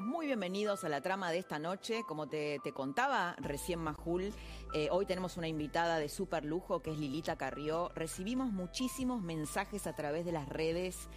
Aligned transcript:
Muy 0.00 0.26
bienvenidos 0.26 0.84
a 0.84 0.88
la 0.88 1.02
trama 1.02 1.30
de 1.30 1.38
esta 1.38 1.58
noche. 1.58 2.02
Como 2.06 2.26
te, 2.26 2.60
te 2.64 2.72
contaba 2.72 3.36
recién 3.38 3.78
Majul, 3.80 4.32
eh, 4.72 4.88
hoy 4.90 5.04
tenemos 5.04 5.36
una 5.36 5.48
invitada 5.48 5.98
de 5.98 6.08
súper 6.08 6.46
lujo 6.46 6.80
que 6.80 6.92
es 6.92 6.98
Lilita 6.98 7.36
Carrió. 7.36 7.90
Recibimos 7.94 8.52
muchísimos 8.52 9.20
mensajes 9.20 9.86
a 9.86 9.94
través 9.94 10.24
de 10.24 10.32
las 10.32 10.48
redes 10.48 11.10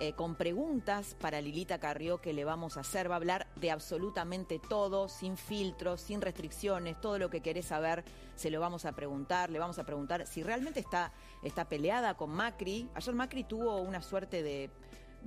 eh, 0.00 0.12
con 0.14 0.34
preguntas 0.34 1.16
para 1.20 1.40
Lilita 1.40 1.78
Carrió 1.78 2.20
que 2.20 2.32
le 2.32 2.44
vamos 2.44 2.76
a 2.76 2.80
hacer. 2.80 3.08
Va 3.08 3.14
a 3.14 3.18
hablar 3.18 3.46
de 3.54 3.70
absolutamente 3.70 4.58
todo, 4.58 5.08
sin 5.08 5.36
filtros, 5.36 6.00
sin 6.00 6.20
restricciones, 6.20 7.00
todo 7.00 7.20
lo 7.20 7.30
que 7.30 7.42
querés 7.42 7.66
saber 7.66 8.02
se 8.34 8.50
lo 8.50 8.58
vamos 8.58 8.86
a 8.86 8.92
preguntar. 8.92 9.50
Le 9.50 9.60
vamos 9.60 9.78
a 9.78 9.84
preguntar 9.84 10.26
si 10.26 10.42
realmente 10.42 10.80
está, 10.80 11.12
está 11.44 11.68
peleada 11.68 12.16
con 12.16 12.30
Macri. 12.30 12.88
Ayer 12.94 13.14
Macri 13.14 13.44
tuvo 13.44 13.76
una 13.82 14.02
suerte 14.02 14.42
de 14.42 14.70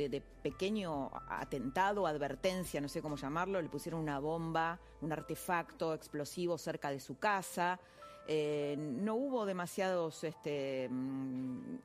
de, 0.08 0.22
pequeño 0.22 1.12
atentado, 1.28 2.08
advertencia, 2.08 2.80
no 2.80 2.88
sé 2.88 3.02
cómo 3.02 3.18
llamarlo, 3.18 3.62
le 3.62 3.68
pusieron 3.68 4.00
una 4.00 4.20
bomba, 4.20 4.80
un 5.02 5.12
artefacto 5.12 5.94
explosivo 5.94 6.58
cerca 6.58 6.90
de 6.92 7.00
su 7.00 7.18
casa. 7.18 7.80
Eh, 8.28 8.76
no 8.78 9.16
hubo 9.16 9.46
demasiados 9.46 10.24
este, 10.24 10.88
mm, 10.90 11.76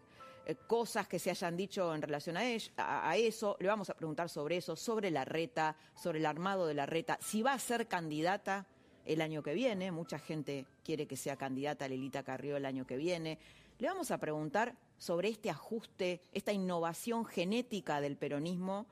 eh, 0.47 0.57
cosas 0.67 1.09
que 1.09 1.19
se 1.19 1.31
hayan 1.31 1.57
dicho 1.57 1.93
en 1.95 2.03
relación 2.03 2.37
a, 2.37 2.45
ella, 2.45 2.71
a, 2.77 3.11
a, 3.11 3.17
eso. 3.17 3.57
Le 3.59 3.67
vamos 3.67 3.91
a 3.91 3.95
preguntar 3.95 4.29
sobre 4.29 4.59
eso, 4.59 4.77
sobre 4.77 5.11
la 5.11 5.25
reta, 5.25 5.75
sobre 5.95 6.19
el 6.21 6.27
armado 6.27 6.67
de 6.67 6.75
la 6.75 6.87
reta, 6.87 7.19
si 7.21 7.43
va 7.43 7.55
a 7.55 7.59
ser 7.59 7.89
candidata 7.89 8.67
el 9.05 9.21
año 9.21 9.43
que 9.43 9.55
viene. 9.55 9.91
Mucha 9.91 10.19
gente 10.19 10.67
quiere 10.85 11.07
que 11.07 11.17
sea 11.17 11.37
candidata 11.37 11.89
Lilita 11.89 12.23
Carrió 12.23 12.57
el 12.57 12.67
año 12.67 12.87
que 12.87 12.97
viene. 12.97 13.39
Le 13.79 13.89
vamos 13.89 14.11
a 14.11 14.19
preguntar 14.19 14.75
sobre 14.99 15.29
este 15.29 15.51
ajuste, 15.51 16.23
esta 16.33 16.53
innovación 16.53 17.25
genética 17.25 18.01
del 18.01 18.17
peronismo 18.17 18.87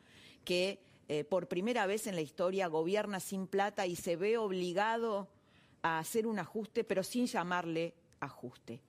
que 0.45 0.81
eh, 1.09 1.25
por 1.25 1.49
primera 1.49 1.87
vez 1.87 2.07
en 2.07 2.15
la 2.15 2.21
historia 2.21 2.69
gobierna 2.69 3.21
sin 3.21 3.47
plata 3.47 3.87
y 3.87 3.97
se 3.97 4.17
ve 4.17 4.39
obligado 4.39 5.29
a 5.83 5.99
hacer 5.99 6.27
un 6.27 6.39
ajuste, 6.39 6.85
pero 6.85 7.03
sin 7.03 7.27
llamarle 7.27 7.95
ajuste. 8.21 8.81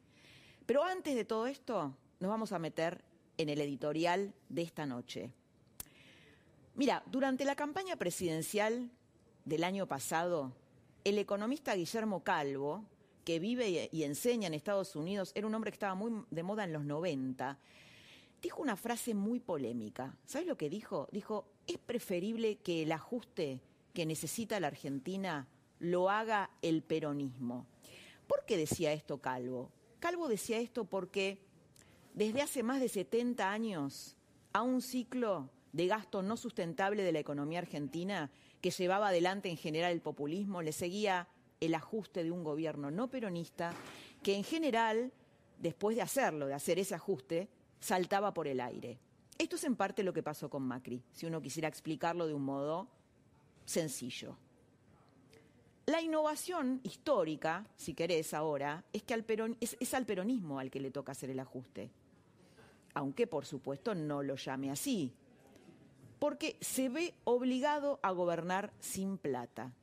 Pero 0.66 0.84
antes 0.84 1.16
de 1.16 1.26
todo 1.26 1.48
esto, 1.48 1.94
nos 2.20 2.30
vamos 2.30 2.52
a 2.52 2.60
meter 2.60 3.04
en 3.38 3.50
el 3.50 3.60
editorial 3.62 4.34
de 4.50 4.62
esta 4.62 4.86
noche. 4.86 5.32
Mira, 6.76 7.04
durante 7.06 7.46
la 7.46 7.56
campaña 7.56 7.96
presidencial 7.98 8.90
del 9.46 9.64
año 9.64 9.88
pasado, 9.88 10.54
el 11.04 11.18
economista 11.18 11.76
Guillermo 11.76 12.24
Calvo, 12.24 12.86
que 13.24 13.40
vive 13.40 13.90
y 13.92 14.04
enseña 14.04 14.48
en 14.48 14.54
Estados 14.54 14.96
Unidos, 14.96 15.32
era 15.36 15.48
un 15.48 15.56
hombre 15.56 15.72
que 15.72 15.76
estaba 15.76 15.96
muy 15.96 16.24
de 16.30 16.44
moda 16.44 16.64
en 16.64 16.74
los 16.74 16.84
90, 16.84 17.58
dijo 18.42 18.62
una 18.62 18.76
frase 18.76 19.14
muy 19.14 19.40
polémica. 19.40 20.16
¿Sabes 20.26 20.48
lo 20.48 20.58
que 20.58 20.70
dijo? 20.70 21.08
Dijo, 21.12 21.46
es 21.66 21.78
preferible 21.78 22.58
que 22.58 22.84
el 22.84 22.92
ajuste 22.92 23.62
que 23.94 24.06
necesita 24.06 24.60
la 24.60 24.68
Argentina 24.68 25.48
lo 25.80 26.10
haga 26.10 26.50
el 26.62 26.82
peronismo. 26.82 27.66
¿Por 28.28 28.46
qué 28.46 28.58
decía 28.58 28.94
esto 28.94 29.20
Calvo? 29.20 29.72
Calvo 30.00 30.28
decía 30.28 30.60
esto 30.60 30.86
porque 30.86 31.40
desde 32.14 32.42
hace 32.42 32.64
más 32.64 32.82
de 32.82 32.90
70 32.90 33.52
años 33.52 34.16
a 34.52 34.62
un 34.62 34.82
ciclo 34.82 35.50
de 35.72 35.88
gasto 35.88 36.22
no 36.22 36.38
sustentable 36.38 37.04
de 37.04 37.12
la 37.12 37.20
economía 37.20 37.60
argentina 37.60 38.30
que 38.62 38.72
llevaba 38.72 39.10
adelante 39.10 39.50
en 39.50 39.58
general 39.58 39.92
el 39.92 40.02
populismo, 40.02 40.62
le 40.62 40.72
seguía 40.72 41.28
el 41.66 41.76
ajuste 41.76 42.24
de 42.24 42.32
un 42.32 42.44
gobierno 42.44 42.92
no 42.92 43.10
peronista 43.10 43.74
que 44.22 44.36
en 44.36 44.44
general, 44.44 45.12
después 45.60 45.96
de 45.96 46.02
hacerlo, 46.02 46.48
de 46.48 46.54
hacer 46.54 46.80
ese 46.80 46.96
ajuste, 46.96 47.48
saltaba 47.80 48.34
por 48.34 48.48
el 48.48 48.60
aire. 48.60 49.00
Esto 49.38 49.56
es 49.56 49.64
en 49.64 49.76
parte 49.76 50.04
lo 50.04 50.14
que 50.14 50.24
pasó 50.24 50.50
con 50.50 50.64
Macri, 50.64 51.02
si 51.12 51.26
uno 51.26 51.42
quisiera 51.42 51.68
explicarlo 51.68 52.28
de 52.28 52.34
un 52.34 52.44
modo 52.44 52.88
sencillo. 53.66 54.38
La 55.86 56.02
innovación 56.02 56.80
histórica, 56.84 57.66
si 57.76 57.94
querés 57.94 58.34
ahora, 58.34 58.86
es 58.94 59.04
que 59.04 59.14
es 59.80 59.94
al 59.94 60.06
peronismo 60.06 60.60
al 60.60 60.72
que 60.72 60.80
le 60.80 60.92
toca 60.92 61.12
hacer 61.12 61.30
el 61.30 61.40
ajuste. 61.40 61.92
Aunque, 62.94 63.28
por 63.28 63.46
supuesto, 63.46 63.94
no 63.94 64.24
lo 64.24 64.36
llame 64.36 64.72
así. 64.72 65.14
Porque 66.20 66.56
se 66.62 66.88
ve 66.88 67.16
obligado 67.26 68.00
a 68.02 68.12
gobernar 68.12 68.72
sin 68.80 69.18
plata. 69.18 69.74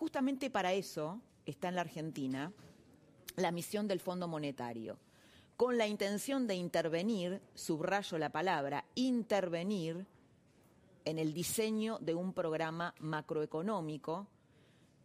Justamente 0.00 0.48
para 0.48 0.72
eso 0.72 1.20
está 1.44 1.68
en 1.68 1.74
la 1.74 1.82
Argentina 1.82 2.50
la 3.36 3.52
misión 3.52 3.86
del 3.86 4.00
Fondo 4.00 4.26
Monetario, 4.28 4.98
con 5.58 5.76
la 5.76 5.86
intención 5.86 6.46
de 6.46 6.54
intervenir, 6.54 7.42
subrayo 7.54 8.16
la 8.16 8.30
palabra, 8.30 8.86
intervenir 8.94 10.06
en 11.04 11.18
el 11.18 11.34
diseño 11.34 11.98
de 11.98 12.14
un 12.14 12.32
programa 12.32 12.94
macroeconómico 12.98 14.26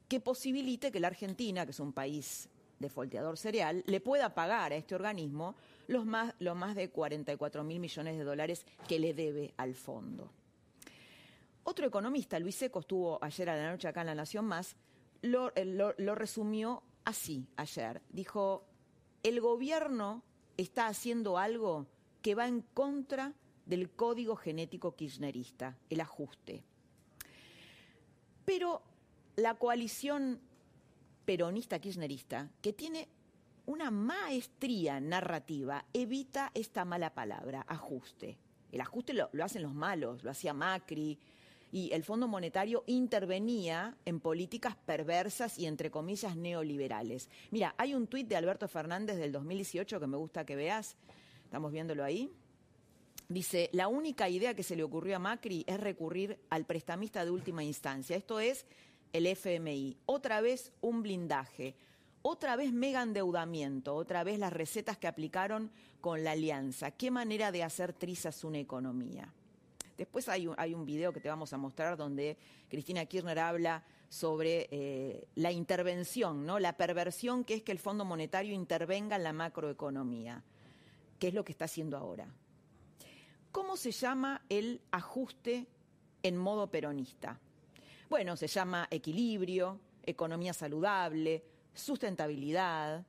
que 0.08 0.22
posibilite 0.22 0.94
que 0.94 1.02
la 1.02 1.08
Argentina, 1.08 1.66
que 1.66 1.72
es 1.72 1.80
un 1.82 1.92
país 1.92 2.48
defolteador 2.80 3.38
cereal, 3.38 3.84
le 3.88 4.00
pueda 4.00 4.34
pagar 4.34 4.72
a 4.72 4.78
este 4.78 4.96
organismo 4.96 5.56
los 5.88 6.06
más, 6.06 6.34
los 6.40 6.56
más 6.56 6.74
de 6.74 6.90
44 6.90 7.66
mil 7.66 7.82
millones 7.82 8.18
de 8.18 8.24
dólares 8.24 8.66
que 8.88 9.00
le 9.00 9.14
debe 9.14 9.54
al 9.58 9.76
fondo. 9.76 10.32
Otro 11.68 11.88
economista, 11.88 12.40
Luis 12.40 12.58
Seco, 12.58 12.82
estuvo 12.82 13.18
ayer 13.24 13.50
a 13.50 13.58
la 13.58 13.72
noche 13.72 13.88
acá 13.88 14.02
en 14.02 14.08
La 14.08 14.14
Nación 14.16 14.46
Más, 14.46 14.76
lo, 15.24 15.52
lo, 15.56 16.14
resumió 16.14 16.84
así 17.06 17.48
ayer. 17.58 18.04
Dijo, 18.10 18.68
el 19.24 19.42
gobierno 19.42 20.22
está 20.58 20.86
haciendo 20.86 21.40
algo 21.40 21.88
que 22.22 22.36
va 22.36 22.48
en 22.48 22.62
contra 22.62 23.34
del 23.66 23.90
código 23.90 24.36
genético 24.36 24.96
kirchnerista, 24.96 25.76
el 25.90 26.02
ajuste. 26.02 26.64
Pero 28.46 28.84
la 29.36 29.56
coalición 29.56 30.40
peronista 31.26 31.80
kirchnerista, 31.80 32.52
que 32.62 32.74
tiene 32.74 33.10
una 33.66 33.90
maestría 33.90 35.00
narrativa, 35.00 35.84
evita 35.94 36.52
esta 36.54 36.86
mala 36.86 37.16
palabra, 37.16 37.66
ajuste. 37.68 38.38
El 38.72 38.82
ajuste 38.82 39.14
lo 39.14 39.44
hacen 39.44 39.64
los 39.64 39.74
malos, 39.74 40.24
lo 40.24 40.30
hacía 40.30 40.54
Macri, 40.54 41.18
y 41.72 41.92
el 41.94 42.04
Fondo 42.04 42.28
Monetario 42.28 42.84
intervenía 42.88 43.98
en 44.06 44.20
políticas 44.20 44.76
perversas 44.76 45.58
y, 45.58 45.66
entre 45.66 45.92
comillas, 45.92 46.36
neoliberales. 46.36 47.30
Mira, 47.52 47.76
hay 47.78 47.94
un 47.94 48.08
tuit 48.08 48.28
de 48.28 48.36
Alberto 48.36 48.68
Fernández 48.68 49.18
del 49.18 49.32
2018 49.32 50.00
que 50.00 50.08
me 50.08 50.18
gusta 50.18 50.46
que 50.46 50.56
veas. 50.56 50.96
Estamos 51.44 51.72
viéndolo 51.72 52.04
ahí. 52.04 52.32
Dice, 53.28 53.70
la 53.74 53.88
única 53.88 54.30
idea 54.30 54.54
que 54.54 54.64
se 54.64 54.76
le 54.76 54.84
ocurrió 54.84 55.16
a 55.16 55.20
Macri 55.20 55.64
es 55.68 55.80
recurrir 55.80 56.40
al 56.50 56.66
prestamista 56.66 57.26
de 57.26 57.32
última 57.32 57.64
instancia. 57.64 58.16
Esto 58.16 58.40
es 58.40 58.66
el 59.14 59.26
FMI. 59.26 59.98
Otra 60.06 60.42
vez 60.42 60.72
un 60.82 61.02
blindaje. 61.02 61.76
Otra 62.22 62.56
vez 62.56 62.72
mega 62.72 63.02
endeudamiento. 63.02 63.96
Otra 63.96 64.24
vez 64.24 64.38
las 64.38 64.54
recetas 64.54 64.98
que 64.98 65.08
aplicaron 65.08 65.72
con 66.02 66.24
la 66.24 66.32
alianza. 66.32 66.92
Qué 66.92 67.10
manera 67.10 67.52
de 67.52 67.64
hacer 67.64 67.94
trizas 67.94 68.44
una 68.44 68.60
economía. 68.60 69.34
Después 69.98 70.28
hay 70.28 70.48
un, 70.48 70.86
video 70.86 71.14
que 71.14 71.22
te 71.22 71.30
vamos 71.30 71.54
a 71.54 71.58
mostrar 71.58 71.96
donde 71.96 72.38
Cristina 72.68 73.06
Kirchner 73.06 73.40
habla 73.40 73.84
sobre 74.10 74.68
eh, 74.72 75.28
la 75.36 75.52
intervención, 75.52 76.46
¿no? 76.46 76.60
la 76.60 76.76
perversión 76.76 77.44
que 77.44 77.56
es 77.56 77.64
que 77.64 77.72
el 77.72 77.80
Fondo 77.80 78.04
Monetario 78.04 78.54
intervenga 78.54 79.16
en 79.16 79.24
la 79.24 79.34
macroeconomía, 79.34 80.44
que 81.18 81.30
es 81.30 81.34
lo 81.34 81.46
que 81.46 81.54
está 81.54 81.66
haciendo 81.66 81.98
ahora. 81.98 82.28
¿Cómo 83.52 83.78
se 83.78 83.92
llama 83.92 84.42
el 84.50 84.82
ajuste 84.92 85.66
en 86.24 86.36
modo 86.36 86.70
peronista? 86.70 87.40
Bueno, 88.10 88.36
se 88.36 88.48
llama 88.48 88.88
equilibrio, 88.92 89.80
economía 90.04 90.54
saludable, 90.54 91.44
sustentabilidad, 91.74 93.06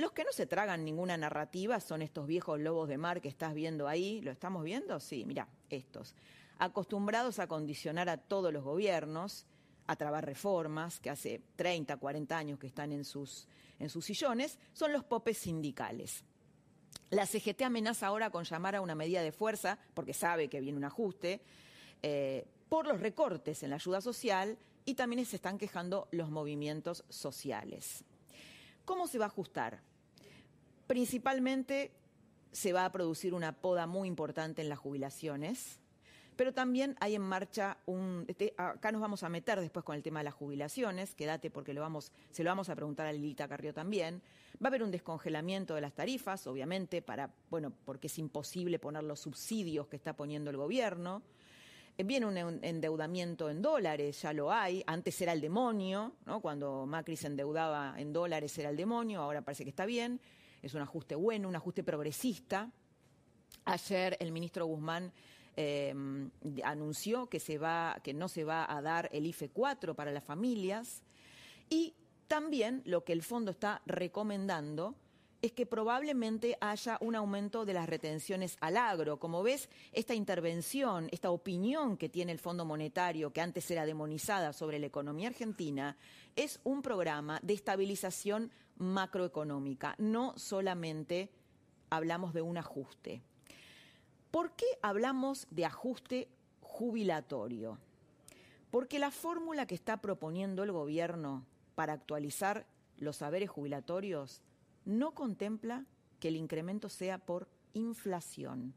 los 0.00 0.12
que 0.12 0.24
no 0.24 0.32
se 0.32 0.46
tragan 0.46 0.82
ninguna 0.82 1.18
narrativa 1.18 1.78
son 1.78 2.00
estos 2.00 2.26
viejos 2.26 2.58
lobos 2.58 2.88
de 2.88 2.96
mar 2.96 3.20
que 3.20 3.28
estás 3.28 3.52
viendo 3.52 3.86
ahí. 3.86 4.22
¿Lo 4.22 4.30
estamos 4.30 4.64
viendo? 4.64 4.98
Sí, 4.98 5.26
mira, 5.26 5.46
estos. 5.70 6.14
Acostumbrados 6.58 7.38
a 7.38 7.46
condicionar 7.46 8.08
a 8.08 8.18
todos 8.18 8.52
los 8.52 8.62
gobiernos, 8.62 9.46
a 9.86 9.96
trabar 9.96 10.24
reformas, 10.26 11.00
que 11.00 11.10
hace 11.10 11.42
30, 11.56 11.96
40 11.96 12.36
años 12.36 12.58
que 12.58 12.66
están 12.66 12.92
en 12.92 13.04
sus, 13.04 13.48
en 13.78 13.88
sus 13.88 14.04
sillones, 14.04 14.58
son 14.72 14.92
los 14.92 15.04
popes 15.04 15.38
sindicales. 15.38 16.24
La 17.10 17.26
CGT 17.26 17.62
amenaza 17.62 18.06
ahora 18.06 18.30
con 18.30 18.44
llamar 18.44 18.76
a 18.76 18.80
una 18.80 18.94
medida 18.94 19.22
de 19.22 19.32
fuerza, 19.32 19.78
porque 19.94 20.12
sabe 20.12 20.48
que 20.48 20.60
viene 20.60 20.78
un 20.78 20.84
ajuste, 20.84 21.40
eh, 22.02 22.46
por 22.68 22.86
los 22.86 23.00
recortes 23.00 23.62
en 23.62 23.70
la 23.70 23.76
ayuda 23.76 24.00
social 24.00 24.56
y 24.84 24.94
también 24.94 25.26
se 25.26 25.36
están 25.36 25.58
quejando 25.58 26.08
los 26.12 26.30
movimientos 26.30 27.04
sociales. 27.08 28.04
¿Cómo 28.84 29.08
se 29.08 29.18
va 29.18 29.24
a 29.24 29.28
ajustar? 29.28 29.82
Principalmente 30.86 31.92
se 32.52 32.72
va 32.72 32.84
a 32.84 32.92
producir 32.92 33.34
una 33.34 33.52
poda 33.52 33.86
muy 33.86 34.08
importante 34.08 34.62
en 34.62 34.68
las 34.68 34.78
jubilaciones, 34.78 35.80
pero 36.36 36.54
también 36.54 36.96
hay 37.00 37.16
en 37.16 37.20
marcha 37.20 37.76
un... 37.84 38.24
Este, 38.26 38.54
acá 38.56 38.90
nos 38.92 39.02
vamos 39.02 39.22
a 39.22 39.28
meter 39.28 39.60
después 39.60 39.84
con 39.84 39.94
el 39.94 40.02
tema 40.02 40.20
de 40.20 40.24
las 40.24 40.32
jubilaciones, 40.32 41.14
quédate 41.14 41.50
porque 41.50 41.74
lo 41.74 41.82
vamos, 41.82 42.12
se 42.30 42.42
lo 42.42 42.50
vamos 42.50 42.70
a 42.70 42.74
preguntar 42.74 43.06
a 43.06 43.12
Lilita 43.12 43.46
Carrió 43.46 43.74
también. 43.74 44.22
Va 44.54 44.66
a 44.66 44.68
haber 44.68 44.82
un 44.82 44.90
descongelamiento 44.90 45.74
de 45.74 45.82
las 45.82 45.92
tarifas, 45.92 46.46
obviamente, 46.46 47.02
para, 47.02 47.30
bueno, 47.50 47.74
porque 47.84 48.06
es 48.06 48.18
imposible 48.18 48.78
poner 48.78 49.02
los 49.04 49.20
subsidios 49.20 49.86
que 49.88 49.96
está 49.96 50.14
poniendo 50.14 50.50
el 50.50 50.56
gobierno. 50.56 51.22
Eh, 51.98 52.04
viene 52.04 52.24
un 52.24 52.38
endeudamiento 52.64 53.50
en 53.50 53.60
dólares, 53.60 54.22
ya 54.22 54.32
lo 54.32 54.50
hay. 54.50 54.82
Antes 54.86 55.20
era 55.20 55.34
el 55.34 55.42
demonio, 55.42 56.14
¿no? 56.24 56.40
Cuando 56.40 56.86
Macri 56.86 57.16
se 57.16 57.26
endeudaba 57.26 57.94
en 57.98 58.14
dólares 58.14 58.56
era 58.56 58.70
el 58.70 58.78
demonio, 58.78 59.20
ahora 59.20 59.42
parece 59.42 59.64
que 59.64 59.70
está 59.70 59.84
bien. 59.84 60.18
Es 60.62 60.74
un 60.74 60.82
ajuste 60.82 61.14
bueno, 61.14 61.48
un 61.48 61.56
ajuste 61.56 61.82
progresista. 61.82 62.70
Ayer 63.64 64.16
el 64.20 64.32
ministro 64.32 64.66
Guzmán 64.66 65.12
eh, 65.56 65.94
anunció 66.64 67.28
que, 67.28 67.40
se 67.40 67.58
va, 67.58 67.98
que 68.02 68.14
no 68.14 68.28
se 68.28 68.44
va 68.44 68.70
a 68.70 68.80
dar 68.82 69.08
el 69.12 69.26
IFE 69.26 69.50
4 69.50 69.94
para 69.94 70.10
las 70.10 70.24
familias. 70.24 71.02
Y 71.68 71.94
también 72.28 72.82
lo 72.84 73.04
que 73.04 73.12
el 73.12 73.22
fondo 73.22 73.50
está 73.50 73.82
recomendando 73.86 74.94
es 75.42 75.52
que 75.52 75.66
probablemente 75.66 76.56
haya 76.60 76.98
un 77.00 77.14
aumento 77.14 77.64
de 77.64 77.72
las 77.72 77.88
retenciones 77.88 78.56
al 78.60 78.76
agro. 78.76 79.18
Como 79.18 79.42
ves, 79.42 79.68
esta 79.92 80.14
intervención, 80.14 81.08
esta 81.12 81.30
opinión 81.30 81.96
que 81.96 82.08
tiene 82.08 82.32
el 82.32 82.38
Fondo 82.38 82.64
Monetario, 82.64 83.32
que 83.32 83.40
antes 83.40 83.70
era 83.70 83.86
demonizada 83.86 84.52
sobre 84.52 84.78
la 84.78 84.86
economía 84.86 85.28
argentina, 85.28 85.96
es 86.36 86.60
un 86.64 86.82
programa 86.82 87.40
de 87.42 87.54
estabilización 87.54 88.50
macroeconómica. 88.76 89.94
No 89.98 90.34
solamente 90.36 91.30
hablamos 91.88 92.34
de 92.34 92.42
un 92.42 92.58
ajuste. 92.58 93.22
¿Por 94.30 94.52
qué 94.52 94.66
hablamos 94.82 95.46
de 95.50 95.64
ajuste 95.64 96.28
jubilatorio? 96.60 97.78
Porque 98.70 98.98
la 98.98 99.10
fórmula 99.10 99.66
que 99.66 99.74
está 99.74 100.00
proponiendo 100.00 100.62
el 100.62 100.70
gobierno 100.70 101.44
para 101.74 101.94
actualizar 101.94 102.66
los 102.98 103.16
saberes 103.16 103.50
jubilatorios 103.50 104.42
no 104.90 105.14
contempla 105.14 105.86
que 106.18 106.28
el 106.28 106.36
incremento 106.36 106.88
sea 106.88 107.18
por 107.18 107.48
inflación. 107.72 108.74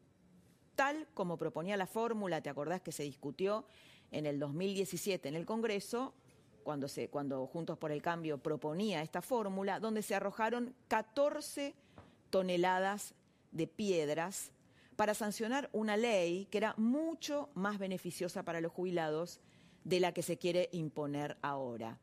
Tal 0.75 1.07
como 1.13 1.37
proponía 1.37 1.77
la 1.77 1.87
fórmula, 1.87 2.41
¿te 2.41 2.49
acordás 2.49 2.81
que 2.81 2.91
se 2.91 3.03
discutió 3.03 3.65
en 4.11 4.25
el 4.25 4.39
2017 4.39 5.27
en 5.27 5.35
el 5.35 5.45
Congreso, 5.45 6.13
cuando, 6.63 6.87
se, 6.87 7.09
cuando 7.09 7.45
Juntos 7.47 7.77
por 7.77 7.91
el 7.91 8.01
Cambio 8.01 8.37
proponía 8.37 9.01
esta 9.01 9.21
fórmula, 9.21 9.79
donde 9.79 10.01
se 10.01 10.15
arrojaron 10.15 10.73
14 10.87 11.75
toneladas 12.29 13.15
de 13.51 13.67
piedras 13.67 14.51
para 14.95 15.13
sancionar 15.13 15.69
una 15.73 15.97
ley 15.97 16.45
que 16.45 16.59
era 16.59 16.75
mucho 16.77 17.49
más 17.55 17.79
beneficiosa 17.79 18.43
para 18.43 18.61
los 18.61 18.71
jubilados 18.71 19.41
de 19.83 19.99
la 19.99 20.13
que 20.13 20.21
se 20.21 20.37
quiere 20.37 20.69
imponer 20.71 21.37
ahora. 21.41 21.99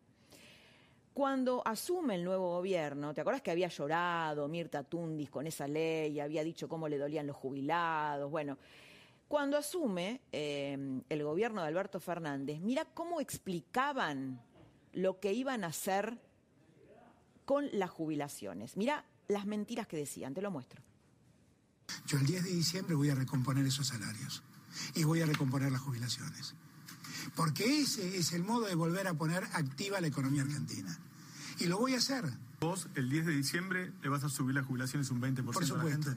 Cuando 1.21 1.61
asume 1.67 2.15
el 2.15 2.25
nuevo 2.25 2.49
gobierno, 2.49 3.13
¿te 3.13 3.21
acuerdas 3.21 3.43
que 3.43 3.51
había 3.51 3.69
llorado 3.69 4.49
Mirta 4.49 4.85
Tundis 4.85 5.29
con 5.29 5.47
esa 5.47 5.69
ley, 5.69 6.19
había 6.19 6.43
dicho 6.43 6.67
cómo 6.67 6.89
le 6.89 6.97
dolían 6.97 7.27
los 7.27 7.37
jubilados? 7.37 8.31
Bueno, 8.31 8.57
cuando 9.29 9.59
asume 9.59 10.23
eh, 10.33 11.03
el 11.11 11.23
gobierno 11.23 11.61
de 11.61 11.69
Alberto 11.69 12.01
Fernández, 12.01 12.59
mira 12.61 12.87
cómo 12.95 13.21
explicaban 13.21 14.41
lo 14.95 15.21
que 15.21 15.35
iban 15.35 15.63
a 15.63 15.67
hacer 15.67 16.19
con 17.45 17.69
las 17.71 17.91
jubilaciones. 17.91 18.79
Mira 18.79 19.05
las 19.29 19.45
mentiras 19.45 19.87
que 19.87 19.99
decían, 19.99 20.33
te 20.33 20.41
lo 20.41 20.51
muestro. 20.51 20.81
Yo 22.07 22.17
el 22.17 22.25
10 22.25 22.45
de 22.45 22.51
diciembre 22.51 22.95
voy 22.95 23.11
a 23.11 23.15
recomponer 23.15 23.67
esos 23.67 23.89
salarios 23.89 24.43
y 24.95 25.05
voy 25.05 25.21
a 25.21 25.27
recomponer 25.27 25.71
las 25.71 25.83
jubilaciones 25.83 26.55
porque 27.37 27.81
ese 27.81 28.17
es 28.17 28.33
el 28.33 28.43
modo 28.43 28.67
de 28.67 28.75
volver 28.75 29.07
a 29.07 29.15
poner 29.15 29.45
activa 29.53 30.01
la 30.01 30.07
economía 30.07 30.43
argentina. 30.43 30.99
Y 31.61 31.67
lo 31.67 31.79
voy 31.79 31.95
a 31.95 31.99
hacer. 31.99 32.25
Vos, 32.61 32.89
el 32.95 33.11
10 33.11 33.27
de 33.27 33.33
diciembre, 33.33 33.93
le 34.03 34.09
vas 34.09 34.25
a 34.25 34.29
subir 34.29 34.55
las 34.55 34.65
jubilaciones 34.67 35.11
un 35.11 35.21
20% 35.21 35.45
Por 35.45 35.65
supuesto, 35.65 35.75
a 35.75 35.85
la 35.85 35.91
gente. 35.91 36.11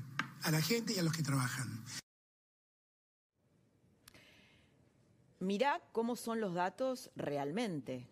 A 0.43 0.51
la 0.51 0.61
gente 0.61 0.93
y 0.93 0.99
a 0.99 1.03
los 1.03 1.13
que 1.13 1.23
trabajan. 1.23 1.83
Mirá 5.39 5.81
cómo 5.91 6.15
son 6.15 6.39
los 6.39 6.53
datos 6.53 7.11
realmente. 7.17 8.07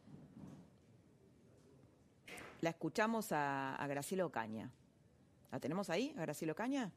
La 2.60 2.72
escuchamos 2.72 3.32
a, 3.32 3.76
a 3.76 3.88
Graciela 3.88 4.26
Ocaña. 4.26 4.70
¿La 5.52 5.60
tenemos 5.60 5.90
ahí, 5.90 6.14
a 6.18 6.22
Graciela 6.22 6.52
Ocaña? 6.52 6.92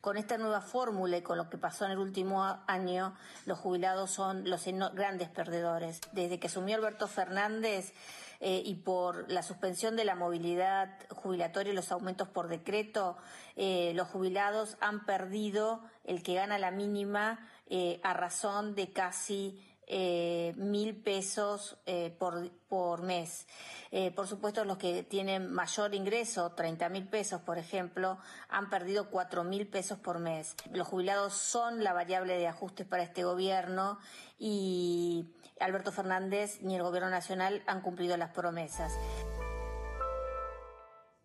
Con 0.00 0.16
esta 0.16 0.38
nueva 0.38 0.62
fórmula 0.62 1.18
y 1.18 1.22
con 1.22 1.36
lo 1.36 1.50
que 1.50 1.58
pasó 1.58 1.84
en 1.84 1.90
el 1.90 1.98
último 1.98 2.42
año, 2.66 3.14
los 3.44 3.58
jubilados 3.58 4.10
son 4.10 4.48
los 4.48 4.64
grandes 4.94 5.28
perdedores. 5.28 6.00
Desde 6.12 6.38
que 6.38 6.46
asumió 6.46 6.76
Alberto 6.76 7.06
Fernández 7.06 7.92
eh, 8.40 8.62
y 8.64 8.76
por 8.76 9.30
la 9.30 9.42
suspensión 9.42 9.96
de 9.96 10.06
la 10.06 10.14
movilidad 10.14 10.88
jubilatoria 11.10 11.74
y 11.74 11.76
los 11.76 11.92
aumentos 11.92 12.28
por 12.28 12.48
decreto, 12.48 13.18
eh, 13.56 13.92
los 13.94 14.08
jubilados 14.08 14.78
han 14.80 15.04
perdido 15.04 15.82
el 16.04 16.22
que 16.22 16.32
gana 16.32 16.58
la 16.58 16.70
mínima 16.70 17.46
eh, 17.66 18.00
a 18.02 18.14
razón 18.14 18.74
de 18.74 18.92
casi 18.92 19.62
eh, 19.92 20.54
mil 20.56 20.94
pesos 20.94 21.76
eh, 21.84 22.14
por, 22.16 22.48
por, 22.68 23.02
mes. 23.02 23.48
Eh, 23.90 24.12
por 24.12 24.28
supuesto, 24.28 24.64
los 24.64 24.78
que 24.78 25.02
tienen 25.02 25.52
mayor 25.52 25.96
ingreso, 25.96 26.52
30 26.52 26.88
mil 26.90 27.08
pesos, 27.08 27.40
por 27.40 27.58
ejemplo, 27.58 28.16
han 28.48 28.70
perdido 28.70 29.10
cuatro 29.10 29.42
mil 29.42 29.66
pesos 29.66 29.98
por 29.98 30.20
mes. 30.20 30.54
Los 30.72 30.86
jubilados 30.86 31.34
son 31.34 31.82
la 31.82 31.92
variable 31.92 32.38
de 32.38 32.46
ajustes 32.46 32.86
para 32.86 33.02
este 33.02 33.24
gobierno 33.24 33.98
y 34.38 35.26
Alberto 35.58 35.90
Fernández 35.90 36.60
ni 36.62 36.76
el 36.76 36.84
gobierno 36.84 37.10
nacional 37.10 37.64
han 37.66 37.80
cumplido 37.80 38.16
las 38.16 38.30
promesas. 38.30 38.92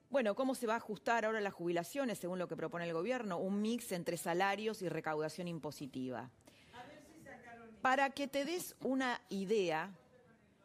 Bueno, 0.10 0.34
¿cómo 0.34 0.56
se 0.56 0.66
va 0.66 0.74
a 0.74 0.78
ajustar 0.78 1.26
ahora 1.26 1.40
las 1.40 1.54
jubilaciones 1.54 2.18
según 2.18 2.40
lo 2.40 2.48
que 2.48 2.56
propone 2.56 2.86
el 2.86 2.94
gobierno? 2.94 3.38
Un 3.38 3.62
mix 3.62 3.92
entre 3.92 4.18
salarios 4.18 4.82
y 4.82 4.90
recaudación 4.90 5.48
impositiva. 5.48 6.32
Para 7.86 8.10
que 8.10 8.28
te 8.28 8.46
des 8.46 8.76
una 8.82 9.22
idea, 9.30 9.96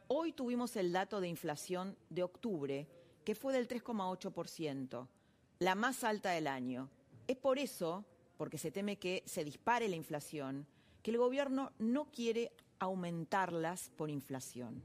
hoy 0.09 0.33
tuvimos 0.33 0.75
el 0.77 0.91
dato 0.91 1.21
de 1.21 1.29
inflación 1.29 1.95
de 2.09 2.23
octubre, 2.23 2.89
que 3.27 3.35
fue 3.35 3.53
del 3.53 3.69
3,8%, 3.69 5.07
la 5.59 5.75
más 5.75 6.03
alta 6.03 6.31
del 6.31 6.47
año. 6.47 6.89
Es 7.29 7.37
por 7.37 7.59
eso, 7.59 8.07
porque 8.39 8.57
se 8.57 8.71
teme 8.71 8.97
que 8.97 9.23
se 9.27 9.45
dispare 9.45 9.87
la 9.89 9.97
inflación, 9.97 10.67
que 11.03 11.11
el 11.11 11.19
gobierno 11.19 11.73
no 11.79 12.11
quiere 12.11 12.53
aumentarlas 12.79 13.91
por 13.99 14.09
inflación. 14.09 14.83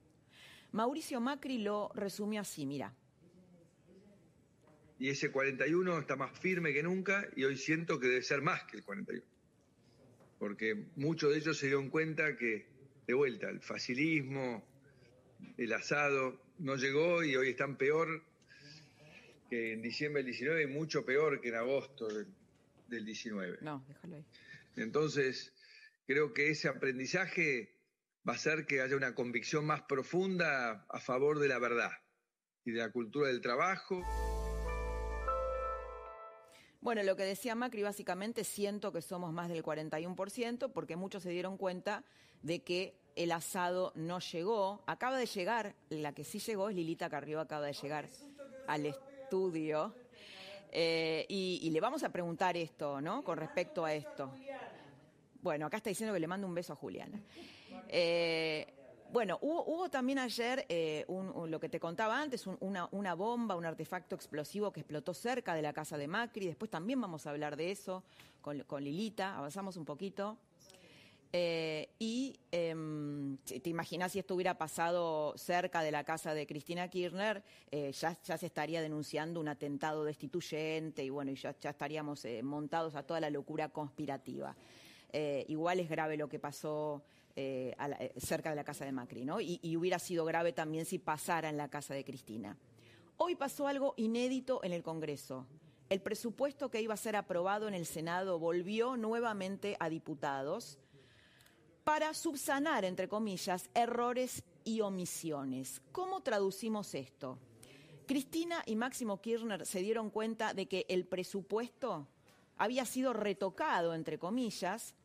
Mauricio 0.73 1.21
Macri 1.21 1.59
lo 1.59 1.89
resumió 1.95 2.41
así, 2.41 2.65
mira. 2.65 2.93
Y 4.99 5.07
ese 5.07 5.31
41 5.31 5.99
está 5.99 6.17
más 6.17 6.37
firme 6.37 6.73
que 6.73 6.83
nunca 6.83 7.29
y 7.33 7.45
hoy 7.45 7.55
siento 7.55 7.97
que 7.97 8.07
debe 8.07 8.23
ser 8.23 8.41
más 8.41 8.65
que 8.65 8.75
el 8.75 8.83
41 8.83 9.34
porque 10.39 10.85
muchos 10.95 11.31
de 11.31 11.39
ellos 11.39 11.57
se 11.57 11.67
dieron 11.67 11.89
cuenta 11.89 12.35
que, 12.37 12.65
de 13.07 13.13
vuelta, 13.13 13.49
el 13.49 13.61
facilismo, 13.61 14.63
el 15.57 15.73
asado, 15.73 16.41
no 16.59 16.75
llegó 16.75 17.23
y 17.23 17.35
hoy 17.35 17.49
están 17.49 17.77
peor 17.77 18.23
que 19.49 19.73
en 19.73 19.81
diciembre 19.81 20.23
del 20.23 20.31
19 20.31 20.63
y 20.63 20.67
mucho 20.67 21.05
peor 21.05 21.41
que 21.41 21.49
en 21.49 21.55
agosto 21.55 22.07
del, 22.07 23.05
19. 23.05 23.59
No, 23.61 23.83
déjalo 23.87 24.15
ahí. 24.15 24.25
Entonces, 24.77 25.53
creo 26.07 26.33
que 26.33 26.49
ese 26.49 26.67
aprendizaje 26.67 27.75
va 28.27 28.33
a 28.33 28.35
hacer 28.35 28.65
que 28.65 28.81
haya 28.81 28.95
una 28.95 29.13
convicción 29.15 29.65
más 29.65 29.81
profunda 29.83 30.85
a 30.89 30.99
favor 30.99 31.39
de 31.39 31.47
la 31.47 31.59
verdad 31.59 31.91
y 32.63 32.71
de 32.71 32.79
la 32.79 32.91
cultura 32.91 33.27
del 33.27 33.41
trabajo. 33.41 34.03
Bueno, 36.85 37.01
lo 37.01 37.15
que 37.15 37.23
decía 37.23 37.55
Macri, 37.55 37.81
básicamente 37.81 38.43
siento 38.43 38.91
que 38.91 39.01
somos 39.01 39.33
más 39.33 39.49
del 39.49 39.63
41%, 39.63 40.71
porque 40.71 40.95
muchos 40.95 41.23
se 41.23 41.31
dieron 41.31 41.57
cuenta 41.57 42.03
de 42.43 42.59
que 42.61 42.93
el 43.15 43.31
asado 43.31 43.91
no 43.95 44.19
llegó. 44.19 44.83
Acaba 44.85 45.17
de 45.17 45.25
llegar, 45.25 45.73
la 45.89 46.13
que 46.13 46.23
sí 46.23 46.37
llegó 46.37 46.69
es 46.69 46.75
Lilita 46.75 47.09
Carrió, 47.09 47.39
acaba 47.39 47.65
de 47.65 47.73
llegar 47.73 48.05
al 48.67 48.85
estudio. 48.85 49.95
Eh, 50.71 51.25
y, 51.27 51.67
le 51.71 51.81
vamos 51.81 52.03
a 52.03 52.09
preguntar 52.09 52.55
esto, 52.55 53.01
¿no? 53.01 53.23
Con 53.23 53.39
respecto 53.39 53.83
a 53.83 53.91
esto. 53.91 54.31
Bueno, 55.41 55.65
acá 55.65 55.77
está 55.77 55.89
diciendo 55.89 56.13
que 56.13 56.19
le 56.19 56.27
mando 56.27 56.45
un 56.45 56.53
beso 56.53 56.73
a 56.73 56.75
Juliana. 56.75 57.19
Eh, 57.87 58.67
Bueno, 59.11 59.37
hubo, 59.41 59.89
también 59.89 60.19
ayer 60.19 60.65
eh, 60.67 61.05
lo 61.07 61.59
que 61.59 61.69
te 61.69 61.79
contaba 61.79 62.19
antes, 62.19 62.45
una, 62.47 63.13
bomba, 63.13 63.55
un 63.55 63.65
artefacto 63.65 64.15
explosivo 64.15 64.71
que 64.71 64.81
explotó 64.81 65.13
cerca 65.13 65.53
de 65.53 65.61
la 65.61 65.73
casa 65.73 65.97
de 65.97 66.07
Macri. 66.07 66.47
Después 66.47 66.69
también 66.69 66.99
vamos 66.99 67.25
a 67.25 67.29
hablar 67.29 67.55
de 67.55 67.71
eso 67.71 68.03
con, 68.41 68.57
Lilita. 68.83 69.37
Avanzamos 69.37 69.77
un 69.77 69.85
poquito. 69.85 70.37
Eh, 71.31 71.89
y 71.99 72.37
em, 72.51 73.37
te 73.37 73.69
imaginas 73.69 74.11
si 74.11 74.19
esto 74.19 74.35
hubiera 74.35 74.57
pasado 74.57 75.33
cerca 75.37 75.81
de 75.81 75.91
la 75.91 76.03
casa 76.03 76.33
de 76.33 76.47
Cristina 76.47 76.87
Kirchner, 76.87 77.43
eh, 77.71 77.91
ya, 77.91 78.15
se 78.15 78.45
estaría 78.45 78.81
denunciando 78.81 79.39
un 79.39 79.49
atentado 79.49 80.05
destituyente 80.05 81.03
y 81.03 81.09
bueno, 81.09 81.33
ya, 81.33 81.53
ya 81.59 81.71
estaríamos 81.71 82.25
montados 82.41 82.95
a 82.95 83.03
toda 83.03 83.19
la 83.19 83.29
locura 83.29 83.69
conspirativa. 83.69 84.55
igual 85.47 85.79
es 85.79 85.89
grave 85.89 86.17
lo 86.17 86.27
que 86.27 86.39
pasó 86.39 87.01
eh, 87.35 87.75
eh, 87.99 88.13
cerca 88.17 88.49
de 88.49 88.55
la 88.55 88.63
casa 88.63 88.85
de 88.85 88.91
Macri, 88.91 89.25
¿no? 89.25 89.41
Y, 89.41 89.75
hubiera 89.75 89.99
sido 89.99 90.23
grave 90.23 90.53
también 90.53 90.85
si 90.85 90.99
pasara 90.99 91.49
en 91.49 91.57
la 91.57 91.69
casa 91.69 91.93
de 91.93 92.05
Cristina. 92.05 92.57
Hoy 93.17 93.35
pasó 93.35 93.67
algo 93.67 93.93
inédito 93.97 94.63
en 94.63 94.71
el 94.71 94.83
Congreso. 94.83 95.45
El 95.89 96.01
presupuesto 96.01 96.69
que 96.71 96.81
iba 96.81 96.93
a 96.93 96.97
ser 96.97 97.15
aprobado 97.15 97.67
en 97.67 97.73
el 97.73 97.85
Senado 97.85 98.39
volvió 98.39 98.97
nuevamente 98.97 99.75
a 99.79 99.89
diputados 99.89 100.79
para 101.83 102.13
subsanar, 102.13 102.85
entre 102.85 103.07
comillas, 103.07 103.69
errores 103.73 104.43
y 104.63 104.81
omisiones. 104.81 105.81
¿Cómo 105.91 106.21
traducimos 106.21 106.95
esto? 106.95 107.37
Cristina 108.07 108.63
y 108.65 108.75
Máximo 108.75 109.19
Kirchner 109.19 109.65
se 109.65 109.81
dieron 109.81 110.09
cuenta 110.09 110.53
de 110.53 110.67
que 110.67 110.85
el 110.89 111.05
presupuesto 111.05 112.07
había 112.57 112.85
sido 112.85 113.13
retocado, 113.13 113.93
entre 113.93 114.17
comillas, 114.17 114.95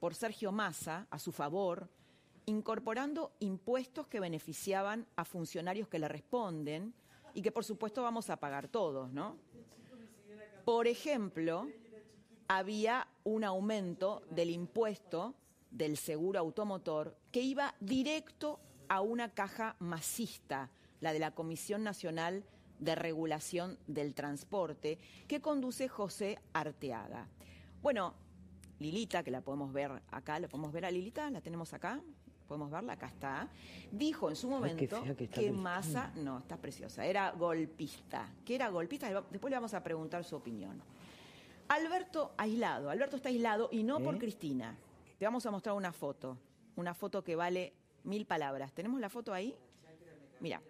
por 0.00 0.14
Sergio 0.14 0.50
Massa 0.50 1.06
a 1.10 1.18
su 1.18 1.30
favor, 1.30 1.88
incorporando 2.46 3.32
impuestos 3.38 4.06
que 4.06 4.18
beneficiaban 4.18 5.06
a 5.14 5.24
funcionarios 5.24 5.88
que 5.88 5.98
le 5.98 6.08
responden 6.08 6.94
y 7.34 7.42
que 7.42 7.52
por 7.52 7.64
supuesto 7.64 8.02
vamos 8.02 8.30
a 8.30 8.38
pagar 8.38 8.66
todos, 8.68 9.12
¿no? 9.12 9.36
Por 10.64 10.86
ejemplo, 10.86 11.68
había 12.48 13.06
un 13.24 13.44
aumento 13.44 14.22
del 14.30 14.50
impuesto 14.50 15.34
del 15.70 15.96
seguro 15.96 16.40
automotor 16.40 17.16
que 17.30 17.42
iba 17.42 17.74
directo 17.78 18.58
a 18.88 19.02
una 19.02 19.32
caja 19.32 19.76
masista, 19.78 20.70
la 21.00 21.12
de 21.12 21.20
la 21.20 21.30
Comisión 21.30 21.84
Nacional 21.84 22.44
de 22.80 22.94
Regulación 22.94 23.78
del 23.86 24.14
Transporte, 24.14 24.98
que 25.28 25.40
conduce 25.40 25.88
José 25.88 26.40
Arteaga. 26.52 27.28
Bueno, 27.82 28.14
Lilita, 28.80 29.22
que 29.22 29.30
la 29.30 29.42
podemos 29.42 29.72
ver 29.72 29.92
acá, 30.10 30.40
la 30.40 30.48
podemos 30.48 30.72
ver 30.72 30.86
a 30.86 30.90
Lilita, 30.90 31.30
la 31.30 31.40
tenemos 31.40 31.72
acá, 31.74 32.00
podemos 32.48 32.70
verla, 32.70 32.94
acá 32.94 33.06
está, 33.06 33.48
dijo 33.92 34.28
en 34.28 34.36
su 34.36 34.48
momento 34.48 35.04
que, 35.30 35.52
Massa, 35.52 36.12
no, 36.16 36.38
está 36.38 36.56
preciosa, 36.56 37.04
era 37.04 37.30
golpista, 37.30 38.28
que 38.44 38.54
era 38.56 38.68
golpista, 38.68 39.08
después 39.30 39.50
le 39.50 39.56
vamos 39.56 39.74
a 39.74 39.82
preguntar 39.82 40.24
su 40.24 40.34
opinión. 40.34 40.82
Alberto 41.68 42.32
aislado, 42.36 42.90
Alberto 42.90 43.16
está 43.16 43.28
aislado 43.28 43.68
y 43.70 43.84
no 43.84 44.00
por 44.00 44.16
¿Eh? 44.16 44.18
Cristina. 44.18 44.76
Te 45.18 45.24
vamos 45.24 45.46
a 45.46 45.50
mostrar 45.52 45.76
una 45.76 45.92
foto, 45.92 46.36
una 46.74 46.94
foto 46.94 47.22
que 47.22 47.36
vale 47.36 47.74
mil 48.02 48.26
palabras. 48.26 48.72
¿Tenemos 48.72 48.98
la 48.98 49.10
foto 49.10 49.32
ahí? 49.32 49.54
Mira. 50.40 50.60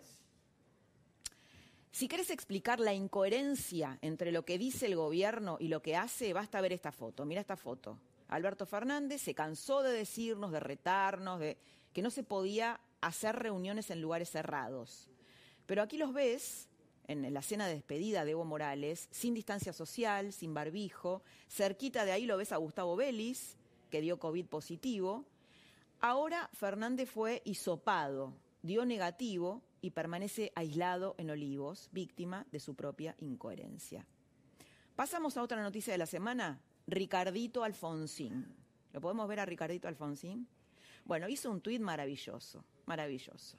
Si 1.93 2.07
querés 2.07 2.31
explicar 2.31 2.79
la 2.79 2.95
incoherencia 2.95 3.99
entre 4.01 4.31
lo 4.31 4.45
que 4.45 4.59
dice 4.59 4.87
el 4.87 4.95
gobierno 4.95 5.57
y 5.59 5.69
lo 5.69 5.83
que 5.83 5.97
hace, 5.97 6.33
basta 6.33 6.61
ver 6.61 6.73
esta 6.73 6.93
foto. 6.93 7.25
Mira 7.25 7.41
esta 7.41 7.57
foto. 7.57 7.99
Alberto 8.29 8.65
Fernández 8.65 9.23
se 9.23 9.35
cansó 9.35 9.83
de 9.83 9.93
decirnos, 9.93 10.53
de 10.53 10.61
retarnos, 10.61 11.41
de 11.41 11.59
que 11.93 12.03
no 12.03 12.11
se 12.11 12.23
podía 12.23 12.81
hacer 13.01 13.37
reuniones 13.37 13.91
en 13.91 14.01
lugares 14.01 14.31
cerrados. 14.31 15.09
Pero 15.67 15.83
aquí 15.83 15.99
los 15.99 16.13
ves 16.13 16.69
en 17.09 17.35
la 17.35 17.43
cena 17.43 17.67
de 17.67 17.75
despedida 17.75 18.25
de 18.25 18.31
Evo 18.31 18.45
Morales, 18.45 19.09
sin 19.11 19.35
distancia 19.35 19.73
social, 19.73 20.33
sin 20.33 20.55
barbijo. 20.55 21.25
Cerquita 21.49 22.05
de 22.05 22.13
ahí 22.13 22.25
lo 22.25 22.37
ves 22.37 22.53
a 22.53 22.57
Gustavo 22.57 22.95
Vélez, 22.95 23.57
que 23.91 24.01
dio 24.01 24.21
COVID 24.21 24.47
positivo. 24.47 25.25
Ahora 26.01 26.49
Fernández 26.53 27.11
fue 27.11 27.43
hisopado, 27.45 28.33
dio 28.63 28.85
negativo 28.85 29.61
y 29.81 29.91
permanece 29.91 30.53
aislado 30.55 31.15
en 31.19 31.31
Olivos, 31.31 31.89
víctima 31.93 32.47
de 32.51 32.61
su 32.61 32.75
propia 32.75 33.15
incoherencia. 33.19 34.07
Pasamos 34.97 35.37
a 35.37 35.43
otra 35.43 35.63
noticia 35.63 35.93
de 35.93 35.99
la 35.99 36.07
semana, 36.07 36.61
Ricardito 36.87 37.65
Alfonsín. 37.65 38.47
¿Lo 38.93 39.01
podemos 39.01 39.29
ver 39.29 39.41
a 39.41 39.47
Ricardito 39.47 39.89
Alfonsín? 39.89 40.47
Bueno, 41.05 41.29
hizo 41.29 41.51
un 41.51 41.61
tuit 41.61 41.81
maravilloso, 41.81 42.65
maravilloso. 42.87 43.57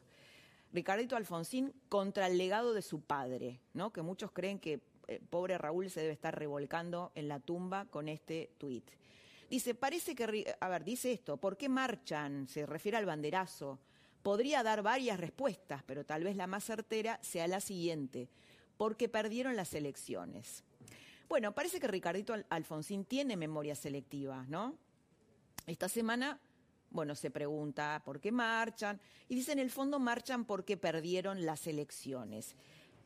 Ricardito 0.73 1.15
Alfonsín 1.15 1.73
contra 1.89 2.27
el 2.27 2.37
legado 2.37 2.73
de 2.73 2.81
su 2.81 3.01
padre, 3.01 3.59
¿no? 3.73 3.91
Que 3.91 4.01
muchos 4.01 4.31
creen 4.31 4.59
que 4.59 4.81
eh, 5.07 5.19
pobre 5.29 5.57
Raúl 5.57 5.89
se 5.89 6.01
debe 6.01 6.13
estar 6.13 6.37
revolcando 6.37 7.11
en 7.15 7.27
la 7.27 7.39
tumba 7.39 7.85
con 7.85 8.07
este 8.07 8.51
tuit. 8.57 8.89
Dice, 9.49 9.75
parece 9.75 10.15
que, 10.15 10.55
a 10.59 10.69
ver, 10.69 10.83
dice 10.85 11.11
esto, 11.11 11.35
¿por 11.35 11.57
qué 11.57 11.67
marchan? 11.67 12.47
Se 12.47 12.65
refiere 12.65 12.97
al 12.97 13.05
banderazo 13.05 13.79
Podría 14.23 14.63
dar 14.63 14.83
varias 14.83 15.19
respuestas, 15.19 15.83
pero 15.83 16.05
tal 16.05 16.23
vez 16.23 16.35
la 16.35 16.47
más 16.47 16.63
certera 16.63 17.19
sea 17.21 17.47
la 17.47 17.59
siguiente, 17.59 18.29
porque 18.77 19.09
perdieron 19.09 19.55
las 19.55 19.73
elecciones. 19.73 20.63
Bueno, 21.27 21.53
parece 21.53 21.79
que 21.79 21.87
Ricardito 21.87 22.35
Alfonsín 22.49 23.05
tiene 23.05 23.37
memoria 23.37 23.73
selectiva, 23.73 24.45
¿no? 24.49 24.75
Esta 25.65 25.87
semana, 25.87 26.39
bueno, 26.89 27.15
se 27.15 27.31
pregunta 27.31 28.01
por 28.03 28.19
qué 28.19 28.31
marchan 28.31 28.99
y 29.29 29.35
dice 29.35 29.53
en 29.53 29.59
el 29.59 29.71
fondo 29.71 29.97
marchan 29.97 30.45
porque 30.45 30.75
perdieron 30.77 31.45
las 31.45 31.67
elecciones. 31.67 32.55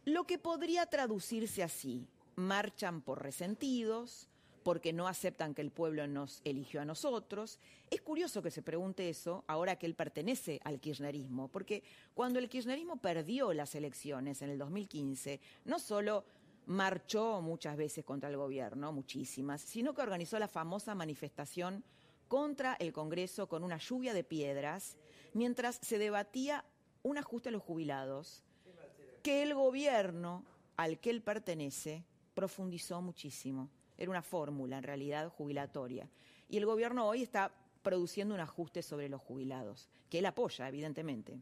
Lo 0.05 0.25
que 0.25 0.39
podría 0.39 0.85
traducirse 0.87 1.61
así, 1.61 2.07
marchan 2.35 3.01
por 3.01 3.21
resentidos, 3.21 4.27
porque 4.65 4.93
no 4.93 5.07
aceptan 5.07 5.53
que 5.53 5.61
el 5.61 5.69
pueblo 5.69 6.07
nos 6.07 6.41
eligió 6.43 6.81
a 6.81 6.85
nosotros. 6.85 7.59
Es 7.91 8.01
curioso 8.01 8.41
que 8.41 8.49
se 8.49 8.63
pregunte 8.63 9.07
eso 9.07 9.43
ahora 9.45 9.75
que 9.75 9.85
él 9.85 9.93
pertenece 9.93 10.59
al 10.63 10.79
kirchnerismo, 10.79 11.49
porque 11.49 11.83
cuando 12.15 12.39
el 12.39 12.49
kirchnerismo 12.49 12.97
perdió 12.97 13.53
las 13.53 13.75
elecciones 13.75 14.41
en 14.41 14.49
el 14.49 14.57
2015, 14.57 15.39
no 15.65 15.77
solo 15.77 16.25
marchó 16.65 17.43
muchas 17.43 17.77
veces 17.77 18.03
contra 18.03 18.27
el 18.27 18.37
gobierno, 18.37 18.91
muchísimas, 18.91 19.61
sino 19.61 19.93
que 19.93 20.01
organizó 20.01 20.39
la 20.39 20.47
famosa 20.47 20.95
manifestación 20.95 21.83
contra 22.27 22.73
el 22.73 22.91
Congreso 22.91 23.47
con 23.47 23.63
una 23.63 23.77
lluvia 23.77 24.15
de 24.15 24.23
piedras, 24.23 24.97
mientras 25.33 25.77
se 25.83 25.99
debatía 25.99 26.65
un 27.03 27.19
ajuste 27.19 27.49
a 27.49 27.51
los 27.51 27.61
jubilados, 27.61 28.43
que 29.21 29.43
el 29.43 29.53
gobierno 29.53 30.43
al 30.75 30.99
que 30.99 31.11
él 31.11 31.21
pertenece 31.21 32.03
profundizó 32.33 32.99
muchísimo. 33.03 33.69
Era 33.97 34.11
una 34.11 34.21
fórmula, 34.21 34.77
en 34.77 34.83
realidad, 34.83 35.29
jubilatoria. 35.29 36.07
Y 36.49 36.57
el 36.57 36.65
gobierno 36.65 37.07
hoy 37.07 37.23
está 37.23 37.51
produciendo 37.81 38.33
un 38.33 38.41
ajuste 38.41 38.81
sobre 38.81 39.09
los 39.09 39.21
jubilados, 39.21 39.89
que 40.09 40.19
él 40.19 40.25
apoya, 40.25 40.67
evidentemente. 40.67 41.39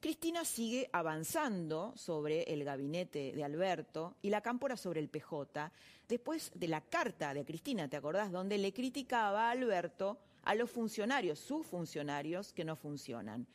Cristina 0.00 0.44
sigue 0.44 0.90
avanzando 0.92 1.92
sobre 1.96 2.42
el 2.52 2.64
gabinete 2.64 3.32
de 3.32 3.44
Alberto 3.44 4.16
y 4.20 4.30
la 4.30 4.40
cámpora 4.40 4.76
sobre 4.76 4.98
el 4.98 5.08
PJ, 5.08 5.70
después 6.08 6.50
de 6.56 6.66
la 6.66 6.80
carta 6.80 7.32
de 7.32 7.44
Cristina, 7.44 7.88
¿te 7.88 7.96
acordás? 7.96 8.32
Donde 8.32 8.58
le 8.58 8.72
criticaba 8.72 9.46
a 9.46 9.50
Alberto 9.52 10.18
a 10.42 10.56
los 10.56 10.68
funcionarios, 10.68 11.38
sus 11.38 11.64
funcionarios, 11.64 12.52
que 12.52 12.64
no 12.64 12.74
funcionan. 12.74 13.46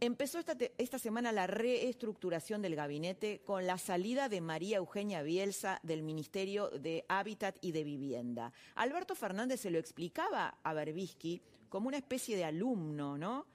Empezó 0.00 0.38
esta, 0.38 0.98
semana 1.00 1.32
la 1.32 1.48
reestructuración 1.48 2.62
del 2.62 2.76
gabinete 2.76 3.40
con 3.44 3.66
la 3.66 3.78
salida 3.78 4.28
de 4.28 4.40
María 4.40 4.76
Eugenia 4.76 5.22
Bielsa 5.22 5.80
del 5.82 6.04
Ministerio 6.04 6.68
de 6.70 7.04
Hábitat 7.08 7.56
y 7.62 7.72
de 7.72 7.82
Vivienda. 7.82 8.52
Alberto 8.76 9.16
Fernández 9.16 9.60
se 9.60 9.70
lo 9.70 9.78
explicaba 9.78 10.56
a 10.62 10.72
Berbisky 10.72 11.42
como 11.68 11.88
una 11.88 11.96
especie 11.96 12.36
de 12.36 12.44
alumno, 12.44 13.18
¿no? 13.18 13.46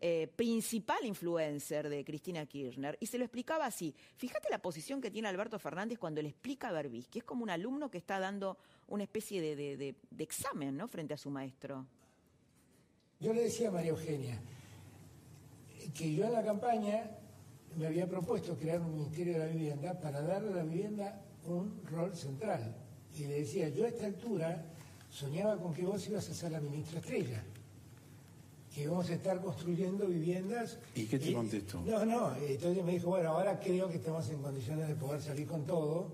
Eh, 0.00 0.28
principal 0.36 1.04
influencer 1.04 1.88
de 1.88 2.04
Cristina 2.04 2.46
Kirchner, 2.46 2.96
y 3.00 3.06
se 3.06 3.18
lo 3.18 3.24
explicaba 3.24 3.66
así. 3.66 3.92
Fíjate 4.14 4.50
la 4.50 4.62
posición 4.62 5.00
que 5.00 5.10
tiene 5.10 5.26
Alberto 5.26 5.58
Fernández 5.58 5.98
cuando 5.98 6.22
le 6.22 6.28
explica 6.28 6.68
a 6.68 6.72
Berbisky. 6.72 7.18
Es 7.18 7.24
como 7.24 7.42
un 7.42 7.50
alumno 7.50 7.90
que 7.90 7.98
está 7.98 8.20
dando 8.20 8.56
una 8.86 9.02
especie 9.02 9.40
de, 9.40 9.76
de 9.76 10.22
examen, 10.22 10.76
¿no? 10.76 10.86
Frente 10.86 11.14
a 11.14 11.18
su 11.18 11.28
maestro. 11.28 11.88
Yo 13.18 13.32
le 13.32 13.42
decía 13.42 13.68
a 13.68 13.72
María 13.72 13.90
Eugenia, 13.90 14.40
que 15.94 16.14
yo 16.14 16.26
en 16.26 16.32
la 16.32 16.44
campaña 16.44 17.10
me 17.76 17.86
había 17.86 18.08
propuesto 18.08 18.56
crear 18.56 18.80
un 18.80 18.94
Ministerio 18.94 19.34
de 19.34 19.38
la 19.38 19.46
Vivienda 19.46 20.00
para 20.00 20.20
darle 20.20 20.52
a 20.52 20.56
la 20.56 20.62
vivienda 20.64 21.22
un 21.46 21.80
rol 21.90 22.14
central. 22.14 22.74
Y 23.16 23.24
le 23.24 23.40
decía, 23.40 23.68
yo 23.68 23.84
a 23.84 23.88
esta 23.88 24.06
altura 24.06 24.64
soñaba 25.10 25.56
con 25.56 25.72
que 25.72 25.84
vos 25.84 26.06
ibas 26.08 26.28
a 26.28 26.34
ser 26.34 26.52
la 26.52 26.60
ministra 26.60 27.00
estrella, 27.00 27.42
que 28.74 28.82
íbamos 28.82 29.08
a 29.10 29.14
estar 29.14 29.40
construyendo 29.40 30.06
viviendas. 30.06 30.78
¿Y 30.94 31.06
qué 31.06 31.18
te 31.18 31.32
contestó? 31.32 31.80
No, 31.82 32.04
no, 32.04 32.34
entonces 32.36 32.84
me 32.84 32.92
dijo, 32.92 33.08
bueno, 33.10 33.30
ahora 33.30 33.58
creo 33.58 33.88
que 33.88 33.96
estamos 33.96 34.28
en 34.28 34.42
condiciones 34.42 34.88
de 34.88 34.94
poder 34.94 35.22
salir 35.22 35.46
con 35.46 35.64
todo 35.64 36.12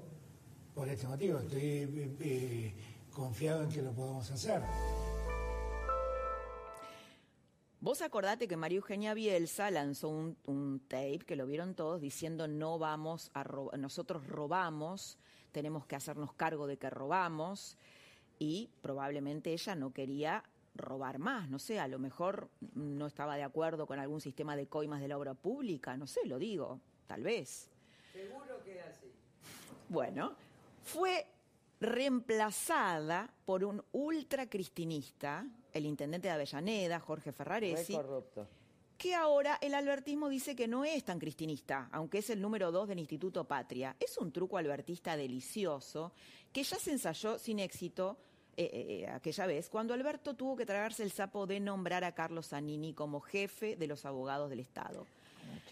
por 0.75 0.89
este 0.89 1.07
motivo. 1.07 1.39
Estoy 1.39 1.63
eh, 1.63 2.17
eh, 2.21 2.73
confiado 3.13 3.65
en 3.65 3.69
que 3.71 3.83
lo 3.83 3.93
podemos 3.93 4.31
hacer. 4.31 4.61
Vos 7.85 8.01
acordate 8.01 8.49
que 8.49 8.57
María 8.57 8.79
Eugenia 8.79 9.13
Bielsa 9.13 9.71
lanzó 9.71 10.09
un, 10.09 10.39
un 10.47 10.81
tape 10.89 11.19
que 11.19 11.37
lo 11.37 11.47
vieron 11.47 11.75
todos 11.75 12.01
diciendo 12.01 12.49
no 12.49 12.79
vamos 12.79 13.31
a 13.35 13.45
robar, 13.45 13.79
nosotros 13.79 14.27
robamos, 14.27 15.19
tenemos 15.53 15.85
que 15.85 15.95
hacernos 15.95 16.33
cargo 16.33 16.67
de 16.67 16.79
que 16.79 16.89
robamos 16.89 17.77
y 18.39 18.71
probablemente 18.81 19.53
ella 19.53 19.75
no 19.75 19.93
quería 19.93 20.45
robar 20.75 21.19
más, 21.19 21.51
no 21.51 21.59
sé, 21.59 21.79
a 21.79 21.87
lo 21.87 21.99
mejor 21.99 22.49
no 22.75 23.07
estaba 23.07 23.37
de 23.37 23.43
acuerdo 23.43 23.87
con 23.87 23.99
algún 23.99 24.23
sistema 24.23 24.57
de 24.57 24.67
coimas 24.67 25.03
de 25.03 25.09
la 25.09 25.19
obra 25.19 25.35
pública, 25.35 25.95
no 25.99 26.07
sé, 26.07 26.21
lo 26.25 26.39
digo, 26.39 26.81
tal 27.07 27.23
vez. 27.23 27.69
Seguro 28.15 28.63
que 28.65 28.81
así. 28.81 29.13
Bueno, 29.91 30.33
fue 30.85 31.27
reemplazada 31.81 33.31
por 33.45 33.63
un 33.63 33.85
ultracristinista, 33.93 35.47
el 35.75 35.87
intendente 35.87 36.29
de 36.29 36.35
Avellaneda, 36.35 37.01
Jorge 37.01 37.33
Ferraresi, 37.33 37.93
corrupto. 37.93 38.49
que 38.97 39.15
ahora 39.15 39.59
el 39.61 39.75
albertismo 39.75 40.29
dice 40.29 40.57
que 40.57 40.69
no 40.69 40.85
es 40.85 41.05
tan 41.05 41.19
cristinista, 41.19 41.89
aunque 41.93 42.19
es 42.19 42.31
el 42.31 42.41
número 42.41 42.73
dos 42.73 42.89
del 42.89 43.01
Instituto 43.01 43.45
Patria. 43.45 43.97
Es 44.01 44.17
un 44.17 44.33
truco 44.33 44.57
albertista 44.57 45.17
delicioso 45.17 46.13
que 46.53 46.63
ya 46.63 46.79
se 46.79 46.93
ensayó 46.93 47.39
sin 47.39 47.59
éxito 47.59 48.17
eh, 48.57 49.03
eh, 49.03 49.09
aquella 49.09 49.47
vez, 49.47 49.69
cuando 49.69 49.95
Alberto 49.95 50.35
tuvo 50.35 50.55
que 50.55 50.65
tragarse 50.65 51.03
el 51.03 51.11
sapo 51.11 51.47
de 51.47 51.59
nombrar 51.59 52.05
a 52.05 52.15
Carlos 52.15 52.49
Zanini 52.49 52.95
como 52.95 53.21
jefe 53.21 53.75
de 53.75 53.89
los 53.89 54.05
abogados 54.05 54.49
del 54.49 54.61
Estado. 54.61 55.07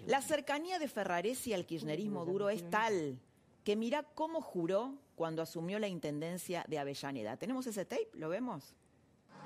La 0.07 0.21
cercanía 0.21 0.81
de 0.81 0.89
Ferraresi 0.89 1.53
al 1.53 1.65
kirchnerismo 1.65 2.25
duro 2.25 2.51
es 2.51 2.69
tal 2.71 3.19
que 3.63 3.77
mira 3.77 4.03
cómo 4.03 4.41
juró 4.41 4.95
cuando 5.15 5.43
asumió 5.43 5.79
la 5.79 5.87
intendencia 5.87 6.65
de 6.67 6.79
Avellaneda. 6.79 7.37
¿Tenemos 7.37 7.67
ese 7.69 7.85
tape? 7.85 8.09
¿Lo 8.15 8.29
vemos? 8.29 8.75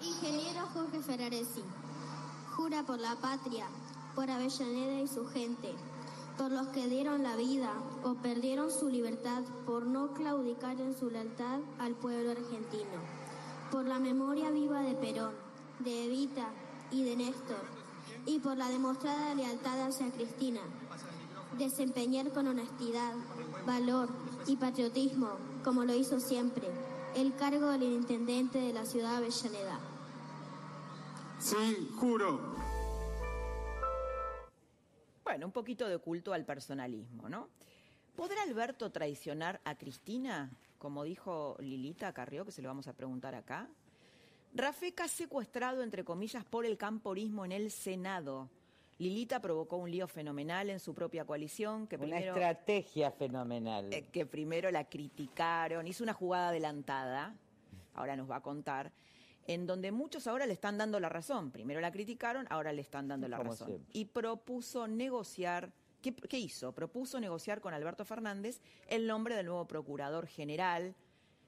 Ingeniero 0.03 0.67
Jorge 0.75 1.01
Ferraresi, 1.01 1.63
jura 2.55 2.83
por 2.83 3.01
la 3.01 3.17
patria, 3.17 3.67
por 4.15 4.31
Avellaneda 4.31 5.01
y 5.01 5.09
su 5.09 5.27
gente, 5.27 5.75
por 6.37 6.53
los 6.53 6.69
que 6.69 6.87
dieron 6.87 7.23
la 7.23 7.35
vida 7.35 7.73
o 8.05 8.15
perdieron 8.15 8.71
su 8.71 8.91
libertad 8.91 9.43
por 9.65 9.87
no 9.87 10.13
claudicar 10.13 10.79
en 10.81 10.97
su 10.99 11.11
lealtad 11.11 11.61
al 11.79 11.95
pueblo 11.95 12.33
argentino, 12.33 13.01
por 13.71 13.87
la 13.87 13.99
memoria 13.99 14.51
viva 14.51 14.83
de 14.83 14.95
Perón, 14.95 15.35
de 15.79 16.05
Evita 16.05 16.51
y 16.91 17.03
de 17.05 17.17
Néstor, 17.17 17.65
y 18.27 18.39
por 18.41 18.59
la 18.59 18.69
demostrada 18.69 19.35
lealtad 19.35 19.81
hacia 19.81 20.11
Cristina. 20.11 20.61
Desempeñar 21.57 22.33
con 22.33 22.49
honestidad, 22.49 23.15
valor 23.67 24.11
y 24.47 24.57
patriotismo, 24.57 25.31
como 25.65 25.85
lo 25.85 25.95
hizo 25.95 26.21
siempre, 26.21 26.71
el 27.15 27.35
cargo 27.35 27.69
del 27.69 27.85
intendente 27.85 28.59
de 28.59 28.75
la 28.75 28.85
ciudad 28.85 29.13
de 29.13 29.17
Avellaneda. 29.17 29.81
Sí, 31.47 31.89
juro. 31.97 32.41
Bueno, 35.23 35.47
un 35.47 35.53
poquito 35.53 35.89
de 35.89 35.99
culto 35.99 36.33
al 36.33 36.45
personalismo, 36.45 37.29
¿no? 37.29 37.51
¿Podrá 38.17 38.43
Alberto 38.43 38.91
traicionar 38.91 39.61
a 39.65 39.77
Cristina, 39.77 40.51
como 40.79 41.05
dijo 41.05 41.57
Lilita 41.61 42.13
Carrió, 42.13 42.45
que 42.45 42.51
se 42.51 42.63
lo 42.63 42.69
vamos 42.69 42.89
a 42.89 42.95
preguntar 42.95 43.37
acá? 43.37 43.69
Rafeca 44.55 45.07
secuestrado, 45.07 45.85
entre 45.85 46.05
comillas, 46.05 46.45
por 46.45 46.67
el 46.67 46.77
camporismo 46.77 47.45
en 47.45 47.53
el 47.53 47.71
Senado. 47.71 48.51
Lilita 48.99 49.39
provocó 49.41 49.77
un 49.77 49.89
lío 49.89 50.09
fenomenal 50.09 50.69
en 50.69 50.81
su 50.81 50.95
propia 50.95 51.25
coalición, 51.25 51.87
que 51.87 51.95
Una 51.97 52.19
estrategia 52.19 53.13
fenomenal. 53.13 53.93
eh, 53.93 54.09
que 54.11 54.27
primero 54.27 54.69
la 54.73 54.83
criticaron, 54.89 55.87
hizo 55.87 56.03
una 56.03 56.13
jugada 56.13 56.49
adelantada, 56.49 57.37
ahora 57.95 58.17
nos 58.17 58.29
va 58.29 58.37
a 58.37 58.41
contar, 58.41 58.91
en 59.47 59.67
donde 59.67 59.93
muchos 59.93 60.27
ahora 60.27 60.47
le 60.47 60.53
están 60.53 60.79
dando 60.79 61.01
la 61.01 61.09
razón. 61.09 61.51
Primero 61.51 61.81
la 61.81 61.93
criticaron, 61.93 62.47
ahora 62.51 62.73
le 62.73 62.83
están 62.83 63.09
dando 63.09 63.29
la 63.29 63.39
Como 63.39 63.51
razón. 63.51 63.69
siempre. 63.69 63.91
Y 63.93 64.07
propuso 64.07 64.87
negociar, 64.87 65.73
¿qué, 66.03 66.15
qué 66.15 66.39
hizo? 66.39 66.73
Propuso 66.73 67.21
negociar 67.21 67.61
con 67.61 67.75
Alberto 67.75 68.05
Fernández 68.05 68.61
el 68.89 69.07
nombre 69.07 69.37
del 69.37 69.47
nuevo 69.47 69.67
procurador 69.67 70.27
general, 70.27 70.95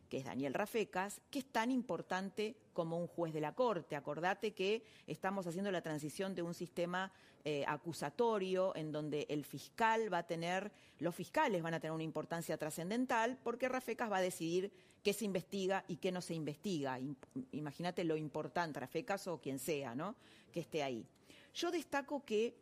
que 0.08 0.18
es 0.18 0.24
Daniel 0.24 0.54
Rafecas, 0.54 1.20
que 1.30 1.40
es 1.40 1.46
tan 1.46 1.70
importante 1.70 2.56
como 2.72 2.98
un 2.98 3.06
juez 3.06 3.34
de 3.34 3.40
la 3.40 3.54
Corte. 3.54 3.94
Acordate 3.94 4.54
que 4.54 4.82
estamos 5.06 5.46
haciendo 5.46 5.70
la 5.70 5.82
transición 5.82 6.34
de 6.34 6.42
un 6.42 6.54
sistema 6.54 7.12
eh, 7.44 7.64
acusatorio 7.66 8.74
en 8.74 8.90
donde 8.90 9.26
el 9.28 9.44
fiscal 9.44 10.12
va 10.12 10.18
a 10.18 10.26
tener, 10.26 10.72
los 10.98 11.14
fiscales 11.14 11.62
van 11.62 11.74
a 11.74 11.80
tener 11.80 11.92
una 11.92 12.02
importancia 12.02 12.56
trascendental 12.56 13.38
porque 13.42 13.68
Rafecas 13.68 14.10
va 14.10 14.16
a 14.18 14.22
decidir 14.22 14.72
qué 15.08 15.14
se 15.14 15.24
investiga 15.24 15.86
y 15.88 15.96
qué 15.96 16.12
no 16.12 16.20
se 16.20 16.34
investiga. 16.34 16.98
Im- 17.00 17.16
Imagínate 17.52 18.04
lo 18.04 18.14
importante, 18.14 18.78
Rafecas 18.78 19.26
o 19.26 19.40
quien 19.40 19.58
sea, 19.58 19.94
¿no? 19.94 20.14
Que 20.52 20.60
esté 20.60 20.82
ahí. 20.82 21.06
Yo 21.54 21.70
destaco 21.70 22.26
que 22.26 22.54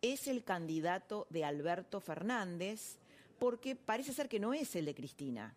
es 0.00 0.26
el 0.26 0.42
candidato 0.42 1.26
de 1.28 1.44
Alberto 1.44 2.00
Fernández 2.00 2.96
porque 3.38 3.76
parece 3.76 4.14
ser 4.14 4.30
que 4.30 4.40
no 4.40 4.54
es 4.54 4.74
el 4.76 4.86
de 4.86 4.94
Cristina 4.94 5.54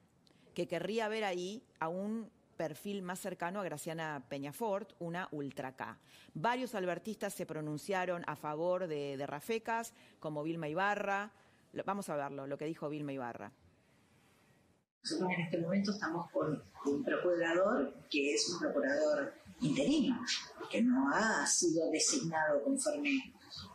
que 0.53 0.67
querría 0.67 1.08
ver 1.08 1.23
ahí 1.23 1.63
a 1.79 1.88
un 1.88 2.29
perfil 2.58 3.03
más 3.03 3.19
cercano 3.21 3.62
a 3.62 3.63
Graciana 3.63 4.21
Peñafort, 4.27 4.95
una 4.99 5.29
ultra 5.32 5.77
K. 5.77 5.97
Varios 6.34 6.75
albertistas 6.75 7.34
se 7.34 7.45
pronunciaron 7.45 8.21
a 8.27 8.36
favor 8.36 8.88
de, 8.88 9.15
de 9.15 9.25
Rafecas, 9.25 9.93
como 10.19 10.43
Vilma 10.43 10.67
Ibarra. 10.67 11.32
Vamos 11.86 12.10
a 12.10 12.17
verlo, 12.17 12.47
lo 12.47 12.58
que 12.58 12.65
dijo 12.65 12.89
Vilma 12.89 13.13
Ibarra. 13.13 13.49
Nosotros 15.03 15.31
en 15.35 15.41
este 15.41 15.57
momento 15.57 15.91
estamos 15.91 16.31
con 16.31 16.63
un 16.85 17.03
procurador 17.03 17.93
que 18.09 18.33
es 18.33 18.49
un 18.49 18.59
procurador 18.59 19.33
interino, 19.59 20.17
que 20.71 20.81
no 20.81 21.09
ha 21.13 21.45
sido 21.45 21.91
designado 21.91 22.63
conforme 22.63 23.33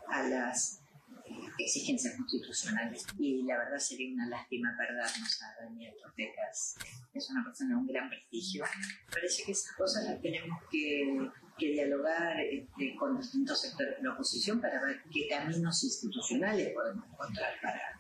a 0.09 0.23
las 0.23 0.81
eh, 1.27 1.33
exigencias 1.59 2.17
constitucionales. 2.17 3.07
Y 3.19 3.43
la 3.43 3.59
verdad 3.59 3.79
sería 3.79 4.15
una 4.15 4.27
lástima 4.29 4.75
perdernos 4.75 5.43
a 5.43 5.65
Daniel 5.65 5.95
Tortecas. 6.01 6.77
Es 7.13 7.29
una 7.29 7.45
persona 7.45 7.75
de 7.75 7.77
un 7.77 7.87
gran 7.87 8.09
prestigio. 8.09 8.65
Parece 9.13 9.43
que 9.45 9.53
esas 9.53 9.77
cosas 9.77 10.05
las 10.05 10.23
tenemos 10.23 10.59
que, 10.71 11.31
que 11.59 11.73
dialogar 11.73 12.41
este, 12.41 12.97
con 12.97 13.19
distintos 13.19 13.61
sectores 13.61 13.99
de 13.99 14.03
la 14.03 14.15
oposición 14.15 14.63
para 14.63 14.83
ver 14.83 15.03
qué 15.13 15.29
caminos 15.29 15.85
institucionales 15.85 16.73
podemos 16.73 17.05
encontrar 17.07 17.53
para, 17.61 17.98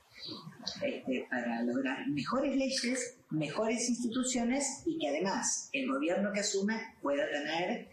este, 0.82 1.26
para 1.30 1.62
lograr 1.62 2.06
mejores 2.08 2.56
leyes, 2.56 3.18
mejores 3.30 3.88
instituciones 3.88 4.82
y 4.86 4.98
que 4.98 5.08
además 5.08 5.68
el 5.72 5.90
gobierno 5.90 6.32
que 6.32 6.40
asume 6.40 6.74
pueda 7.02 7.28
tener 7.30 7.88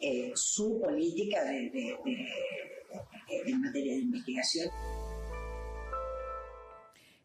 eh, 0.00 0.32
su 0.34 0.80
política 0.80 1.44
de- 1.44 1.96
en 3.28 3.60
materia 3.60 3.92
de 3.94 3.98
investigación. 4.00 4.70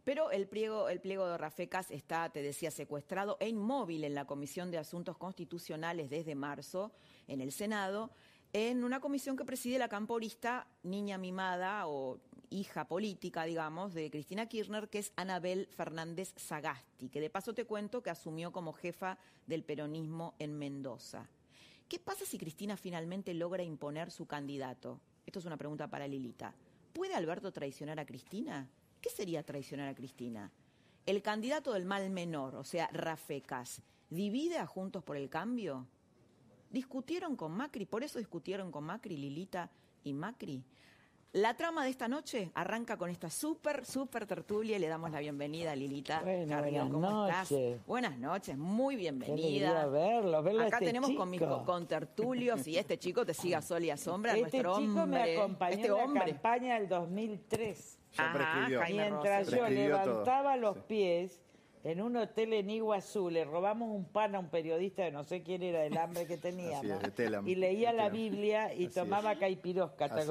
Pero 0.03 0.31
el 0.31 0.47
pliego, 0.47 0.89
el 0.89 0.99
pliego 0.99 1.27
de 1.27 1.37
Rafecas 1.37 1.91
está, 1.91 2.29
te 2.29 2.41
decía, 2.41 2.71
secuestrado 2.71 3.37
e 3.39 3.47
inmóvil 3.49 4.03
en 4.03 4.15
la 4.15 4.25
Comisión 4.25 4.71
de 4.71 4.79
Asuntos 4.79 5.15
Constitucionales 5.17 6.09
desde 6.09 6.33
marzo 6.33 6.91
en 7.27 7.39
el 7.39 7.51
Senado, 7.51 8.09
en 8.51 8.83
una 8.83 8.99
comisión 8.99 9.37
que 9.37 9.45
preside 9.45 9.77
la 9.77 9.87
camporista 9.87 10.67
niña 10.83 11.17
mimada 11.17 11.87
o 11.87 12.19
hija 12.51 12.85
política, 12.85 13.45
digamos, 13.45 13.93
de 13.93 14.11
Cristina 14.11 14.45
Kirchner, 14.45 14.89
que 14.89 14.99
es 14.99 15.11
Anabel 15.15 15.67
Fernández 15.71 16.33
Sagasti, 16.35 17.09
que 17.09 17.21
de 17.21 17.29
paso 17.29 17.53
te 17.53 17.65
cuento 17.65 18.03
que 18.03 18.11
asumió 18.11 18.51
como 18.51 18.73
jefa 18.73 19.17
del 19.47 19.63
peronismo 19.63 20.35
en 20.37 20.57
Mendoza. 20.59 21.27
¿Qué 21.87 21.97
pasa 21.97 22.25
si 22.25 22.37
Cristina 22.37 22.77
finalmente 22.77 23.33
logra 23.33 23.63
imponer 23.63 24.11
su 24.11 24.27
candidato? 24.27 24.99
Esto 25.25 25.39
es 25.39 25.45
una 25.45 25.57
pregunta 25.57 25.87
para 25.87 26.07
Lilita. 26.07 26.53
¿Puede 26.93 27.15
Alberto 27.15 27.51
traicionar 27.51 27.99
a 27.99 28.05
Cristina? 28.05 28.69
¿Qué 29.01 29.09
sería 29.09 29.43
traicionar 29.43 29.87
a 29.87 29.95
Cristina? 29.95 30.51
El 31.05 31.21
candidato 31.21 31.73
del 31.73 31.85
mal 31.85 32.09
menor, 32.09 32.55
o 32.55 32.63
sea, 32.63 32.87
Rafecas, 32.91 33.81
¿divide 34.09 34.57
a 34.57 34.67
Juntos 34.67 35.03
por 35.03 35.17
el 35.17 35.29
Cambio? 35.29 35.87
¿Discutieron 36.69 37.35
con 37.35 37.53
Macri? 37.53 37.85
¿Por 37.85 38.03
eso 38.03 38.19
discutieron 38.19 38.71
con 38.71 38.83
Macri, 38.83 39.17
Lilita 39.17 39.71
y 40.03 40.13
Macri? 40.13 40.63
La 41.33 41.53
trama 41.55 41.85
de 41.85 41.89
esta 41.91 42.09
noche 42.09 42.51
arranca 42.55 42.97
con 42.97 43.09
esta 43.09 43.29
súper, 43.29 43.85
súper 43.85 44.25
tertulia 44.25 44.75
y 44.75 44.79
le 44.79 44.89
damos 44.89 45.11
la 45.11 45.19
bienvenida 45.21 45.71
a 45.71 45.75
Lilita. 45.77 46.19
Bueno, 46.23 46.59
buenas 46.59 46.89
¿Cómo 46.89 47.27
estás? 47.27 47.51
noches. 47.51 47.85
Buenas 47.87 48.17
noches, 48.19 48.57
muy 48.57 48.97
bienvenida. 48.97 49.85
verlo, 49.87 50.43
verlo 50.43 50.63
a 50.63 50.65
Acá 50.65 50.75
este 50.79 50.87
tenemos 50.87 51.11
con 51.11 51.29
mis 51.29 51.39
chico. 51.39 51.59
co- 51.59 51.63
con 51.63 51.87
tertulios 51.87 52.67
y 52.67 52.77
este 52.77 52.97
chico 52.99 53.25
te 53.25 53.33
siga 53.33 53.61
sol 53.61 53.81
y 53.81 53.91
a 53.91 53.95
sombra, 53.95 54.31
Este 54.33 54.41
nuestro 54.61 54.77
chico 54.79 55.03
hombre. 55.03 55.23
me 55.23 55.37
acompañó 55.37 55.73
este 55.75 55.87
en 55.87 55.93
la 55.95 56.03
hombre. 56.03 56.31
campaña 56.33 56.73
del 56.77 56.89
2003. 56.89 57.99
Ya 58.11 58.23
Ajá, 58.25 58.33
prescribió. 58.33 58.81
Mientras 58.93 59.47
yo 59.47 59.57
Prescribió 59.59 59.89
todo. 59.99 60.05
levantaba 60.09 60.57
los 60.57 60.75
Sí. 60.75 60.83
pies 60.89 61.41
en 61.85 62.01
un 62.01 62.17
hotel 62.17 62.51
en 62.51 62.69
Iguazú, 62.71 63.29
le 63.29 63.45
robamos 63.45 63.89
un 63.89 64.03
pan 64.03 64.35
a 64.35 64.39
un 64.39 64.49
periodista 64.49 65.03
de 65.03 65.11
no 65.13 65.23
sé 65.23 65.41
quién 65.43 65.63
era 65.63 65.85
el 65.85 65.95
hambre 65.97 66.27
que 66.27 66.35
teníamos. 66.37 66.79
Así 66.83 66.91
es, 66.91 66.99
de 67.01 67.11
Telam, 67.11 67.47
y 67.47 67.55
leía 67.55 67.91
de 67.91 67.97
la. 67.97 68.09
Biblia 68.09 68.73
y 68.73 68.87
Así 68.87 68.95
tomaba 68.95 69.31
es. 69.31 69.39
caipirosca, 69.39 70.09
¿te 70.09 70.13
Así 70.15 70.21
es. 70.23 70.27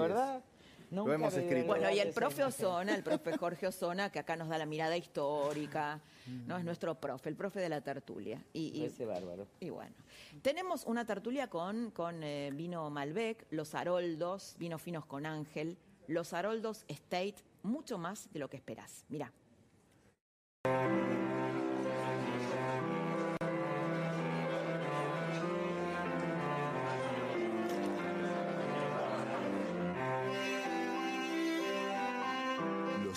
Nunca 0.91 1.09
Lo 1.11 1.15
hemos 1.15 1.35
escrito. 1.35 1.61
en 1.61 1.67
Bueno, 1.67 1.91
y 1.91 1.99
el 2.01 2.13
profe. 2.13 2.43
Osona, 2.45 2.95
el 2.95 3.03
profe 3.05 3.37
Jorge 3.39 3.67
Osona, 3.69 4.11
que 4.11 4.19
acá 4.19 4.35
nos 4.37 4.49
da 4.49 4.59
la 4.59 4.67
mirada 4.67 4.97
histórica, 4.97 6.01
¿no? 6.47 6.57
Es 6.59 6.65
nuestro 6.65 6.95
profe, 7.01 7.29
el 7.29 7.37
profe 7.37 7.61
de 7.61 7.69
la 7.69 7.81
tertulia. 7.81 8.45
Y, 8.53 8.77
y- 8.79 8.85
Ese 8.85 9.07
bárbaro. 9.07 9.47
y 9.61 9.71
bueno, 9.71 9.95
tenemos 10.43 10.85
una 10.87 11.05
tertulia 11.05 11.49
con, 11.49 11.91
con 11.93 12.23
eh, 12.25 12.51
vino 12.53 12.91
Malbec, 12.91 13.47
los 13.51 13.75
Haroldos, 13.75 14.57
vinos 14.59 14.83
finos 14.83 15.07
con 15.07 15.27
Ángel, 15.27 15.79
los 16.09 16.33
Haroldos 16.33 16.85
State, 16.89 17.37
mucho 17.63 17.97
más 17.99 18.33
de 18.33 18.41
lo 18.41 18.51
que 18.51 18.57
esperás. 18.57 19.05
Mirá. 19.09 19.33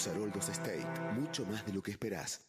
Los 0.05 0.13
Haroldos 0.15 0.49
State, 0.49 0.85
mucho 1.17 1.45
más 1.45 1.65
de 1.65 1.71
lo 1.71 1.81
que 1.81 1.91
esperás. 1.91 2.41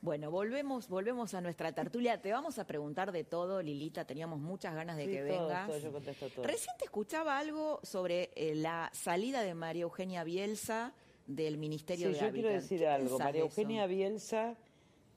Bueno, 0.00 0.28
volvemos, 0.32 0.88
volvemos 0.88 1.34
a 1.34 1.40
nuestra 1.40 1.70
tertulia. 1.72 2.20
Te 2.20 2.32
vamos 2.32 2.58
a 2.58 2.66
preguntar 2.66 3.12
de 3.12 3.22
todo, 3.22 3.62
Lilita. 3.62 4.04
Teníamos 4.06 4.40
muchas 4.40 4.74
ganas 4.74 4.96
de 4.96 5.04
Sí, 5.04 5.10
que 5.12 5.22
todo, 5.22 5.46
vengas. 5.46 5.66
todo, 5.68 5.78
yo 5.78 5.92
contesto 5.92 6.28
todo. 6.30 6.44
Recién 6.46 6.74
te 6.78 6.84
escuchaba 6.86 7.38
algo 7.38 7.78
sobre 7.84 8.30
eh, 8.34 8.56
la 8.56 8.90
salida 8.92 9.42
de 9.42 9.54
María 9.54 9.82
Eugenia 9.82 10.24
Bielsa 10.24 10.94
del 11.28 11.56
Ministerio 11.58 12.08
Sí, 12.08 12.14
de 12.14 12.18
yo 12.18 12.26
Hábitat. 12.26 12.34
quiero 12.42 12.60
decir 12.60 12.78
¿Qué 12.80 12.88
algo. 12.88 13.18
María 13.20 13.44
eso? 13.44 13.48
Eugenia 13.60 13.86
Bielsa 13.86 14.56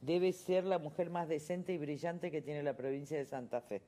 debe 0.01 0.31
ser 0.31 0.63
la 0.65 0.77
mujer 0.77 1.09
más 1.09 1.27
decente 1.27 1.73
y 1.73 1.79
brillante 1.79 2.29
que 2.29 2.41
tiene 2.43 2.61
la 2.61 2.75
provincia 2.75 3.17
de 3.17 3.25
Santa 3.25 3.61
Fe. 3.61 3.81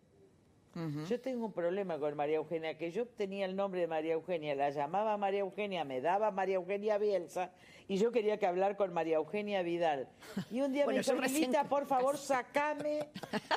Yo 1.07 1.19
tengo 1.21 1.45
un 1.45 1.53
problema 1.53 1.99
con 1.99 2.15
María 2.15 2.38
Eugenia, 2.38 2.77
que 2.77 2.89
yo 2.91 3.05
tenía 3.05 3.45
el 3.45 3.55
nombre 3.55 3.81
de 3.81 3.88
María 3.88 4.13
Eugenia, 4.13 4.55
la 4.55 4.71
llamaba 4.71 5.15
María 5.17 5.41
Eugenia, 5.41 5.83
me 5.83 6.01
daba 6.01 6.31
María 6.31 6.55
Eugenia 6.55 6.97
Bielsa, 6.97 7.51
y 7.88 7.97
yo 7.97 8.12
quería 8.12 8.38
que 8.39 8.47
hablar 8.47 8.75
con 8.75 8.91
María 8.91 9.17
Eugenia 9.17 9.62
Vidal. 9.62 10.07
Y 10.49 10.62
un 10.62 10.73
día 10.73 10.86
Bueno, 10.86 10.97
me 10.97 11.03
dijo, 11.03 11.21
recién- 11.21 11.41
Lilita, 11.51 11.63
por 11.69 11.86
favor, 11.86 12.17
sacame. 12.17 12.99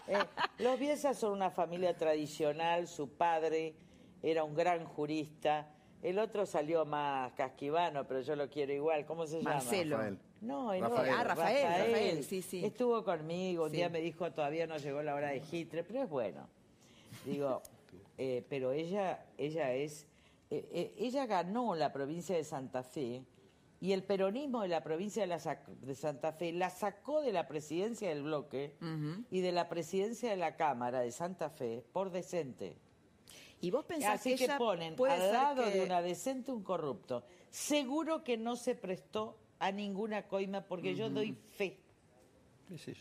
Eh, 0.08 0.18
los 0.58 0.78
Bielsa 0.78 1.14
son 1.14 1.32
una 1.32 1.50
familia 1.50 1.96
tradicional, 1.96 2.86
su 2.86 3.08
padre 3.08 3.74
era 4.22 4.44
un 4.44 4.54
gran 4.54 4.84
jurista, 4.84 5.68
el 6.02 6.18
otro 6.18 6.44
salió 6.44 6.84
más 6.84 7.32
casquivano, 7.32 8.06
pero 8.06 8.20
yo 8.20 8.36
lo 8.36 8.50
quiero 8.50 8.72
igual. 8.74 9.06
¿Cómo 9.06 9.26
se 9.26 9.38
llama? 9.38 9.54
Marcelo. 9.54 9.98
No, 10.42 10.72
el 10.74 10.82
Rafael. 10.82 11.00
otro, 11.08 11.18
Ah, 11.18 11.24
Rafael, 11.24 11.64
Rafael, 11.86 12.24
sí, 12.24 12.42
sí. 12.42 12.62
Estuvo 12.64 13.02
conmigo, 13.02 13.64
un 13.64 13.70
Sí. 13.70 13.76
día 13.76 13.88
me 13.88 14.00
dijo 14.02 14.30
todavía 14.32 14.66
no 14.66 14.76
llegó 14.76 15.02
la 15.02 15.14
hora 15.14 15.28
de 15.30 15.42
Hitler, 15.50 15.84
pero 15.86 16.02
es 16.02 16.10
bueno. 16.10 16.46
Digo, 17.26 17.62
eh, 18.18 18.44
pero 18.48 18.72
ella, 18.72 19.26
ella 19.36 19.72
es, 19.74 20.06
eh, 20.50 20.66
eh, 20.72 20.94
ella 20.98 21.26
ganó 21.26 21.74
la 21.74 21.92
provincia 21.92 22.36
de 22.36 22.44
Santa 22.44 22.82
Fe 22.82 23.24
y 23.80 23.92
el 23.92 24.02
peronismo 24.04 24.62
de 24.62 24.68
la 24.68 24.82
provincia 24.82 25.22
de, 25.22 25.26
la 25.26 25.38
de 25.82 25.94
Santa 25.94 26.32
Fe 26.32 26.52
la 26.52 26.70
sacó 26.70 27.20
de 27.20 27.32
la 27.32 27.46
presidencia 27.48 28.08
del 28.08 28.22
bloque 28.22 28.74
y 29.30 29.40
de 29.40 29.52
la 29.52 29.68
presidencia 29.68 30.30
de 30.30 30.36
la 30.36 30.56
Cámara 30.56 31.00
de 31.00 31.10
Santa 31.12 31.50
Fe 31.50 31.84
por 31.92 32.10
decente. 32.10 32.76
¿Y 33.60 33.70
vos 33.70 33.84
pensás 33.84 34.20
Así 34.20 34.36
que, 34.36 34.44
ella 34.44 34.58
ponen 34.58 34.96
puede 34.96 35.14
al 35.14 35.20
ser 35.20 35.32
lado 35.32 35.64
que- 35.64 35.70
de 35.70 35.84
una 35.84 36.02
decente 36.02 36.52
un 36.52 36.62
corrupto. 36.62 37.24
Seguro 37.50 38.22
que 38.22 38.36
no 38.36 38.54
se 38.56 38.74
prestó 38.74 39.36
a 39.58 39.72
ninguna 39.72 40.28
coima 40.28 40.60
porque 40.62 40.94
yo 40.94 41.08
doy 41.10 41.32
fe. 41.32 41.78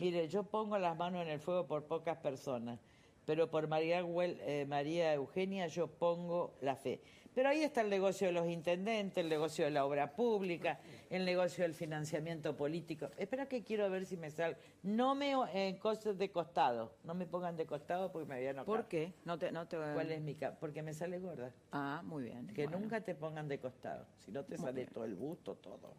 Mire, 0.00 0.28
yo 0.28 0.44
pongo 0.44 0.78
las 0.78 0.96
manos 0.96 1.22
en 1.22 1.28
el 1.28 1.40
fuego 1.40 1.66
por 1.66 1.84
pocas 1.84 2.16
personas, 2.18 2.78
pero 3.26 3.50
por 3.50 3.66
María, 3.68 4.00
eh, 4.00 4.64
María 4.66 5.12
Eugenia 5.12 5.66
yo 5.66 5.88
pongo 5.88 6.54
la 6.62 6.76
fe. 6.76 7.02
Pero 7.34 7.50
ahí 7.50 7.62
está 7.62 7.82
el 7.82 7.90
negocio 7.90 8.28
de 8.28 8.32
los 8.32 8.48
intendentes, 8.48 9.22
el 9.22 9.28
negocio 9.28 9.66
de 9.66 9.70
la 9.70 9.84
obra 9.84 10.14
pública, 10.14 10.80
el 11.10 11.26
negocio 11.26 11.64
del 11.64 11.74
financiamiento 11.74 12.56
político. 12.56 13.10
Espera 13.18 13.46
que 13.46 13.62
quiero 13.62 13.90
ver 13.90 14.06
si 14.06 14.16
me 14.16 14.30
sale. 14.30 14.56
No 14.82 15.14
me 15.14 15.32
en 15.52 15.76
cosas 15.76 16.16
de 16.16 16.30
costado, 16.30 16.94
no 17.04 17.12
me 17.14 17.26
pongan 17.26 17.56
de 17.56 17.66
costado 17.66 18.10
porque 18.10 18.26
me 18.26 18.36
voy 18.36 18.46
a 18.46 18.50
enojar. 18.50 18.64
¿Por 18.64 18.88
qué? 18.88 19.12
No 19.26 19.38
te, 19.38 19.52
no 19.52 19.66
te... 19.68 19.76
¿Cuál 19.76 20.12
es 20.12 20.22
mi 20.22 20.34
ca- 20.34 20.54
Porque 20.58 20.82
me 20.82 20.94
sale 20.94 21.18
gorda. 21.18 21.52
Ah, 21.72 22.00
muy 22.04 22.22
bien. 22.22 22.46
Que 22.54 22.64
Bueno, 22.64 22.78
nunca 22.80 23.02
te 23.02 23.14
pongan 23.14 23.48
de 23.48 23.58
costado, 23.58 24.06
si 24.24 24.30
no 24.30 24.42
te 24.44 24.56
Muy 24.56 24.64
sale 24.64 24.80
bien. 24.82 24.88
todo 24.94 25.04
el 25.04 25.14
busto, 25.14 25.56
todo. 25.56 25.92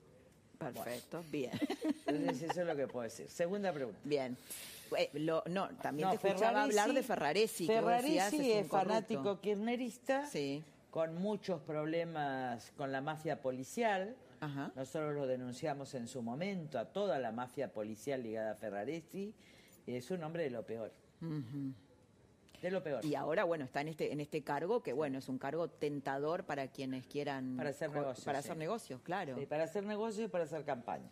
Perfecto, 0.58 1.24
bien. 1.32 1.52
Entonces 2.06 2.50
eso 2.50 2.62
es 2.62 2.68
lo 2.68 2.76
que 2.76 2.88
puedo 2.88 3.04
decir. 3.04 3.30
Segunda 3.30 3.72
pregunta. 3.72 4.00
Bien. 4.04 4.36
Eh, 4.98 5.10
lo- 5.14 5.44
no, 5.48 5.70
también 5.82 6.10
No, 6.10 6.18
te 6.18 6.28
escuchaba 6.28 6.62
Ferraresi- 6.66 6.70
hablar 6.70 6.94
de 6.94 7.04
Ferraresi. 7.04 7.68
Ferraresi 7.68 8.38
decías, 8.38 8.66
es, 8.66 8.68
fanático 8.68 9.40
kirchnerista, 9.42 10.26
Sí. 10.26 10.64
con 10.92 11.16
muchos 11.16 11.62
problemas 11.62 12.72
con 12.78 12.92
la 12.92 13.02
mafia 13.02 13.42
policial. 13.42 14.16
Ajá. 14.40 14.72
Nosotros 14.76 15.14
lo 15.16 15.28
denunciamos 15.28 15.94
en 15.96 16.08
su 16.08 16.22
momento 16.22 16.80
a 16.80 16.86
toda 16.86 17.20
la 17.20 17.32
mafia 17.32 17.68
policial 17.74 18.24
ligada 18.24 18.52
a 18.52 18.56
Ferraresi. 18.56 19.34
Y 19.86 19.96
es 19.96 20.10
un 20.12 20.24
hombre 20.24 20.44
de 20.44 20.50
lo 20.52 20.64
peor. 20.66 20.92
De 22.62 22.72
lo 22.72 22.82
peor. 22.82 23.06
Y 23.06 23.14
ahora, 23.16 23.44
bueno, 23.44 23.66
está 23.66 23.82
en 23.82 23.90
este, 23.90 24.12
en 24.12 24.20
este 24.20 24.42
cargo, 24.44 24.82
que 24.82 24.92
bueno, 24.94 25.20
es 25.20 25.30
un 25.30 25.38
cargo 25.38 25.68
tentador 25.70 26.44
para 26.44 26.68
quienes 26.70 27.06
quieran... 27.06 27.56
Para 27.56 27.70
hacer 27.70 27.92
negocios, 27.92 28.26
Para 28.26 28.42
sí. 28.42 28.48
hacer 28.48 28.58
negocios, 28.58 29.02
claro. 29.02 29.36
Sí, 29.38 29.46
para 29.46 29.64
hacer 29.66 29.84
negocios 29.84 30.26
y 30.26 30.30
para 30.30 30.44
hacer 30.46 30.64
campaña. 30.64 31.10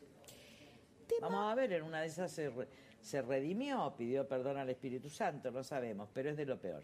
Vamos 1.21 1.51
a 1.51 1.55
ver, 1.55 1.71
en 1.73 1.84
una 1.84 2.01
de 2.01 2.08
esas 2.08 2.31
se, 2.31 2.49
re- 2.49 2.67
se 2.99 3.21
redimió, 3.21 3.93
pidió 3.95 4.27
perdón 4.27 4.58
al 4.58 4.69
Espíritu 4.71 5.10
Santo, 5.10 5.51
no 5.51 5.63
sabemos, 5.63 6.10
pero 6.13 6.31
es 6.31 6.38
de 6.38 6.45
lo 6.47 6.60
peor. 6.60 6.84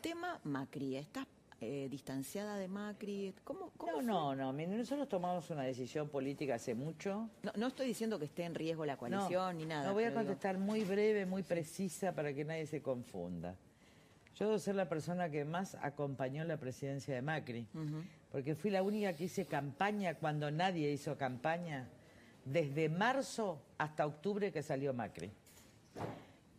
Tema 0.00 0.40
Macri, 0.42 0.96
¿estás 0.96 1.26
eh, 1.62 1.86
distanciada 1.88 2.56
de 2.56 2.66
Macri? 2.66 3.32
¿Cómo, 3.44 3.70
cómo 3.76 3.92
No, 3.92 3.96
fue? 3.98 4.36
no, 4.36 4.52
no, 4.52 4.52
nosotros 4.52 5.08
tomamos 5.08 5.48
una 5.50 5.62
decisión 5.62 6.08
política 6.08 6.56
hace 6.56 6.74
mucho. 6.74 7.30
no. 7.44 7.52
no 7.56 7.68
estoy 7.68 7.86
diciendo 7.86 8.18
que 8.18 8.24
esté 8.24 8.42
en 8.44 8.54
riesgo 8.56 8.84
la 8.84 8.96
coalición 8.96 9.30
no, 9.32 9.52
ni 9.52 9.64
nada. 9.66 9.86
No 9.86 9.94
voy 9.94 10.02
a 10.04 10.08
digo- 10.10 10.18
contestar 10.20 10.58
muy 10.58 10.82
breve, 10.84 11.24
muy 11.24 11.44
precisa 11.44 12.12
para 12.14 12.34
que 12.34 12.44
nadie 12.44 12.66
se 12.66 12.82
confunda. 12.82 13.54
Yo 14.34 14.46
debo 14.46 14.58
ser 14.58 14.74
la 14.74 14.88
persona 14.88 15.30
que 15.30 15.44
más 15.44 15.76
acompañó 15.80 16.42
la 16.44 16.56
presidencia 16.56 17.14
de 17.14 17.22
Macri, 17.22 17.66
porque 18.32 18.54
fui 18.56 18.70
la 18.70 18.82
única 18.82 19.14
que 19.14 19.24
hice 19.24 19.46
campaña 19.46 20.14
cuando 20.16 20.50
nadie 20.50 20.90
hizo 20.90 21.16
campaña, 21.16 21.86
desde 22.44 22.88
marzo 22.88 23.62
hasta 23.78 24.04
octubre 24.04 24.50
que 24.50 24.62
salió 24.62 24.92
Macri. 24.94 25.30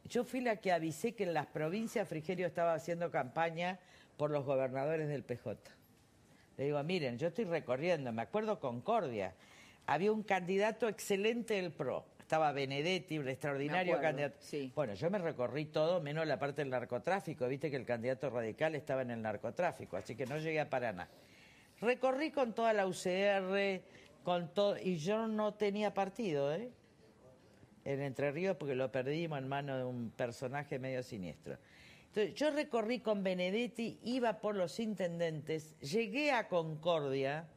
Yo 0.07 0.23
fui 0.23 0.41
la 0.41 0.57
que 0.57 0.71
avisé 0.71 1.13
que 1.15 1.23
en 1.23 1.33
las 1.33 1.47
provincias 1.47 2.07
Frigerio 2.07 2.45
estaba 2.45 2.73
haciendo 2.75 3.09
campaña 3.09 3.79
por 4.17 4.31
los 4.31 4.45
gobernadores 4.45 5.07
del 5.07 5.23
PJ. 5.23 5.57
Le 6.57 6.65
digo, 6.65 6.81
miren, 6.83 7.17
yo 7.17 7.27
estoy 7.27 7.45
recorriendo, 7.45 8.11
me 8.11 8.21
acuerdo 8.21 8.59
Concordia, 8.59 9.33
había 9.87 10.11
un 10.11 10.23
candidato 10.23 10.87
excelente 10.87 11.55
del 11.55 11.71
PRO, 11.71 12.05
estaba 12.19 12.51
Benedetti, 12.51 13.17
un 13.17 13.27
extraordinario 13.27 13.95
acuerdo, 13.95 14.09
candidato. 14.09 14.35
sí. 14.39 14.71
Bueno, 14.75 14.93
yo 14.93 15.09
me 15.09 15.17
recorrí 15.17 15.65
todo, 15.65 16.01
menos 16.01 16.27
la 16.27 16.37
parte 16.37 16.61
del 16.61 16.69
narcotráfico, 16.69 17.47
viste 17.47 17.71
que 17.71 17.77
el 17.77 17.85
candidato 17.85 18.29
radical 18.29 18.75
estaba 18.75 19.01
en 19.01 19.11
el 19.11 19.21
narcotráfico, 19.21 19.97
así 19.97 20.15
que 20.15 20.25
no 20.25 20.37
llegué 20.37 20.59
a 20.59 20.69
Paraná. 20.69 21.07
Recorrí 21.81 22.31
con 22.31 22.53
toda 22.53 22.71
la 22.71 22.87
UCR, 22.87 23.81
con 24.23 24.53
todo, 24.53 24.77
y 24.77 24.97
yo 24.97 25.27
no 25.27 25.55
tenía 25.55 25.93
partido, 25.93 26.53
¿eh? 26.53 26.71
en 27.85 28.01
Entre 28.01 28.31
Ríos 28.31 28.55
porque 28.57 28.75
lo 28.75 28.91
perdimos 28.91 29.39
en 29.39 29.47
manos 29.47 29.77
de 29.77 29.83
un 29.83 30.11
personaje 30.11 30.79
medio 30.79 31.03
siniestro. 31.03 31.57
Entonces, 32.15 32.35
yo 32.35 32.51
recorrí 32.51 32.99
con 32.99 33.23
Benedetti, 33.23 33.99
iba 34.03 34.39
por 34.39 34.55
los 34.55 34.79
intendentes, 34.79 35.75
llegué 35.79 36.31
a 36.31 36.47
Concordia, 36.47 37.47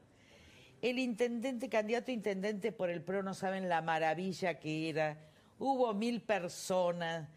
el 0.81 0.99
intendente, 0.99 1.69
candidato 1.69 2.11
intendente 2.11 2.73
por 2.73 2.89
el 2.89 3.03
PRO, 3.03 3.23
no 3.23 3.35
saben 3.35 3.69
la 3.69 3.83
maravilla 3.83 4.59
que 4.59 4.89
era, 4.89 5.19
hubo 5.59 5.93
mil 5.93 6.23
personas, 6.23 7.29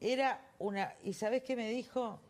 era 0.00 0.40
una... 0.58 0.94
¿Y 1.04 1.12
sabes 1.12 1.42
qué 1.42 1.56
me 1.56 1.68
dijo? 1.68 2.22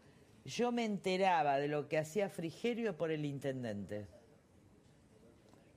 Yo 0.44 0.72
me 0.72 0.85
enteraba 0.87 1.59
de 1.59 1.68
lo 1.68 1.87
que 1.87 1.98
hacía 1.98 2.28
Frigerio 2.28 2.96
por 2.96 3.12
el 3.12 3.24
intendente. 3.24 4.09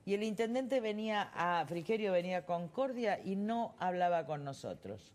Y 0.06 0.16
el 0.16 0.24
intendente 0.24 0.80
venía 0.80 1.30
a 1.36 1.64
Frigerio, 1.68 2.14
venía 2.14 2.40
a 2.40 2.46
Concordia 2.48 3.20
y 3.24 3.36
no 3.36 3.76
hablaba 3.78 4.26
con 4.26 4.44
nosotros. 4.44 5.14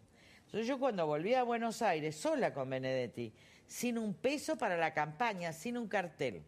Entonces 0.51 0.67
yo 0.67 0.81
cuando 0.81 1.07
volví 1.07 1.33
a 1.35 1.45
Buenos 1.45 1.81
Aires, 1.81 2.17
sola 2.17 2.53
con 2.53 2.69
Benedetti, 2.69 3.33
sin 3.69 3.97
un 3.99 4.15
peso 4.15 4.57
para 4.59 4.77
la 4.77 4.93
campaña, 4.93 5.53
sin 5.53 5.79
un 5.79 5.87
cartel. 5.87 6.43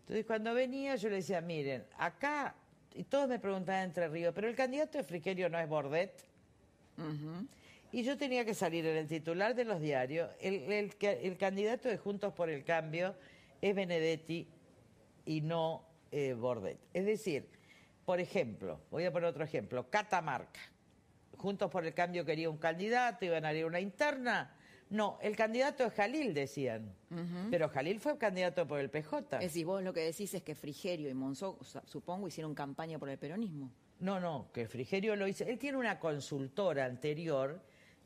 Entonces 0.00 0.26
cuando 0.26 0.52
venía 0.52 0.96
yo 0.96 1.08
le 1.08 1.16
decía, 1.16 1.40
miren, 1.40 1.86
acá, 1.96 2.54
y 2.94 3.04
todos 3.04 3.26
me 3.26 3.38
preguntaban 3.38 3.84
entre 3.84 4.06
Ríos, 4.08 4.34
pero 4.34 4.48
el 4.48 4.54
candidato 4.54 4.98
de 4.98 5.04
Frigerio 5.04 5.48
no 5.48 5.58
es 5.58 5.66
Bordet. 5.68 6.12
Y 7.92 8.02
yo 8.02 8.18
tenía 8.18 8.44
que 8.44 8.52
salir 8.54 8.84
en 8.84 8.96
el 8.98 9.08
titular 9.08 9.54
de 9.54 9.64
los 9.64 9.80
diarios. 9.80 10.30
El, 10.40 10.70
el 10.70 10.94
que- 10.96 11.20
el 11.26 11.38
candidato 11.38 11.88
de 11.88 11.96
Juntos 11.96 12.34
por 12.34 12.50
el 12.50 12.64
Cambio 12.64 13.14
es 13.62 13.74
Benedetti 13.74 14.46
y 15.24 15.40
no 15.40 15.86
eh, 16.12 16.34
Bordet. 16.34 16.78
Es 16.92 17.06
decir, 17.06 17.48
por 18.04 18.20
ejemplo, 18.20 18.78
voy 18.90 19.04
a 19.06 19.12
poner 19.12 19.28
otro 19.30 19.42
ejemplo, 19.44 19.88
Catamarca. 19.88 20.60
Juntos 21.40 21.70
por 21.70 21.86
el 21.86 21.94
Cambio 21.94 22.24
quería 22.24 22.50
un 22.50 22.58
candidato, 22.58 23.24
iban 23.24 23.44
a 23.46 23.52
ir 23.54 23.64
una 23.64 23.80
interna. 23.80 24.54
No, 24.90 25.18
el 25.22 25.36
candidato 25.36 25.84
es 25.84 25.92
Jalil, 25.94 26.34
decían. 26.34 26.92
Pero 27.50 27.68
Jalil 27.68 27.98
fue 28.00 28.18
candidato 28.18 28.66
por 28.66 28.78
el 28.80 28.90
PJ. 28.90 29.36
Es 29.38 29.44
decir, 29.44 29.64
vos 29.64 29.82
lo 29.82 29.92
que 29.94 30.00
decís 30.00 30.34
es 30.34 30.42
que 30.42 30.54
Frigerio 30.54 31.08
y 31.08 31.14
Monzó, 31.14 31.58
supongo, 31.86 32.28
hicieron 32.28 32.54
campaña 32.54 32.98
por 32.98 33.08
el 33.08 33.16
peronismo. 33.16 33.70
No, 34.00 34.18
no, 34.20 34.50
que 34.52 34.66
Frigerio 34.66 35.14
lo 35.16 35.26
hizo. 35.28 35.44
Él 35.44 35.58
tiene 35.58 35.78
una 35.78 35.98
consultora 35.98 36.84
anterior 36.86 37.60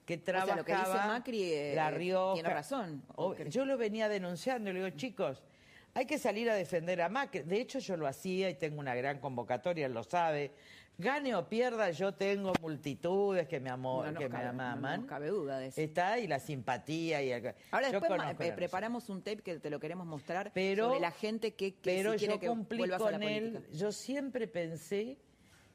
que 0.05 0.17
sea, 0.17 0.25
trabajaba... 0.25 0.57
lo 0.57 0.65
que 0.65 0.75
dice 0.77 0.93
Macri, 1.09 1.43
eh, 1.55 1.73
La 1.75 1.91
Rioja. 1.91 2.35
tiene 2.35 2.51
razón. 2.51 3.03
O- 3.17 3.35
yo 3.35 3.65
lo 3.65 3.77
venía 3.79 4.09
denunciando 4.09 4.69
y 4.71 4.75
le 4.75 4.85
digo, 4.85 4.97
chicos, 4.97 5.43
hay 5.95 6.05
que 6.07 6.19
salir 6.19 6.51
a 6.51 6.55
defender 6.55 7.01
a 7.01 7.09
Macri. 7.09 7.41
De 7.45 7.61
hecho, 7.61 7.79
yo 7.79 7.97
lo 7.97 8.07
hacía 8.07 8.51
y 8.51 8.55
tengo 8.55 8.79
una 8.81 8.95
gran 8.95 9.19
convocatoria, 9.21 9.87
él 9.87 9.93
lo 9.95 10.03
sabe. 10.05 10.53
Gane 10.97 11.35
o 11.35 11.49
pierda, 11.49 11.91
yo 11.91 12.15
tengo 12.15 12.53
multitudes 12.61 13.49
que 13.49 13.59
me, 13.59 13.69
amo, 13.69 14.05
No 14.07 14.17
que 14.19 14.29
cabe- 14.29 14.53
me 14.53 14.59
no 14.59 14.63
aman. 14.63 15.01
nos 15.01 15.09
cabe 15.09 15.29
duda 15.29 15.59
de 15.59 15.67
eso. 15.69 15.81
Está 15.81 16.21
y 16.21 16.29
la 16.29 16.39
simpatía 16.39 17.21
y 17.21 17.33
el- 17.33 17.53
Ahora 17.73 17.91
yo 17.91 17.99
después 18.01 18.21
eh, 18.41 18.53
preparamos 18.53 19.09
un 19.11 19.21
tape 19.23 19.39
que 19.43 19.59
te 19.59 19.71
lo 19.71 19.81
queremos 19.81 20.07
mostrar 20.07 20.53
Pero- 20.55 20.87
sobre 20.89 21.01
la 21.01 21.11
gente 21.11 21.55
que, 21.55 21.75
que 21.75 21.81
pero 21.97 22.13
si 22.13 22.19
quiere 22.27 22.39
yo 22.39 22.49
cumplí 22.53 22.89
con 22.91 23.23
él. 23.25 23.67
Yo 23.73 23.91
siempre 23.91 24.47
pensé 24.47 25.19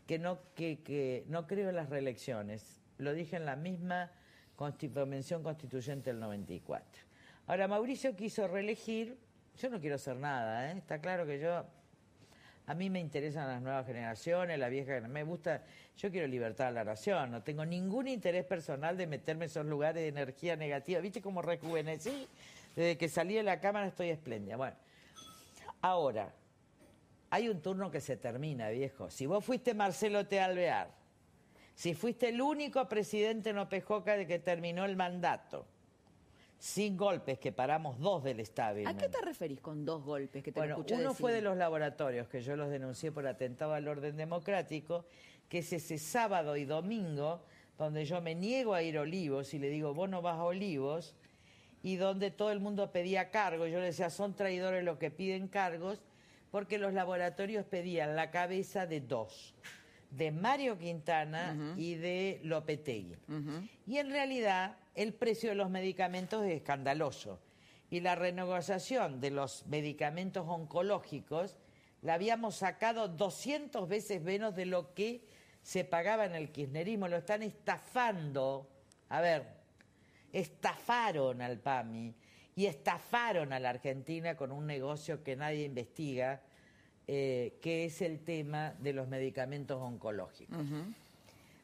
que 0.08 0.18
no, 0.20 0.40
que, 0.56 0.82
que 0.84 1.26
no 1.28 1.48
creo 1.48 1.68
en 1.70 1.76
las 1.76 1.90
reelecciones. 1.90 2.82
Lo 2.98 3.14
dije 3.14 3.36
en 3.36 3.46
la 3.46 3.58
misma 3.58 4.12
convención 4.56 5.44
constituyente 5.44 6.12
del 6.12 6.20
94. 6.20 7.04
Ahora, 7.48 7.68
Mauricio 7.68 8.16
quiso 8.16 8.48
reelegir. 8.48 9.18
Yo 9.58 9.70
no 9.70 9.80
quiero 9.82 9.96
hacer 9.96 10.16
nada, 10.16 10.72
¿eh? 10.72 10.78
Está 10.78 11.00
claro 11.00 11.26
que 11.26 11.40
yo. 11.40 11.66
A 12.70 12.76
mí 12.76 12.88
me 12.92 13.00
interesan 13.00 13.48
las 13.48 13.64
nuevas 13.64 13.84
generaciones, 13.88 14.60
la 14.60 14.70
vieja. 14.70 15.02
Me 15.02 15.24
gusta. 15.24 15.64
Yo 15.98 16.12
quiero 16.12 16.28
libertad 16.28 16.68
a 16.68 16.72
la 16.72 16.84
nación. 16.84 17.32
No 17.32 17.42
tengo 17.42 17.66
ningún 17.66 18.08
interés 18.08 18.46
personal 18.46 18.96
de 18.96 19.08
meterme 19.08 19.46
en 19.46 19.50
esos 19.50 19.66
lugares 19.66 20.04
de 20.04 20.10
energía 20.10 20.56
negativa. 20.56 21.00
¿Viste 21.00 21.20
cómo 21.20 21.42
rejuvenecí? 21.42 22.28
Desde 22.76 22.96
que 22.96 23.10
salí 23.10 23.34
de 23.34 23.42
la 23.42 23.60
cámara 23.60 23.88
estoy 23.88 24.12
espléndida. 24.12 24.56
Bueno, 24.56 24.76
ahora, 25.82 26.32
hay 27.32 27.50
un 27.50 27.60
turno 27.60 27.90
que 27.90 28.02
se 28.02 28.18
termina, 28.18 28.70
viejo. 28.70 29.10
Si 29.10 29.26
vos 29.26 29.44
fuiste 29.44 29.74
Marcelo 29.74 30.28
T. 30.28 30.40
Alvear, 30.40 30.92
si 31.74 31.96
fuiste 31.96 32.30
el 32.30 32.40
único 32.40 32.88
presidente 32.88 33.50
en 33.50 33.58
Opejoca 33.58 34.16
de 34.16 34.28
que 34.28 34.38
terminó 34.38 34.86
el 34.86 34.96
mandato, 34.96 35.66
sin 36.60 36.98
golpes, 36.98 37.40
que 37.40 37.52
paramos 37.54 37.98
dos 38.00 38.24
del 38.24 38.40
¿A 38.40 38.42
establishment. 38.44 39.00
qué 39.00 39.08
te 39.10 39.22
referís 39.22 39.62
con 39.62 39.86
dos 39.86 40.04
golpes 40.04 40.44
que 40.44 40.52
te 40.52 40.60
Bueno, 40.60 40.76
uno 40.78 40.86
decir? 40.98 41.16
fue 41.16 41.32
de 41.34 41.42
los 41.42 41.56
laboratorios 41.58 42.28
que 42.28 42.42
yo 42.42 42.56
los 42.58 42.70
denuncié 42.70 43.12
por 43.12 43.26
atentado 43.26 43.74
al 43.74 43.88
orden 43.88 44.18
democrático, 44.18 45.06
que 45.48 45.60
es 45.60 45.72
ese 45.74 45.98
sábado 45.98 46.58
y 46.58 46.66
domingo, 46.66 47.42
donde 47.78 48.04
yo 48.06 48.22
me 48.22 48.36
niego 48.36 48.74
a 48.74 48.84
ir 48.84 48.98
a 48.98 49.02
Olivos 49.02 49.54
y 49.54 49.60
le 49.60 49.70
digo, 49.70 49.94
vos 49.94 50.10
no 50.10 50.22
vas 50.22 50.38
a 50.38 50.44
Olivos, 50.44 51.16
y 51.82 51.96
donde 51.96 52.30
todo 52.30 52.52
el 52.52 52.60
mundo 52.60 52.92
pedía 52.92 53.32
cargos. 53.32 53.72
Yo 53.72 53.80
le 53.80 53.86
decía, 53.86 54.10
son 54.10 54.36
traidores 54.36 54.84
los 54.84 54.98
que 54.98 55.12
piden 55.12 55.48
cargos, 55.48 56.02
porque 56.52 56.78
los 56.78 56.94
laboratorios 56.94 57.66
pedían 57.66 58.18
la 58.18 58.32
cabeza 58.32 58.86
de 58.86 59.00
dos, 59.00 59.54
de 60.12 60.32
Mario 60.32 60.78
Quintana 60.78 61.76
y 61.78 61.96
de 61.96 62.40
Lopetegui. 62.44 63.16
Y 63.86 63.98
en 63.98 64.10
realidad 64.10 64.78
el 64.96 65.14
precio 65.14 65.50
de 65.50 65.56
los 65.56 65.70
medicamentos 65.70 66.44
es 66.46 66.54
escandaloso. 66.54 67.40
Y 67.92 68.02
la 68.02 68.16
renegociación 68.16 69.20
de 69.20 69.32
los 69.32 69.66
medicamentos 69.68 70.46
oncológicos 70.48 71.58
la 72.02 72.14
habíamos 72.14 72.56
sacado 72.56 73.08
200 73.08 73.88
veces 73.88 74.22
menos 74.22 74.56
de 74.56 74.66
lo 74.66 74.94
que 74.94 75.26
se 75.62 75.84
pagaba 75.84 76.26
en 76.26 76.36
el 76.36 76.52
kirchnerismo. 76.52 77.08
Lo 77.08 77.18
están 77.18 77.44
estafando. 77.44 78.70
A 79.10 79.22
ver, 79.22 79.48
estafaron 80.32 81.42
al 81.42 81.60
PAMI 81.60 82.16
y 82.56 82.66
estafaron 82.66 83.54
a 83.54 83.60
la 83.60 83.70
Argentina 83.70 84.36
con 84.36 84.52
un 84.52 84.68
negocio 84.68 85.24
que 85.24 85.36
nadie 85.36 85.64
investiga, 85.64 86.42
eh, 87.12 87.58
que 87.60 87.86
es 87.86 88.04
el 88.04 88.20
tema 88.20 88.76
de 88.78 88.94
los 88.94 89.08
medicamentos 89.08 89.82
oncológicos. 89.82 90.56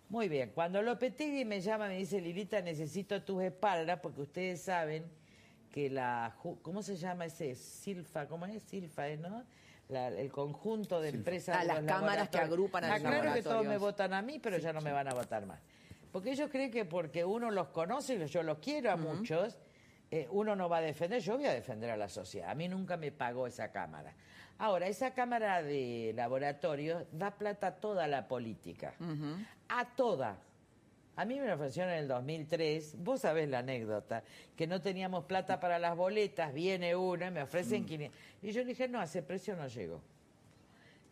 Muy 0.10 0.28
bien, 0.28 0.50
cuando 0.56 0.82
Lopetegui 0.82 1.46
me 1.46 1.62
llama 1.62 1.88
me 1.88 1.98
dice, 2.00 2.20
Lilita, 2.20 2.62
necesito 2.62 3.22
tus 3.22 3.44
espaldas 3.44 4.00
porque 4.02 4.22
ustedes 4.22 4.60
saben 4.64 5.04
que 5.72 5.92
la, 5.92 6.36
¿cómo 6.64 6.82
se 6.82 6.96
llama 6.96 7.26
ese? 7.26 7.54
Silfa, 7.54 8.28
¿cómo 8.28 8.48
es? 8.48 8.64
Silfa, 8.64 9.08
¿eh, 9.08 9.18
¿no? 9.18 9.44
La- 9.90 10.08
el 10.08 10.32
conjunto 10.32 11.00
de 11.00 11.10
empresas 11.10 11.58
Ah, 11.58 11.62
de 11.62 11.68
las 11.68 11.76
cámaras 11.84 12.30
que 12.30 12.38
agrupan 12.40 12.84
a 12.84 12.88
Ah, 12.88 12.98
los 12.98 13.02
claro 13.02 13.34
que 13.36 13.44
todos 13.44 13.66
me 13.68 13.78
votan 13.78 14.14
a 14.14 14.22
mí, 14.24 14.40
pero 14.40 14.58
ya 14.58 14.74
no 14.74 14.82
me 14.82 14.92
van 14.92 15.08
a 15.08 15.14
votar 15.14 15.46
más. 15.46 15.60
Porque 16.12 16.32
ellos 16.32 16.50
creen 16.50 16.72
que 16.72 16.86
porque 16.86 17.24
uno 17.24 17.52
los 17.52 17.68
conoce, 17.68 18.16
y 18.16 18.26
yo 18.26 18.42
los 18.42 18.58
quiero 18.58 18.90
a 18.92 18.96
muchos, 18.96 19.60
eh, 20.10 20.28
uno 20.32 20.56
no 20.56 20.70
va 20.70 20.78
a 20.78 20.82
defender, 20.82 21.22
yo 21.22 21.36
voy 21.36 21.46
a 21.46 21.54
defender 21.54 21.92
a 21.92 21.98
la 21.98 22.10
sociedad. 22.10 22.50
A 22.50 22.56
mí 22.56 22.68
nunca 22.68 22.98
me 22.98 23.12
pagó 23.12 23.46
esa 23.46 23.72
cámara. 23.72 24.12
Ahora, 24.58 24.88
esa 24.88 25.14
cámara 25.14 25.62
de 25.62 26.14
laboratorios 26.16 27.04
da 27.12 27.32
plata 27.32 27.68
a 27.68 27.76
toda 27.76 28.08
la 28.08 28.28
política. 28.28 28.94
A 29.68 29.86
toda. 29.96 30.38
A 31.18 31.26
mí 31.26 31.40
me 31.40 31.48
lo 31.48 31.56
ofrecieron 31.56 31.94
en 31.94 32.00
el 32.00 32.08
2003, 32.08 32.98
vos 33.00 33.22
sabés 33.22 33.48
la 33.50 33.60
anécdota, 33.60 34.24
que 34.56 34.68
no 34.68 34.82
teníamos 34.82 35.26
plata 35.26 35.60
para 35.62 35.80
las 35.80 35.96
boletas, 35.96 36.54
viene 36.54 36.96
uno 36.96 37.26
y 37.26 37.32
me 37.32 37.42
ofrecen 37.42 37.86
500. 37.86 38.20
Y 38.42 38.52
yo 38.52 38.62
le 38.62 38.68
dije, 38.68 38.88
no, 38.90 39.00
a 39.00 39.06
ese 39.06 39.22
precio 39.22 39.56
no 39.56 39.68
llego. 39.68 40.02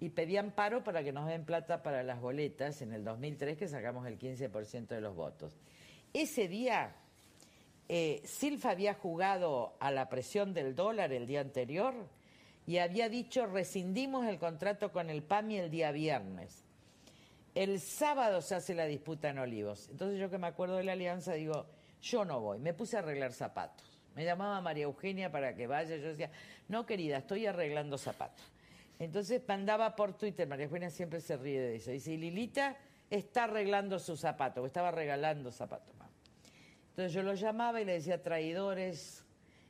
Y 0.01 0.09
pedí 0.09 0.35
amparo 0.35 0.83
para 0.83 1.03
que 1.03 1.13
nos 1.13 1.27
den 1.27 1.45
plata 1.45 1.81
para 1.81 2.03
las 2.03 2.19
boletas 2.19 2.81
en 2.81 2.91
el 2.91 3.05
2003, 3.05 3.57
que 3.57 3.67
sacamos 3.69 4.05
el 4.05 4.19
15% 4.19 4.87
de 4.87 4.99
los 4.99 5.15
votos. 5.15 5.55
Ese 6.11 6.49
día, 6.49 6.95
eh, 7.87 8.21
Silfa 8.25 8.71
había 8.71 8.93
jugado 8.93 9.77
a 9.79 9.89
la 9.91 10.09
presión 10.09 10.53
del 10.53 10.75
dólar 10.75 11.13
el 11.13 11.27
día 11.27 11.39
anterior 11.39 11.93
y 12.65 12.77
había 12.77 13.09
dicho 13.09 13.45
rescindimos 13.45 14.25
el 14.25 14.39
contrato 14.39 14.91
con 14.91 15.09
el 15.09 15.23
PAMI 15.23 15.59
el 15.59 15.71
día 15.71 15.91
viernes. 15.91 16.63
El 17.55 17.79
sábado 17.79 18.41
se 18.41 18.55
hace 18.55 18.73
la 18.73 18.85
disputa 18.85 19.29
en 19.29 19.37
Olivos. 19.37 19.89
Entonces 19.89 20.19
yo 20.19 20.29
que 20.29 20.37
me 20.37 20.47
acuerdo 20.47 20.77
de 20.77 20.83
la 20.83 20.93
alianza 20.93 21.33
digo, 21.33 21.67
yo 22.01 22.25
no 22.25 22.39
voy. 22.39 22.59
Me 22.59 22.73
puse 22.73 22.97
a 22.97 22.99
arreglar 22.99 23.31
zapatos. 23.33 23.99
Me 24.15 24.25
llamaba 24.25 24.59
María 24.61 24.85
Eugenia 24.85 25.31
para 25.31 25.55
que 25.55 25.67
vaya. 25.67 25.95
Yo 25.97 26.07
decía, 26.07 26.31
no 26.67 26.85
querida, 26.85 27.17
estoy 27.17 27.45
arreglando 27.45 27.97
zapatos. 27.97 28.45
Entonces 28.99 29.41
mandaba 29.47 29.95
por 29.95 30.13
Twitter, 30.13 30.47
María 30.47 30.65
Eugenia 30.65 30.89
siempre 30.89 31.19
se 31.19 31.37
ríe 31.37 31.59
de 31.59 31.75
eso. 31.75 31.91
Dice, 31.91 32.17
Lilita 32.17 32.77
está 33.09 33.43
arreglando 33.43 33.99
sus 33.99 34.19
zapatos, 34.19 34.63
o 34.63 34.65
estaba 34.65 34.91
regalando 34.91 35.51
zapatos. 35.51 35.93
Entonces 36.89 37.13
yo 37.13 37.23
lo 37.23 37.33
llamaba 37.33 37.81
y 37.81 37.85
le 37.85 37.93
decía, 37.93 38.21
traidores, 38.21 39.22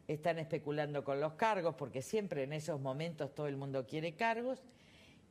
están 0.07 0.37
especulando 0.39 1.03
con 1.03 1.19
los 1.19 1.33
cargos, 1.33 1.75
porque 1.75 2.01
siempre 2.01 2.43
en 2.43 2.53
esos 2.53 2.79
momentos 2.79 3.33
todo 3.33 3.47
el 3.47 3.55
mundo 3.57 3.85
quiere 3.87 4.13
cargos. 4.15 4.63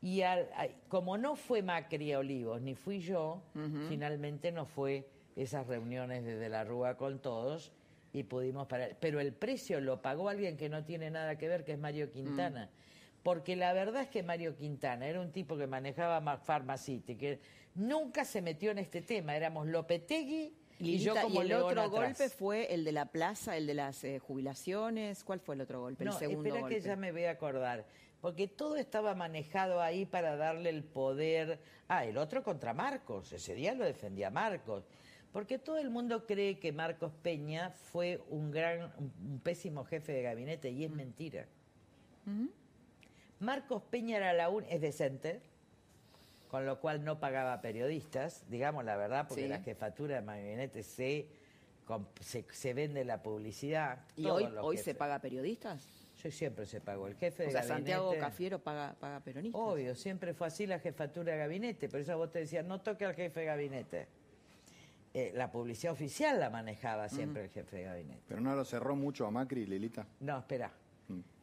Y 0.01 0.23
al- 0.23 0.49
como 0.89 1.17
no 1.17 1.37
fue 1.37 1.63
Macri 1.63 2.13
a 2.13 2.19
Olivos, 2.19 2.61
ni 2.61 2.75
fui 2.75 3.01
yo, 3.01 3.43
finalmente 3.89 4.51
no 4.51 4.67
fue 4.67 5.07
esas 5.37 5.67
reuniones 5.67 6.25
desde 6.25 6.49
la 6.49 6.65
Rúa 6.65 6.97
con 6.97 7.21
todos 7.21 7.73
y 8.13 8.25
pudimos 8.25 8.67
parar. 8.67 8.97
Pero 9.01 9.21
el 9.21 9.33
precio 9.33 9.81
lo 9.81 10.03
pagó 10.03 10.29
alguien 10.29 10.57
que 10.57 10.69
no 10.69 10.85
tiene 10.85 11.11
nada 11.11 11.39
que 11.39 11.49
ver, 11.49 11.65
que 11.65 11.73
es 11.73 11.79
Mario 11.79 12.11
Quintana. 12.11 12.69
Porque 13.23 13.55
la 13.55 13.73
verdad 13.73 14.03
es 14.03 14.09
que 14.09 14.25
Mario 14.25 14.57
Quintana 14.57 15.07
era 15.07 15.21
un 15.21 15.31
tipo 15.31 15.57
que 15.57 15.69
manejaba 15.69 16.21
Ma- 16.21 16.39
Pharmacity, 16.39 17.15
que 17.15 17.39
nunca 17.77 18.25
se 18.25 18.43
metió 18.43 18.73
en 18.73 18.79
este 18.79 19.01
tema. 19.03 19.37
Éramos 19.37 19.69
Lopetegui 19.69 20.53
y 20.83 20.99
yo 20.99 21.14
como 21.21 21.42
el 21.42 21.49
león 21.49 21.62
otro 21.62 21.83
atrás. 21.83 21.90
golpe 21.90 22.29
fue 22.29 22.73
el 22.75 22.85
de 22.85 22.92
la 22.92 23.07
plaza, 23.07 23.57
el 23.57 23.66
de 23.66 23.75
las 23.75 24.05
eh, 24.05 24.18
jubilaciones. 24.18 25.25
¿Cuál 25.25 25.40
fue 25.40 25.55
el 25.55 25.61
otro 25.62 25.81
golpe? 25.81 26.05
No, 26.05 26.12
el 26.12 26.18
segundo 26.18 26.49
espera 26.49 26.61
golpe. 26.61 26.77
que 26.77 26.81
ya 26.83 26.97
me 26.97 27.12
voy 27.12 27.25
a 27.25 27.33
acordar. 27.33 27.87
Porque 28.21 28.47
todo 28.49 28.77
estaba 28.77 29.14
manejado 29.14 29.81
ahí 29.81 30.07
para 30.07 30.37
darle 30.37 30.71
el 30.71 30.85
poder. 30.85 31.61
Ah, 31.88 32.05
el 32.05 32.18
otro 32.18 32.42
contra 32.42 32.73
Marcos. 32.75 33.33
Ese 33.33 33.55
día 33.55 33.75
lo 33.75 33.85
defendía 33.85 34.31
Marcos. 34.31 34.85
Porque 35.33 35.59
todo 35.59 35.79
el 35.79 35.90
mundo 35.90 36.27
cree 36.27 36.59
que 36.59 36.73
Marcos 36.73 37.12
Peña 37.23 37.71
fue 37.71 38.21
un 38.29 38.51
gran, 38.51 38.92
un, 38.99 39.12
un 39.33 39.40
pésimo 39.40 39.85
jefe 39.85 40.12
de 40.12 40.23
gabinete 40.23 40.71
y 40.71 40.85
es 40.85 40.90
mentira. 40.90 41.47
Marcos 43.40 43.83
Peña 43.90 44.18
era 44.18 44.33
la 44.33 44.51
un, 44.51 44.64
es 44.64 44.81
decente, 44.81 45.40
con 46.53 46.67
lo 46.67 46.79
cual 46.79 47.03
no 47.03 47.19
pagaba 47.19 47.62
periodistas, 47.62 48.45
digamos 48.51 48.85
la 48.85 48.95
verdad, 48.95 49.27
porque 49.27 49.45
Sí. 49.45 49.49
la 49.49 49.61
jefatura 49.61 50.21
de 50.21 50.27
gabinete 50.27 50.83
se, 50.83 51.27
se, 52.21 52.45
se 52.53 52.75
vende 52.75 53.07
la 53.07 53.23
publicidad. 53.23 54.01
¿Y 54.17 54.27
hoy, 54.27 54.47
hoy 54.61 54.77
se 54.77 54.95
paga 54.95 55.19
periodistas? 55.19 55.88
Yo 56.23 56.31
siempre 56.31 56.67
se 56.67 56.83
pagó. 56.83 57.07
El 57.07 57.15
jefe 57.17 57.45
de 57.45 57.49
O 57.49 57.53
sea, 57.53 57.62
gabinete. 57.62 57.93
Santiago 57.93 58.15
Cafiero 58.21 58.59
paga, 58.59 58.95
paga 59.01 59.21
peronistas. 59.21 59.59
Obvio, 59.62 59.95
siempre 59.95 60.35
fue 60.35 60.47
así 60.47 60.67
la 60.67 60.79
jefatura 60.79 61.33
de 61.33 61.38
gabinete. 61.38 61.88
Por 61.88 62.01
eso 62.01 62.19
vos 62.19 62.31
te 62.31 62.41
decías, 62.41 62.67
no 62.67 62.83
toque 62.83 63.07
al 63.07 63.15
jefe 63.15 63.41
de 63.41 63.47
gabinete. 63.47 64.07
Eh, 65.15 65.33
la 65.35 65.51
publicidad 65.51 65.95
oficial 65.95 66.38
la 66.38 66.51
manejaba 66.51 67.09
siempre 67.09 67.45
el 67.45 67.51
jefe 67.51 67.79
de 67.79 67.85
gabinete. 67.85 68.21
Pero 68.29 68.43
no 68.43 68.55
lo 68.55 68.67
cerró 68.67 68.95
mucho 68.95 69.27
a 69.27 69.31
Macri, 69.31 69.65
Lilita. 69.65 70.07
No, 70.21 70.38
espera. 70.38 70.71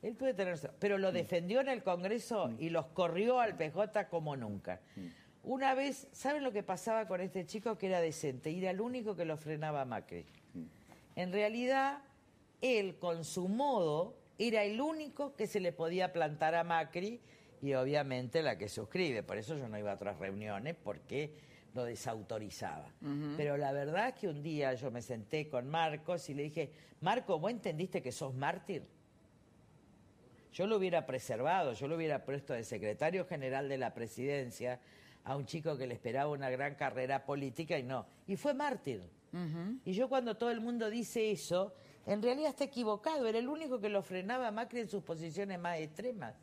Él 0.01 0.15
puede 0.15 0.33
tener. 0.33 0.57
Pero 0.79 0.97
lo 0.97 1.11
defendió 1.11 1.61
en 1.61 1.69
el 1.69 1.83
Congreso 1.83 2.51
y 2.57 2.69
los 2.69 2.87
corrió 2.87 3.39
al 3.39 3.55
PJ 3.55 4.07
como 4.09 4.35
nunca. 4.35 4.79
Una 5.43 5.73
vez, 5.73 6.07
¿saben 6.11 6.43
lo 6.43 6.51
que 6.51 6.63
pasaba 6.63 7.07
con 7.07 7.21
este 7.21 7.45
chico 7.45 7.77
que 7.77 7.87
era 7.87 8.01
decente? 8.01 8.51
Y 8.51 8.59
era 8.59 8.71
el 8.71 8.81
único 8.81 9.15
que 9.15 9.25
lo 9.25 9.37
frenaba 9.37 9.81
a 9.81 9.85
Macri. 9.85 10.25
En 11.15 11.31
realidad, 11.31 11.99
él 12.61 12.97
con 12.97 13.23
su 13.23 13.47
modo 13.47 14.15
era 14.37 14.63
el 14.63 14.79
único 14.79 15.35
que 15.35 15.47
se 15.47 15.59
le 15.59 15.71
podía 15.71 16.13
plantar 16.13 16.55
a 16.55 16.63
Macri 16.63 17.19
y 17.61 17.73
obviamente 17.73 18.41
la 18.41 18.57
que 18.57 18.69
suscribe. 18.69 19.23
Por 19.23 19.37
eso 19.37 19.57
yo 19.57 19.67
no 19.67 19.77
iba 19.77 19.91
a 19.91 19.95
otras 19.95 20.17
reuniones 20.17 20.75
porque 20.81 21.33
lo 21.73 21.83
desautorizaba. 21.83 22.91
Pero 23.37 23.57
la 23.57 23.71
verdad 23.71 24.09
es 24.09 24.15
que 24.15 24.27
un 24.27 24.41
día 24.41 24.73
yo 24.73 24.91
me 24.91 25.01
senté 25.01 25.49
con 25.49 25.69
Marcos 25.69 26.29
y 26.29 26.33
le 26.33 26.43
dije, 26.43 26.71
Marco, 27.01 27.39
¿vos 27.39 27.51
entendiste 27.51 28.01
que 28.01 28.11
sos 28.11 28.33
mártir? 28.33 28.83
Yo 30.53 30.67
lo 30.67 30.77
hubiera 30.77 31.05
preservado, 31.05 31.73
yo 31.73 31.87
lo 31.87 31.95
hubiera 31.95 32.23
puesto 32.25 32.53
de 32.53 32.63
secretario 32.63 33.25
general 33.25 33.69
de 33.69 33.77
la 33.77 33.93
presidencia 33.93 34.79
a 35.23 35.35
un 35.35 35.45
chico 35.45 35.77
que 35.77 35.85
le 35.85 35.93
esperaba 35.93 36.31
una 36.31 36.49
gran 36.49 36.75
carrera 36.75 37.25
política 37.25 37.77
y 37.77 37.83
no. 37.83 38.05
Y 38.27 38.35
fue 38.35 38.53
mártir. 38.53 39.01
Y 39.85 39.93
yo 39.93 40.09
cuando 40.09 40.35
todo 40.37 40.49
el 40.49 40.59
mundo 40.59 40.89
dice 40.89 41.29
eso, 41.29 41.75
en 42.07 42.21
realidad 42.23 42.49
está 42.49 42.63
equivocado. 42.63 43.27
Era 43.27 43.37
el 43.37 43.47
único 43.47 43.79
que 43.79 43.89
lo 43.89 44.01
frenaba 44.01 44.47
a 44.47 44.51
Macri 44.51 44.79
en 44.79 44.89
sus 44.89 45.03
posiciones 45.03 45.59
más 45.59 45.77
extremas. 45.77 46.33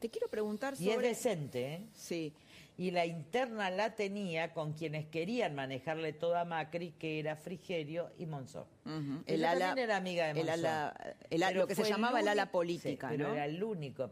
Te 0.00 0.08
quiero 0.08 0.28
preguntar 0.28 0.74
Y 0.78 0.88
es 0.88 0.94
sobre... 0.94 1.08
decente, 1.08 1.74
¿eh? 1.74 1.86
Sí. 1.92 2.32
Y 2.78 2.92
la 2.92 3.04
interna 3.06 3.70
la 3.70 3.96
tenía 3.96 4.52
con 4.54 4.72
quienes 4.72 5.06
querían 5.06 5.54
manejarle 5.56 6.12
todo 6.12 6.36
a 6.36 6.44
Macri, 6.44 6.92
que 6.92 7.18
era 7.18 7.34
Frigerio 7.34 8.12
y 8.18 8.24
Monzó. 8.26 8.68
Ujú. 8.86 9.24
Ella 9.26 9.34
El 9.34 9.44
ala, 9.44 9.66
también 9.66 9.84
era 9.84 9.96
amiga 9.96 10.24
de 10.26 10.30
el 10.40 10.46
Monzó. 10.46 10.52
ala- 10.52 11.16
el 11.28 11.42
ala- 11.42 11.58
lo 11.58 11.66
que 11.66 11.74
se 11.74 11.82
llamaba 11.84 12.20
el 12.20 12.28
ala 12.28 12.52
política, 12.52 13.08
sí, 13.10 13.16
pero 13.18 13.34
era 13.34 13.46
el 13.46 13.62
único. 13.64 14.08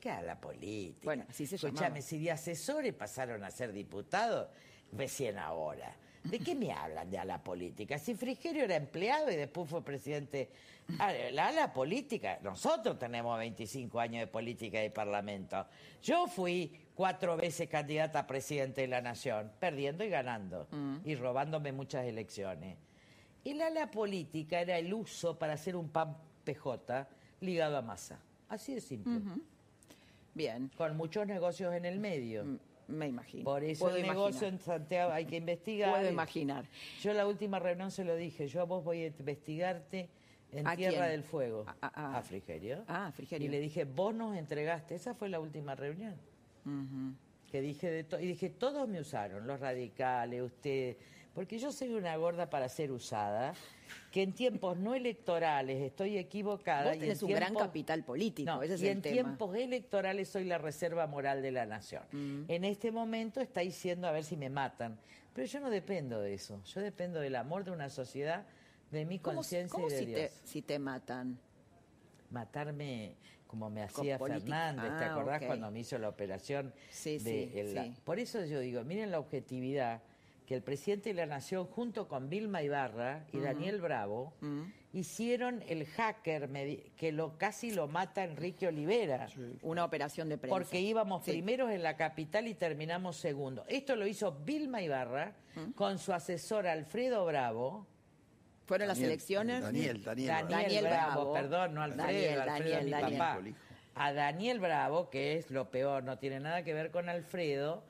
¿Qué 0.00 0.10
ala 0.10 0.40
política? 0.40 1.04
Bueno, 1.04 1.26
así 1.28 1.46
se 1.46 1.56
Escuchame, 1.56 2.00
si 2.00 2.18
de 2.18 2.30
asesores 2.32 2.94
pasaron 2.94 3.44
a 3.44 3.50
ser 3.50 3.72
diputados, 3.72 4.48
recién 4.92 5.36
ahora. 5.38 5.94
¿De 6.24 6.38
qué 6.40 6.54
me 6.56 6.72
hablan 6.72 7.08
de 7.10 7.18
ala 7.18 7.44
política? 7.44 7.98
Si 7.98 8.14
Frigerio 8.14 8.64
era 8.64 8.76
empleado 8.76 9.30
y 9.30 9.36
después 9.36 9.68
fue 9.70 9.84
presidente. 9.84 10.50
Ah, 10.98 11.12
La 11.32 11.48
ala 11.48 11.72
política, 11.72 12.38
nosotros 12.42 12.98
tenemos 12.98 13.38
25 13.38 14.00
años 14.00 14.20
de 14.20 14.26
política 14.26 14.82
y 14.82 14.88
parlamento. 14.90 15.66
Yo 16.02 16.26
fui 16.26 16.85
cuatro 16.96 17.36
veces 17.36 17.68
candidata 17.68 18.20
a 18.20 18.26
presidente 18.26 18.80
de 18.80 18.88
la 18.88 19.00
nación, 19.00 19.52
perdiendo 19.60 20.02
y 20.02 20.08
ganando, 20.08 20.66
y 21.04 21.14
robándome 21.14 21.70
muchas 21.70 22.06
elecciones. 22.06 22.76
El 23.44 23.62
ala 23.62 23.90
política 23.92 24.60
era 24.60 24.76
el 24.78 24.92
uso 24.92 25.38
para 25.38 25.52
hacer 25.52 25.76
un 25.76 25.88
pan 25.90 26.16
PJ 26.44 27.06
ligado 27.42 27.76
a 27.76 27.82
masa. 27.82 28.18
Así 28.48 28.74
de 28.74 28.80
simple. 28.80 29.20
Bien. 30.34 30.70
Con 30.76 30.96
muchos 30.96 31.26
negocios 31.26 31.72
en 31.74 31.84
el 31.84 32.00
medio. 32.00 32.44
Me 32.88 33.08
imagino. 33.08 33.44
Por 33.44 33.64
eso 33.64 33.84
Puedo 33.84 33.96
el 33.96 34.02
negocio 34.02 34.46
imaginar. 34.48 34.52
en 34.52 34.60
Santiago 34.60 35.12
hay 35.12 35.24
que 35.26 35.36
investigar. 35.44 35.90
Puedo 35.90 36.10
imaginar. 36.10 36.64
Yo 37.00 37.10
en 37.10 37.16
la 37.16 37.26
última 37.26 37.58
reunión 37.58 37.90
se 37.90 38.04
lo 38.04 38.14
dije, 38.16 38.46
yo 38.48 38.60
a 38.60 38.64
vos 38.64 38.84
voy 38.84 39.02
a 39.02 39.06
investigarte 39.08 40.08
en 40.52 40.66
¿A 40.66 40.76
Tierra 40.76 40.98
quién? 40.98 41.10
del 41.10 41.22
Fuego. 41.24 41.64
A- 41.80 42.16
a- 42.18 42.22
Frigerio. 42.22 42.84
Ah, 42.86 43.10
Frigerio. 43.14 43.46
Y 43.46 43.50
le 43.50 43.60
dije, 43.60 43.84
vos 43.84 44.14
nos 44.14 44.36
entregaste. 44.36 44.94
Esa 44.94 45.14
fue 45.14 45.28
la 45.28 45.40
última 45.40 45.74
reunión. 45.74 46.14
Que 47.50 47.60
dije 47.60 47.90
de 47.90 48.04
todo. 48.04 48.20
Y 48.20 48.26
dije, 48.26 48.50
todos 48.50 48.88
me 48.88 49.00
usaron, 49.00 49.46
los 49.46 49.60
radicales, 49.60 50.42
usted. 50.42 50.96
Porque 51.34 51.58
yo 51.58 51.70
soy 51.70 51.92
una 51.92 52.16
gorda 52.16 52.48
para 52.48 52.66
ser 52.68 52.90
usada, 52.90 53.52
que 54.10 54.22
en 54.22 54.32
tiempos 54.32 54.78
no 54.78 54.94
electorales 54.94 55.82
estoy 55.82 56.16
equivocada. 56.16 56.86
Vos 56.88 56.96
y 56.96 57.00
tenés 57.00 57.20
en 57.22 57.28
un 57.28 57.34
gran 57.34 57.54
capital 57.54 58.04
político, 58.04 58.50
No, 58.50 58.62
ese 58.62 58.74
es 58.74 58.82
y 58.82 58.86
el 58.86 58.92
en 58.92 59.02
tema. 59.02 59.12
tiempos 59.14 59.54
electorales 59.54 60.28
soy 60.30 60.44
la 60.44 60.56
reserva 60.58 61.06
moral 61.06 61.42
de 61.42 61.52
la 61.52 61.66
nación. 61.66 62.02
En 62.48 62.64
este 62.64 62.90
momento 62.90 63.40
está 63.40 63.60
diciendo 63.60 64.08
a 64.08 64.12
ver 64.12 64.24
si 64.24 64.36
me 64.36 64.48
matan. 64.48 64.98
Pero 65.34 65.46
yo 65.46 65.60
no 65.60 65.68
dependo 65.68 66.20
de 66.20 66.32
eso. 66.32 66.62
Yo 66.64 66.80
dependo 66.80 67.20
del 67.20 67.36
amor 67.36 67.64
de 67.64 67.70
una 67.70 67.90
sociedad, 67.90 68.46
de 68.90 69.04
mi 69.04 69.18
¿Cómo, 69.18 69.36
conciencia 69.36 69.78
y 69.86 69.90
de 69.90 69.98
si, 69.98 70.06
Dios. 70.06 70.20
te, 70.20 70.48
si 70.48 70.62
te 70.62 70.78
matan? 70.78 71.38
Matarme 72.30 73.14
como 73.46 73.70
me 73.70 73.82
hacía. 73.82 74.18
Fernández, 74.18 74.98
¿te 74.98 75.04
Ah, 75.04 75.12
acordás 75.12 75.42
cuando 75.42 75.70
me 75.70 75.80
hizo 75.80 75.98
la 75.98 76.08
operación? 76.08 76.72
Sí, 76.90 77.18
de 77.18 77.48
sí, 77.52 77.58
el- 77.58 77.74
la- 77.74 77.84
sí. 77.84 77.94
Por 78.04 78.18
eso 78.18 78.44
yo 78.44 78.60
digo, 78.60 78.82
miren 78.84 79.10
la 79.10 79.18
objetividad 79.18 80.02
que 80.46 80.54
el 80.54 80.62
presidente 80.62 81.08
de 81.10 81.14
la 81.14 81.26
Nación, 81.26 81.66
junto 81.66 82.06
con 82.06 82.28
Vilma 82.28 82.62
Ibarra 82.62 83.24
y. 83.32 83.38
Daniel 83.40 83.80
Bravo, 83.80 84.32
hicieron 84.92 85.62
el 85.68 85.84
hacker 85.86 86.48
que 86.96 87.10
lo 87.12 87.36
casi 87.36 87.72
lo 87.72 87.88
mata 87.88 88.22
Enrique 88.24 88.68
Olivera. 88.68 89.28
Una 89.62 89.84
operación 89.84 90.28
de 90.28 90.38
prensa. 90.38 90.56
Porque 90.56 90.80
íbamos 90.80 91.24
Sí. 91.24 91.32
primeros 91.32 91.70
en 91.72 91.82
la 91.82 91.96
capital 91.96 92.46
y 92.46 92.54
terminamos 92.54 93.16
segundo. 93.16 93.64
Esto 93.68 93.96
lo 93.96 94.06
hizo 94.06 94.32
Vilma 94.44 94.80
Ibarra 94.82 95.34
con 95.74 95.98
su 95.98 96.12
asesor 96.12 96.66
Alfredo 96.66 97.24
Bravo. 97.26 97.86
¿Fueron 98.66 98.88
las 98.88 98.98
elecciones? 99.00 99.62
Daniel, 99.62 100.02
Daniel 100.02 100.28
Daniel, 100.28 100.48
Bravo. 100.48 100.62
Daniel 100.62 100.84
Bravo, 100.84 101.14
Bravo. 101.14 101.32
perdón, 101.34 101.74
no 101.74 101.82
Alfredo, 101.82 102.06
Daniel, 102.06 102.40
Alfredo 102.40 102.70
Daniel, 102.70 102.84
mi 102.84 102.90
Daniel. 102.90 103.18
papá. 103.18 103.40
A 103.94 104.12
Daniel 104.12 104.60
Bravo, 104.60 105.08
que 105.10 105.36
es 105.38 105.50
lo 105.50 105.70
peor, 105.70 106.02
no 106.04 106.18
tiene 106.18 106.40
nada 106.40 106.62
que 106.64 106.74
ver 106.74 106.90
con 106.90 107.08
Alfredo, 107.08 107.82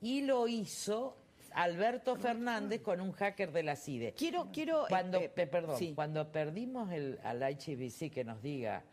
y 0.00 0.20
lo 0.22 0.46
hizo 0.46 1.16
Alberto 1.52 2.14
Fernández 2.16 2.80
con 2.82 3.00
un 3.00 3.12
hacker 3.12 3.50
de 3.50 3.62
la 3.64 3.74
CIDE. 3.76 4.12
Quiero, 4.16 4.48
quiero. 4.52 4.84
Cuando, 4.88 5.18
eh, 5.18 5.28
pe- 5.28 5.46
perdón, 5.48 5.76
sí. 5.78 5.92
cuando 5.94 6.30
perdimos 6.30 6.92
el, 6.92 7.18
al 7.24 7.42
HBC 7.42 8.10
que 8.12 8.22
nos 8.24 8.40
diga 8.42 8.84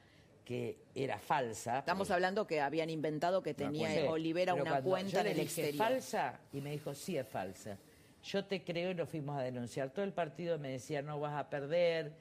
que 0.46 0.78
era 0.96 1.20
falsa. 1.20 1.80
Estamos 1.80 2.10
hablando 2.10 2.48
que 2.48 2.62
habían 2.62 2.90
inventado 2.90 3.44
que 3.44 3.54
tenía 3.54 4.10
Olivera 4.10 4.54
una 4.56 4.82
cuenta 4.82 5.12
yo 5.12 5.20
en 5.20 5.26
le 5.26 5.32
el 5.34 5.38
dije, 5.42 5.62
exterior. 5.62 5.86
falsa? 5.88 6.40
Y 6.54 6.62
me 6.62 6.72
dijo, 6.72 6.94
sí 6.96 7.18
es 7.18 7.28
falsa. 7.28 7.78
Yo 8.24 8.46
te 8.46 8.64
creo 8.64 8.92
y 8.92 8.94
lo 8.94 9.06
fuimos 9.06 9.38
a 9.38 9.42
denunciar. 9.42 9.92
Todo 9.92 10.06
el 10.06 10.14
partido 10.14 10.60
me 10.60 10.70
decía, 10.70 11.02
no 11.02 11.20
vas 11.20 11.34
a 11.34 11.50
perder. 11.50 12.14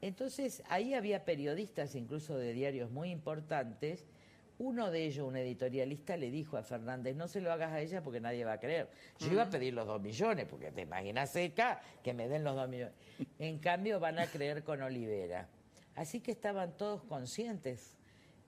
Entonces, 0.00 0.62
ahí 0.68 0.94
había 0.94 1.24
periodistas, 1.24 1.94
incluso 1.94 2.36
de 2.36 2.52
diarios 2.52 2.90
muy 2.90 3.10
importantes. 3.10 4.06
Uno 4.58 4.90
de 4.90 5.04
ellos, 5.04 5.26
un 5.26 5.36
editorialista, 5.36 6.16
le 6.16 6.30
dijo 6.30 6.56
a 6.56 6.62
Fernández, 6.62 7.16
no 7.16 7.26
se 7.26 7.40
lo 7.40 7.52
hagas 7.52 7.72
a 7.72 7.80
ella 7.80 8.02
porque 8.02 8.20
nadie 8.20 8.44
va 8.44 8.52
a 8.52 8.60
creer. 8.60 8.88
Yo 9.18 9.32
iba 9.32 9.42
a 9.42 9.50
pedir 9.50 9.74
los 9.74 9.86
dos 9.86 10.00
millones, 10.00 10.46
porque 10.48 10.70
te 10.70 10.82
imaginas 10.82 11.34
acá 11.34 11.82
que 12.02 12.14
me 12.14 12.28
den 12.28 12.44
los 12.44 12.54
dos 12.54 12.68
millones. 12.68 12.94
En 13.38 13.58
cambio, 13.58 13.98
van 13.98 14.18
a 14.18 14.26
creer 14.26 14.62
con 14.62 14.80
Olivera. 14.80 15.48
Así 15.96 16.20
que 16.20 16.30
estaban 16.30 16.76
todos 16.76 17.02
conscientes. 17.02 17.96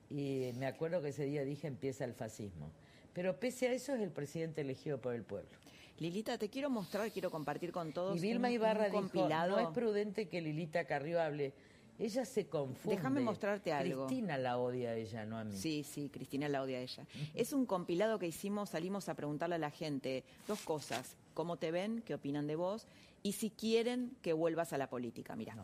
Y 0.09 0.51
me 0.55 0.65
acuerdo 0.65 1.01
que 1.01 1.09
ese 1.09 1.25
día 1.25 1.43
dije, 1.43 1.67
empieza 1.67 2.05
el 2.05 2.13
fascismo. 2.13 2.71
Pero 3.13 3.39
pese 3.39 3.67
a 3.67 3.73
eso 3.73 3.93
es 3.93 4.01
el 4.01 4.11
presidente 4.11 4.61
elegido 4.61 5.01
por 5.01 5.13
el 5.13 5.23
pueblo. 5.23 5.49
Lilita, 5.99 6.37
te 6.37 6.49
quiero 6.49 6.69
mostrar, 6.69 7.11
quiero 7.11 7.31
compartir 7.31 7.71
con 7.71 7.91
todos. 7.91 8.17
Y 8.17 8.19
Vilma 8.19 8.47
un- 8.49 8.53
Ibarra 8.53 8.85
un 8.85 8.91
dijo, 8.91 9.01
compilado. 9.01 9.55
no 9.55 9.59
es 9.59 9.67
prudente 9.73 10.27
que 10.29 10.41
Lilita 10.41 10.85
Carrió 10.85 11.21
hable. 11.21 11.53
Ella 11.99 12.25
se 12.25 12.45
confunde. 12.47 12.95
Déjame 12.97 13.21
mostrarte 13.21 13.73
algo. 13.73 14.05
Cristina 14.05 14.37
la 14.37 14.59
odia 14.59 14.91
a 14.91 14.93
ella, 14.93 15.25
no 15.25 15.39
a 15.39 15.43
mí. 15.43 15.57
Sí, 15.57 15.83
sí, 15.83 16.09
Cristina 16.09 16.47
la 16.47 16.61
odia 16.61 16.77
a 16.77 16.81
ella. 16.81 17.07
Es 17.33 17.53
un 17.53 17.65
compilado 17.65 18.19
que 18.19 18.27
hicimos, 18.27 18.69
salimos 18.69 19.09
a 19.09 19.15
preguntarle 19.15 19.55
a 19.55 19.57
la 19.57 19.71
gente 19.71 20.23
dos 20.47 20.61
cosas. 20.61 21.17
¿Cómo 21.33 21.57
te 21.57 21.71
ven? 21.71 22.03
¿Qué 22.03 22.13
opinan 22.13 22.45
de 22.45 22.55
vos? 22.55 22.87
Y 23.23 23.31
si 23.31 23.49
quieren 23.49 24.15
que 24.21 24.33
vuelvas 24.33 24.73
a 24.73 24.77
la 24.77 24.87
política. 24.89 25.35
Mira. 25.35 25.55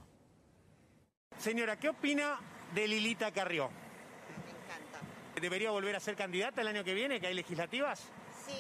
Señora, 1.38 1.78
¿qué 1.78 1.90
opina 1.90 2.40
de 2.74 2.88
Lilita 2.88 3.32
Carrió? 3.32 3.70
Me 3.70 4.52
encanta. 4.52 5.40
¿Debería 5.40 5.70
volver 5.70 5.96
a 5.96 6.00
ser 6.00 6.16
candidata 6.16 6.62
el 6.62 6.68
año 6.68 6.84
que 6.84 6.96
viene, 6.96 7.20
que 7.20 7.28
hay 7.28 7.36
legislativas? 7.36 8.00
Sí, 8.48 8.54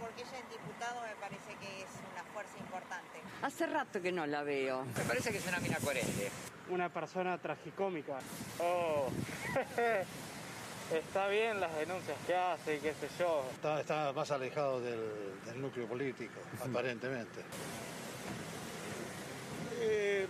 porque 0.00 0.22
ella 0.22 0.38
en 0.38 0.48
diputado 0.50 1.00
me 1.02 1.14
parece 1.16 1.54
que 1.60 1.82
es 1.82 1.90
una 2.12 2.22
fuerza 2.32 2.58
importante. 2.58 3.20
Hace 3.42 3.66
rato 3.66 4.00
que 4.00 4.12
no 4.12 4.26
la 4.26 4.42
veo. 4.42 4.84
Me 4.84 5.04
parece 5.04 5.32
que 5.32 5.38
es 5.38 5.46
una 5.46 5.60
mina 5.60 5.78
coherente. 5.78 6.30
Una 6.68 6.88
persona 6.88 7.38
tragicómica. 7.38 8.18
Oh, 8.58 9.08
está 10.92 11.28
bien 11.28 11.60
las 11.60 11.74
denuncias 11.76 12.16
que 12.26 12.34
hace 12.34 12.76
y 12.76 12.80
qué 12.80 12.94
sé 12.94 13.08
yo. 13.18 13.44
Está, 13.52 13.80
está 13.80 14.12
más 14.12 14.30
alejado 14.30 14.80
del, 14.80 15.00
del 15.44 15.60
núcleo 15.60 15.86
político, 15.86 16.40
aparentemente. 16.62 17.40
Eh, 19.80 20.26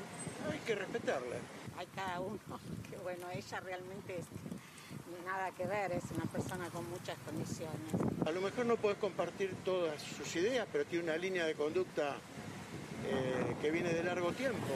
hay 0.51 0.59
que 0.61 0.75
respetarla. 0.75 1.37
Hay 1.79 1.87
cada 1.95 2.21
uno, 2.21 2.41
que 2.91 2.97
bueno, 2.99 3.29
ella 3.33 3.61
realmente 3.61 4.19
es 4.19 4.27
nada 5.25 5.51
que 5.53 5.67
ver, 5.67 5.93
es 5.93 6.05
una 6.15 6.25
persona 6.25 6.69
con 6.71 6.89
muchas 6.91 7.17
condiciones. 7.19 7.93
A 8.27 8.31
lo 8.31 8.41
mejor 8.41 8.67
no 8.67 8.77
podés 8.77 8.99
compartir 8.99 9.55
todas 9.65 10.01
sus 10.03 10.35
ideas, 10.37 10.67
pero 10.71 10.85
tiene 10.85 11.05
una 11.05 11.17
línea 11.17 11.47
de 11.47 11.55
conducta 11.55 12.17
eh, 13.07 13.57
que 13.61 13.71
viene 13.71 13.93
de 13.93 14.03
largo 14.03 14.33
tiempo. 14.33 14.67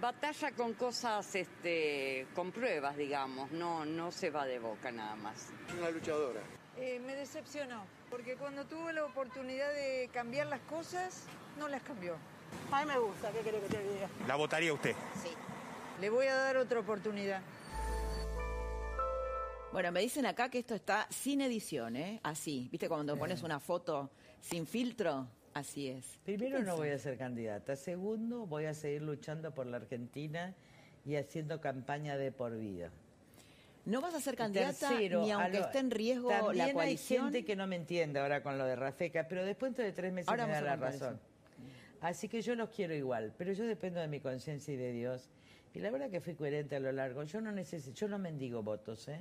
Batalla 0.00 0.52
con 0.52 0.74
cosas, 0.74 1.34
este, 1.34 2.26
con 2.34 2.52
pruebas, 2.52 2.96
digamos, 2.96 3.50
no, 3.52 3.84
no 3.84 4.12
se 4.12 4.30
va 4.30 4.46
de 4.46 4.58
boca 4.58 4.90
nada 4.90 5.16
más. 5.16 5.48
Es 5.68 5.74
una 5.74 5.90
luchadora. 5.90 6.40
Eh, 6.78 7.00
me 7.06 7.14
decepcionó, 7.14 7.84
porque 8.10 8.36
cuando 8.36 8.64
tuvo 8.66 8.92
la 8.92 9.04
oportunidad 9.04 9.72
de 9.72 10.10
cambiar 10.12 10.46
las 10.46 10.60
cosas, 10.60 11.24
no 11.58 11.68
las 11.68 11.82
cambió. 11.82 12.16
A 12.70 12.84
mí 12.84 12.92
me 12.92 12.98
gusta, 12.98 13.30
¿qué 13.32 13.40
querés 13.40 13.62
que 13.62 13.68
te 13.68 13.82
diga? 13.82 14.08
¿La 14.26 14.36
votaría 14.36 14.72
usted? 14.72 14.94
Sí. 15.22 15.30
Le 16.00 16.10
voy 16.10 16.26
a 16.26 16.34
dar 16.34 16.58
otra 16.58 16.80
oportunidad. 16.80 17.40
Bueno, 19.76 19.92
me 19.92 20.00
dicen 20.00 20.24
acá 20.24 20.48
que 20.48 20.60
esto 20.60 20.74
está 20.74 21.06
sin 21.10 21.42
edición, 21.42 21.96
¿eh? 21.96 22.18
Así. 22.22 22.66
¿Viste 22.72 22.88
cuando 22.88 23.14
pones 23.18 23.42
una 23.42 23.60
foto 23.60 24.08
sin 24.40 24.66
filtro? 24.66 25.28
Así 25.52 25.88
es. 25.88 26.18
Primero 26.24 26.56
¿Qué 26.56 26.64
no 26.64 26.76
voy 26.78 26.88
a 26.88 26.98
ser 26.98 27.18
candidata. 27.18 27.76
Segundo, 27.76 28.46
voy 28.46 28.64
a 28.64 28.72
seguir 28.72 29.02
luchando 29.02 29.52
por 29.52 29.66
la 29.66 29.76
Argentina 29.76 30.54
y 31.04 31.16
haciendo 31.16 31.60
campaña 31.60 32.16
de 32.16 32.32
por 32.32 32.56
vida. 32.56 32.88
No 33.84 34.00
vas 34.00 34.14
a 34.14 34.20
ser 34.22 34.34
candidata 34.34 34.88
tercero, 34.88 35.20
ni 35.20 35.30
aunque 35.30 35.58
lo- 35.58 35.66
esté 35.66 35.78
en 35.80 35.90
riesgo 35.90 36.30
la 36.54 36.72
coalición. 36.72 37.26
hay 37.26 37.32
gente 37.32 37.44
que 37.44 37.54
no 37.54 37.66
me 37.66 37.76
entiende 37.76 38.18
ahora 38.18 38.42
con 38.42 38.56
lo 38.56 38.64
de 38.64 38.76
Rafeca, 38.76 39.28
pero 39.28 39.44
después 39.44 39.76
de 39.76 39.92
tres 39.92 40.10
meses 40.10 40.30
Ahora 40.30 40.46
me 40.46 40.54
da 40.54 40.62
la 40.62 40.76
razón. 40.76 41.20
Así 42.00 42.30
que 42.30 42.40
yo 42.40 42.54
los 42.54 42.70
quiero 42.70 42.94
igual, 42.94 43.34
pero 43.36 43.52
yo 43.52 43.66
dependo 43.66 44.00
de 44.00 44.08
mi 44.08 44.20
conciencia 44.20 44.72
y 44.72 44.78
de 44.78 44.92
Dios. 44.92 45.28
Y 45.74 45.80
la 45.80 45.90
verdad 45.90 46.08
que 46.08 46.22
fui 46.22 46.34
coherente 46.34 46.76
a 46.76 46.80
lo 46.80 46.90
largo. 46.92 47.24
Yo 47.24 47.42
no 47.42 47.52
necesito, 47.52 47.94
yo 47.94 48.08
no 48.08 48.18
mendigo 48.18 48.62
votos, 48.62 49.06
¿eh? 49.08 49.20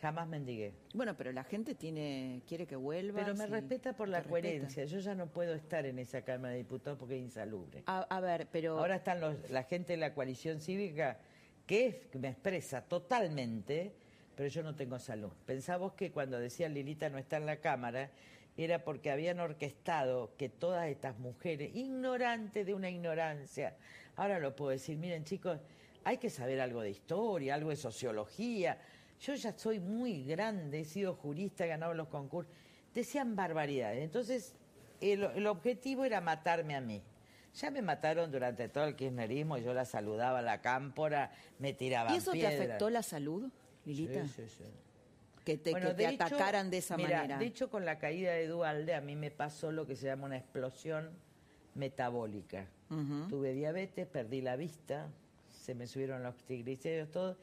Jamás 0.00 0.28
mendigué. 0.28 0.72
Bueno, 0.94 1.16
pero 1.16 1.32
la 1.32 1.44
gente 1.44 1.74
tiene 1.74 2.42
quiere 2.46 2.66
que 2.66 2.76
vuelva. 2.76 3.20
Pero 3.22 3.34
me 3.34 3.46
respeta 3.46 3.92
por 3.94 4.08
la 4.08 4.22
coherencia. 4.22 4.84
Yo 4.84 4.98
ya 4.98 5.14
no 5.14 5.26
puedo 5.26 5.54
estar 5.54 5.86
en 5.86 5.98
esa 5.98 6.22
Cámara 6.22 6.52
de 6.52 6.58
Diputados 6.58 6.98
porque 6.98 7.16
es 7.16 7.22
insalubre. 7.22 7.82
A, 7.86 8.00
a 8.02 8.20
ver, 8.20 8.48
pero 8.50 8.78
Ahora 8.78 8.96
están 8.96 9.20
los- 9.20 9.50
la 9.50 9.62
gente 9.64 9.92
de 9.94 9.96
la 9.98 10.14
coalición 10.14 10.60
cívica 10.60 11.18
que 11.66 12.08
me 12.20 12.28
expresa 12.28 12.82
totalmente, 12.82 13.92
pero 14.36 14.48
yo 14.48 14.62
no 14.62 14.74
tengo 14.74 14.98
salud. 14.98 15.32
Pensamos 15.46 15.92
que 15.94 16.12
cuando 16.12 16.38
decía 16.38 16.68
Lilita 16.68 17.08
no 17.08 17.18
está 17.18 17.36
en 17.38 17.46
la 17.46 17.56
Cámara, 17.56 18.10
era 18.56 18.84
porque 18.84 19.10
habían 19.10 19.40
orquestado 19.40 20.32
que 20.38 20.48
todas 20.48 20.88
estas 20.88 21.18
mujeres, 21.18 21.74
ignorantes 21.74 22.64
de 22.66 22.72
una 22.74 22.88
ignorancia, 22.88 23.76
ahora 24.16 24.38
lo 24.38 24.54
puedo 24.56 24.70
decir, 24.70 24.96
miren 24.96 25.24
chicos, 25.24 25.58
hay 26.04 26.18
que 26.18 26.30
saber 26.30 26.60
algo 26.60 26.80
de 26.82 26.90
historia, 26.90 27.54
algo 27.54 27.70
de 27.70 27.76
sociología. 27.76 28.78
Yo 29.20 29.34
ya 29.34 29.56
soy 29.56 29.80
muy 29.80 30.24
grande, 30.24 30.80
he 30.80 30.84
sido 30.84 31.14
jurista, 31.14 31.64
he 31.64 31.68
ganado 31.68 31.94
los 31.94 32.08
concursos. 32.08 32.52
Decían 32.94 33.36
barbaridades. 33.36 34.02
Entonces, 34.02 34.54
el, 35.00 35.24
el 35.24 35.46
objetivo 35.46 36.04
era 36.04 36.20
matarme 36.20 36.74
a 36.74 36.80
mí. 36.80 37.02
Ya 37.54 37.70
me 37.70 37.80
mataron 37.80 38.30
durante 38.30 38.68
todo 38.68 38.84
el 38.84 38.96
kirchnerismo, 38.96 39.56
yo 39.56 39.72
la 39.72 39.86
saludaba 39.86 40.40
a 40.40 40.42
la 40.42 40.60
cámpora, 40.60 41.32
me 41.58 41.72
tiraban 41.72 42.12
¿Y 42.12 42.18
eso 42.18 42.32
te 42.32 42.46
afectó 42.46 42.90
la 42.90 43.02
salud, 43.02 43.50
Lilita? 43.86 44.24
Sí, 44.26 44.32
sí, 44.36 44.48
sí. 44.58 44.64
Que 45.42 45.56
te, 45.56 45.70
Bueno, 45.70 45.88
que 45.88 45.94
te 45.94 46.02
de 46.02 46.08
hecho, 46.14 46.24
atacaran 46.24 46.70
de 46.70 46.78
esa 46.78 46.96
mira, 46.98 47.18
manera. 47.18 47.38
De 47.38 47.46
hecho, 47.46 47.70
con 47.70 47.84
la 47.86 47.98
caída 47.98 48.32
de 48.32 48.46
Dualde 48.46 48.94
a 48.94 49.00
mí 49.00 49.16
me 49.16 49.30
pasó 49.30 49.72
lo 49.72 49.86
que 49.86 49.96
se 49.96 50.06
llama 50.06 50.26
una 50.26 50.36
explosión 50.36 51.10
metabólica. 51.74 52.66
Tuve 53.28 53.52
diabetes, 53.52 54.06
perdí 54.06 54.40
la 54.42 54.56
vista, 54.56 55.08
se 55.48 55.74
me 55.74 55.86
subieron 55.86 56.22
los 56.22 56.36
triglicéridos, 56.44 57.10
todo, 57.10 57.36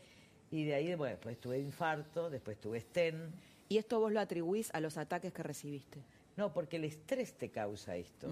y 0.54 0.66
de 0.66 0.76
ahí, 0.76 0.94
bueno, 0.94 1.16
después 1.16 1.40
tuve 1.40 1.58
infarto, 1.58 2.30
después 2.30 2.62
tuve 2.62 2.80
stent. 2.80 3.34
¿Y 3.70 3.80
esto 3.80 4.00
vos 4.00 4.12
lo 4.12 4.20
atribuís 4.20 4.70
a 4.76 4.80
los 4.80 5.00
ataques 5.00 5.34
que 5.34 5.42
recibiste? 5.42 6.04
No, 6.38 6.54
porque 6.54 6.76
el 6.76 6.84
estrés 6.84 7.34
te 7.34 7.50
causa 7.50 7.96
esto. 7.96 8.28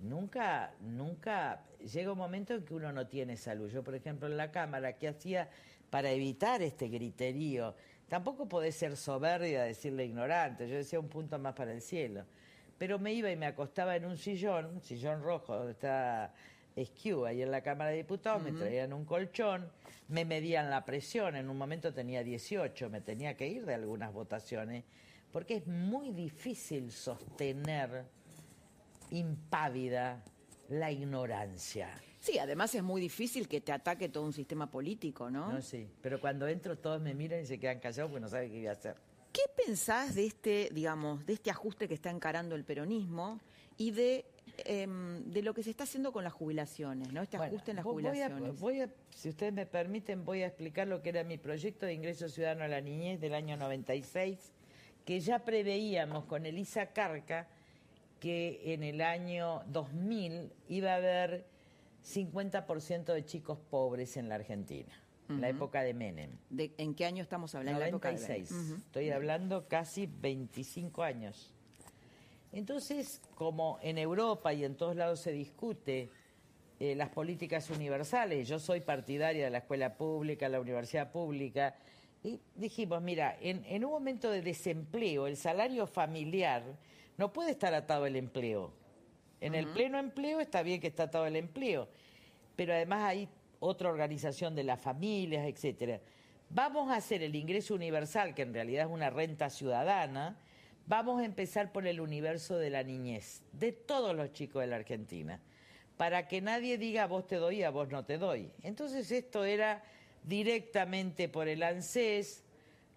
Nunca, 0.00 0.74
nunca 0.80 1.62
llega 1.78 2.10
un 2.10 2.18
momento 2.18 2.52
en 2.52 2.64
que 2.64 2.74
uno 2.74 2.90
no 2.92 3.06
tiene 3.06 3.36
salud. 3.36 3.70
Yo, 3.70 3.84
por 3.84 3.94
ejemplo, 3.94 4.26
en 4.26 4.36
la 4.36 4.50
cámara, 4.50 4.94
¿qué 4.94 5.06
hacía 5.06 5.48
para 5.88 6.10
evitar 6.10 6.62
este 6.62 6.88
griterío? 6.88 7.76
Tampoco 8.08 8.48
podés 8.48 8.74
ser 8.74 8.96
soberbia, 8.96 9.62
decirle 9.62 10.04
ignorante. 10.04 10.68
Yo 10.68 10.74
decía 10.74 10.98
un 10.98 11.08
punto 11.08 11.38
más 11.38 11.54
para 11.54 11.72
el 11.72 11.80
cielo. 11.80 12.24
Pero 12.76 12.98
me 12.98 13.12
iba 13.12 13.30
y 13.30 13.36
me 13.36 13.46
acostaba 13.46 13.94
en 13.94 14.04
un 14.04 14.16
sillón, 14.16 14.66
un 14.66 14.80
sillón 14.80 15.22
rojo, 15.22 15.54
donde 15.54 15.72
está 15.72 16.34
Esquiu, 16.76 17.26
ahí 17.26 17.42
en 17.42 17.50
la 17.50 17.62
Cámara 17.62 17.90
de 17.90 17.98
Diputados, 17.98 18.42
me 18.42 18.52
traían 18.52 18.92
un 18.92 19.04
colchón, 19.04 19.68
me 20.08 20.24
medían 20.24 20.70
la 20.70 20.84
presión, 20.84 21.36
en 21.36 21.48
un 21.48 21.56
momento 21.56 21.92
tenía 21.92 22.22
18, 22.22 22.90
me 22.90 23.00
tenía 23.00 23.36
que 23.36 23.48
ir 23.48 23.66
de 23.66 23.74
algunas 23.74 24.12
votaciones, 24.12 24.84
porque 25.30 25.56
es 25.56 25.66
muy 25.66 26.10
difícil 26.12 26.92
sostener 26.92 28.04
impávida 29.10 30.22
la 30.68 30.90
ignorancia. 30.90 31.90
Sí, 32.20 32.38
además 32.38 32.74
es 32.74 32.82
muy 32.82 33.00
difícil 33.00 33.48
que 33.48 33.60
te 33.60 33.72
ataque 33.72 34.08
todo 34.08 34.24
un 34.24 34.32
sistema 34.32 34.70
político, 34.70 35.28
¿no? 35.28 35.52
No, 35.52 35.60
sí, 35.60 35.88
pero 36.00 36.20
cuando 36.20 36.46
entro 36.46 36.78
todos 36.78 37.00
me 37.00 37.14
miran 37.14 37.40
y 37.40 37.46
se 37.46 37.58
quedan 37.58 37.80
callados 37.80 38.10
porque 38.10 38.20
no 38.20 38.28
saben 38.28 38.50
qué 38.50 38.58
voy 38.58 38.66
a 38.68 38.72
hacer. 38.72 38.96
¿Qué 39.32 39.42
pensás 39.56 40.14
de 40.14 40.26
este, 40.26 40.68
digamos, 40.72 41.26
de 41.26 41.32
este 41.32 41.50
ajuste 41.50 41.88
que 41.88 41.94
está 41.94 42.10
encarando 42.10 42.54
el 42.54 42.64
peronismo 42.64 43.40
y 43.76 43.90
de, 43.90 44.24
em, 44.64 45.24
de 45.24 45.42
lo 45.42 45.54
que 45.54 45.62
se 45.62 45.70
está 45.70 45.84
haciendo 45.84 46.12
con 46.12 46.24
las 46.24 46.32
jubilaciones, 46.32 47.12
¿no? 47.12 47.22
Este 47.22 47.36
Bueno, 47.36 47.52
ajuste 47.52 47.70
en 47.72 47.76
las 47.78 47.84
vo- 47.84 47.92
voy 47.92 48.06
a- 48.06 48.10
jubilaciones. 48.10 48.60
Voy 48.60 48.80
a, 48.82 48.88
si 49.10 49.28
ustedes 49.30 49.52
me 49.52 49.66
permiten, 49.66 50.24
voy 50.24 50.42
a 50.42 50.46
explicar 50.46 50.86
lo 50.88 51.02
que 51.02 51.08
era 51.10 51.24
mi 51.24 51.38
proyecto 51.38 51.86
de 51.86 51.94
ingreso 51.94 52.28
ciudadano 52.28 52.64
a 52.64 52.68
la 52.68 52.80
niñez 52.80 53.20
del 53.20 53.34
año 53.34 53.56
96, 53.56 54.52
que 55.04 55.20
ya 55.20 55.40
preveíamos 55.44 56.24
con 56.26 56.46
Elisa 56.46 56.86
Carca 56.92 57.48
que 58.20 58.72
en 58.72 58.84
el 58.84 59.00
año 59.00 59.62
2000 59.66 60.52
iba 60.68 60.92
a 60.92 60.96
haber 60.96 61.44
50% 62.04 63.12
de 63.12 63.24
chicos 63.24 63.58
pobres 63.70 64.16
en 64.16 64.28
la 64.28 64.36
Argentina, 64.36 64.92
en 65.28 65.40
la 65.40 65.48
época 65.48 65.82
de 65.82 65.94
Menem. 65.94 66.30
¿De, 66.50 66.72
¿En 66.78 66.94
qué 66.94 67.04
año 67.06 67.22
estamos 67.22 67.54
hablando? 67.54 67.80
La 67.80 67.88
época 67.88 68.08
de- 68.10 68.14
96. 68.20 68.50
Ujú. 68.52 68.74
Estoy 68.76 69.10
hablando 69.10 69.66
casi 69.66 70.06
25 70.06 71.02
años. 71.02 71.52
Entonces, 72.52 73.20
como 73.34 73.78
en 73.82 73.98
Europa 73.98 74.52
y 74.52 74.64
en 74.64 74.76
todos 74.76 74.94
lados 74.94 75.20
se 75.20 75.32
discute 75.32 76.10
eh, 76.78 76.94
las 76.94 77.08
políticas 77.08 77.70
universales, 77.70 78.46
yo 78.46 78.58
soy 78.58 78.80
partidaria 78.80 79.44
de 79.44 79.50
la 79.50 79.58
escuela 79.58 79.96
pública, 79.96 80.48
la 80.48 80.60
universidad 80.60 81.10
pública, 81.10 81.74
y 82.22 82.38
dijimos, 82.54 83.02
mira, 83.02 83.36
en, 83.40 83.64
en 83.64 83.84
un 83.84 83.90
momento 83.90 84.30
de 84.30 84.42
desempleo, 84.42 85.26
el 85.26 85.36
salario 85.36 85.86
familiar 85.86 86.62
no 87.16 87.32
puede 87.32 87.52
estar 87.52 87.74
atado 87.74 88.04
al 88.04 88.16
empleo. 88.16 88.72
En 89.40 89.54
el 89.54 89.66
pleno 89.68 89.98
empleo 89.98 90.38
está 90.38 90.62
bien 90.62 90.80
que 90.80 90.86
está 90.86 91.04
atado 91.04 91.24
al 91.24 91.34
empleo, 91.34 91.88
pero 92.54 92.74
además 92.74 93.02
hay 93.02 93.28
otra 93.58 93.88
organización 93.88 94.54
de 94.54 94.62
las 94.62 94.80
familias, 94.80 95.46
etcétera. 95.46 96.00
Vamos 96.48 96.90
a 96.90 96.96
hacer 96.96 97.22
el 97.22 97.34
ingreso 97.34 97.74
universal, 97.74 98.34
que 98.34 98.42
en 98.42 98.52
realidad 98.52 98.86
es 98.86 98.92
una 98.92 99.08
renta 99.08 99.50
ciudadana. 99.50 100.36
Vamos 100.92 101.22
a 101.22 101.24
empezar 101.24 101.72
por 101.72 101.86
el 101.86 102.02
universo 102.02 102.58
de 102.58 102.68
la 102.68 102.82
niñez, 102.82 103.40
de 103.54 103.72
todos 103.72 104.14
los 104.14 104.30
chicos 104.34 104.60
de 104.60 104.66
la 104.66 104.76
Argentina, 104.76 105.40
para 105.96 106.28
que 106.28 106.42
nadie 106.42 106.76
diga 106.76 107.04
a 107.04 107.06
vos 107.06 107.26
te 107.26 107.36
doy 107.36 107.60
y 107.60 107.62
a 107.62 107.70
vos 107.70 107.88
no 107.88 108.04
te 108.04 108.18
doy. 108.18 108.50
Entonces 108.62 109.10
esto 109.10 109.42
era 109.42 109.82
directamente 110.22 111.30
por 111.30 111.48
el 111.48 111.62
ANSES, 111.62 112.44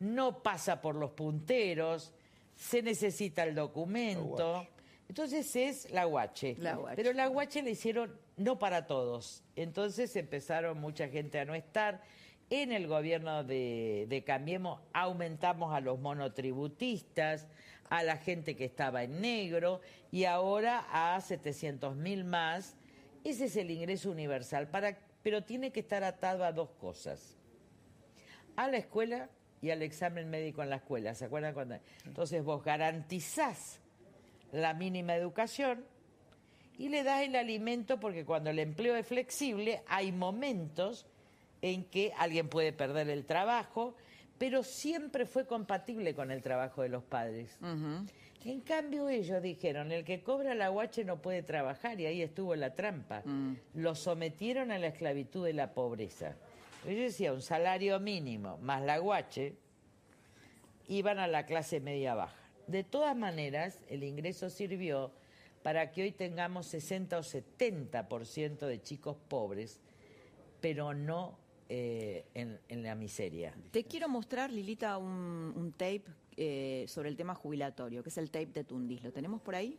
no 0.01 0.43
pasa 0.43 0.81
por 0.81 0.95
los 0.95 1.11
punteros, 1.11 2.11
se 2.53 2.81
necesita 2.81 3.43
el 3.43 3.55
documento. 3.55 4.67
Entonces 5.07 5.55
es 5.55 5.89
la 5.91 6.03
guache. 6.03 6.57
La 6.59 6.75
guache. 6.75 6.97
Pero 6.97 7.13
la 7.13 7.27
guache 7.27 7.63
la 7.63 7.69
hicieron 7.69 8.13
no 8.35 8.59
para 8.59 8.87
todos. 8.87 9.41
Entonces 9.55 10.13
empezaron 10.17 10.81
mucha 10.81 11.07
gente 11.07 11.39
a 11.39 11.45
no 11.45 11.55
estar. 11.55 12.01
En 12.49 12.73
el 12.73 12.87
gobierno 12.87 13.43
de, 13.43 14.05
de 14.07 14.23
Cambiemos 14.23 14.81
aumentamos 14.93 15.73
a 15.73 15.79
los 15.79 15.97
monotributistas, 15.97 17.47
a 17.89 18.03
la 18.03 18.17
gente 18.17 18.55
que 18.55 18.65
estaba 18.65 19.03
en 19.03 19.21
negro 19.21 19.81
y 20.11 20.25
ahora 20.25 20.85
a 20.91 21.19
700 21.21 21.95
mil 21.95 22.23
más. 22.23 22.75
Ese 23.23 23.45
es 23.45 23.55
el 23.55 23.71
ingreso 23.71 24.11
universal, 24.11 24.67
para, 24.69 24.97
pero 25.23 25.43
tiene 25.43 25.71
que 25.71 25.79
estar 25.79 26.03
atado 26.03 26.43
a 26.43 26.51
dos 26.51 26.69
cosas 26.71 27.35
a 28.55 28.67
la 28.67 28.77
escuela 28.77 29.29
y 29.61 29.71
al 29.71 29.81
examen 29.81 30.29
médico 30.29 30.63
en 30.63 30.69
la 30.69 30.77
escuela. 30.77 31.13
¿Se 31.13 31.25
acuerdan 31.25 31.53
cuando? 31.53 31.77
Entonces 32.05 32.43
vos 32.43 32.63
garantizás 32.63 33.79
la 34.51 34.73
mínima 34.73 35.15
educación 35.15 35.85
y 36.77 36.89
le 36.89 37.03
das 37.03 37.23
el 37.23 37.35
alimento 37.35 37.99
porque 37.99 38.25
cuando 38.25 38.49
el 38.49 38.59
empleo 38.59 38.95
es 38.95 39.07
flexible 39.07 39.81
hay 39.87 40.11
momentos 40.11 41.05
en 41.61 41.85
que 41.85 42.13
alguien 42.17 42.47
puede 42.47 42.73
perder 42.73 43.09
el 43.09 43.25
trabajo, 43.25 43.95
pero 44.37 44.63
siempre 44.63 45.25
fue 45.25 45.45
compatible 45.45 46.13
con 46.13 46.31
el 46.31 46.41
trabajo 46.41 46.81
de 46.81 46.89
los 46.89 47.03
padres. 47.03 47.57
En 48.43 48.61
cambio 48.61 49.09
ellos 49.09 49.41
dijeron, 49.41 49.91
el 49.91 50.03
que 50.03 50.21
cobra 50.21 50.53
la 50.53 50.69
guache 50.69 51.03
no 51.03 51.21
puede 51.21 51.41
trabajar 51.41 51.99
y 51.99 52.05
ahí 52.05 52.21
estuvo 52.21 52.55
la 52.55 52.75
trampa. 52.75 53.23
Lo 53.73 53.95
sometieron 53.95 54.71
a 54.71 54.77
la 54.77 54.87
esclavitud 54.87 55.45
de 55.45 55.53
la 55.53 55.73
pobreza. 55.73 56.35
Yo 56.85 56.91
decía, 56.91 57.33
un 57.33 57.41
salario 57.41 57.99
mínimo 57.99 58.57
más 58.59 58.83
la 58.83 58.99
guache, 58.99 59.55
iban 60.87 61.17
a 61.17 61.27
la 61.27 61.45
clase 61.47 61.79
media 61.79 62.13
baja. 62.13 62.37
De 62.67 62.83
todas 62.83 63.15
maneras, 63.15 63.79
el 63.89 64.03
ingreso 64.03 64.49
sirvió 64.49 65.11
para 65.63 65.91
que 65.91 66.03
hoy 66.03 66.11
tengamos 66.11 66.67
60 66.67 67.17
o 67.17 67.23
70% 67.23 68.67
de 68.67 68.81
chicos 68.83 69.17
pobres, 69.27 69.81
pero 70.61 70.93
no 70.93 71.39
eh, 71.69 72.25
en, 72.33 72.59
en 72.69 72.83
la 72.83 72.95
miseria. 72.95 73.53
Te 73.71 73.83
quiero 73.83 74.07
mostrar, 74.07 74.51
Lilita, 74.51 74.97
un, 74.97 75.53
un 75.55 75.71
tape 75.71 76.03
eh, 76.37 76.85
sobre 76.87 77.09
el 77.09 77.15
tema 77.15 77.35
jubilatorio, 77.35 78.03
que 78.03 78.09
es 78.09 78.17
el 78.17 78.29
tape 78.29 78.47
de 78.47 78.63
Tundis. 78.63 79.03
¿Lo 79.03 79.11
tenemos 79.11 79.41
por 79.41 79.55
ahí? 79.55 79.77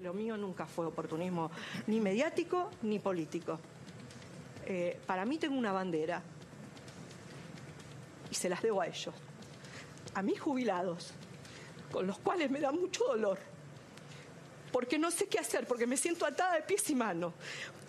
Lo 0.00 0.14
mío 0.14 0.36
nunca 0.36 0.66
fue 0.66 0.86
oportunismo 0.86 1.50
ni 1.88 2.00
mediático 2.00 2.70
ni 2.82 3.00
político. 3.00 3.58
Eh, 4.66 5.00
para 5.06 5.24
mí 5.24 5.38
tengo 5.38 5.58
una 5.58 5.72
bandera 5.72 6.22
y 8.30 8.34
se 8.34 8.48
las 8.48 8.62
debo 8.62 8.82
a 8.82 8.86
ellos, 8.86 9.14
a 10.14 10.22
mis 10.22 10.38
jubilados, 10.38 11.14
con 11.90 12.06
los 12.06 12.18
cuales 12.18 12.50
me 12.50 12.60
da 12.60 12.70
mucho 12.70 13.04
dolor, 13.04 13.38
porque 14.70 14.98
no 14.98 15.10
sé 15.10 15.26
qué 15.26 15.38
hacer, 15.38 15.66
porque 15.66 15.86
me 15.86 15.96
siento 15.96 16.26
atada 16.26 16.54
de 16.56 16.62
pies 16.62 16.88
y 16.90 16.94
manos. 16.94 17.32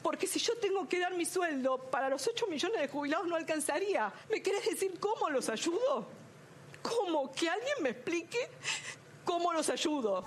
Porque 0.02 0.28
si 0.28 0.39
yo 0.39 0.54
tengo 0.58 0.88
que 0.88 1.00
dar 1.00 1.14
mi 1.16 1.26
sueldo 1.26 1.78
para 1.91 2.10
los 2.10 2.26
8 2.28 2.47
millones 2.47 2.80
de 2.82 2.88
jubilados 2.88 3.28
no 3.28 3.36
alcanzaría. 3.36 4.12
¿Me 4.30 4.41
querés 4.41 4.66
decir 4.70 4.97
cómo 5.00 5.30
los 5.30 5.50
ayudo? 5.50 6.08
¿Cómo? 6.82 7.32
Que 7.32 7.50
alguien 7.50 7.74
me 7.82 7.89
explique 7.89 8.38
cómo 9.26 9.52
los 9.54 9.70
ayudo. 9.70 10.24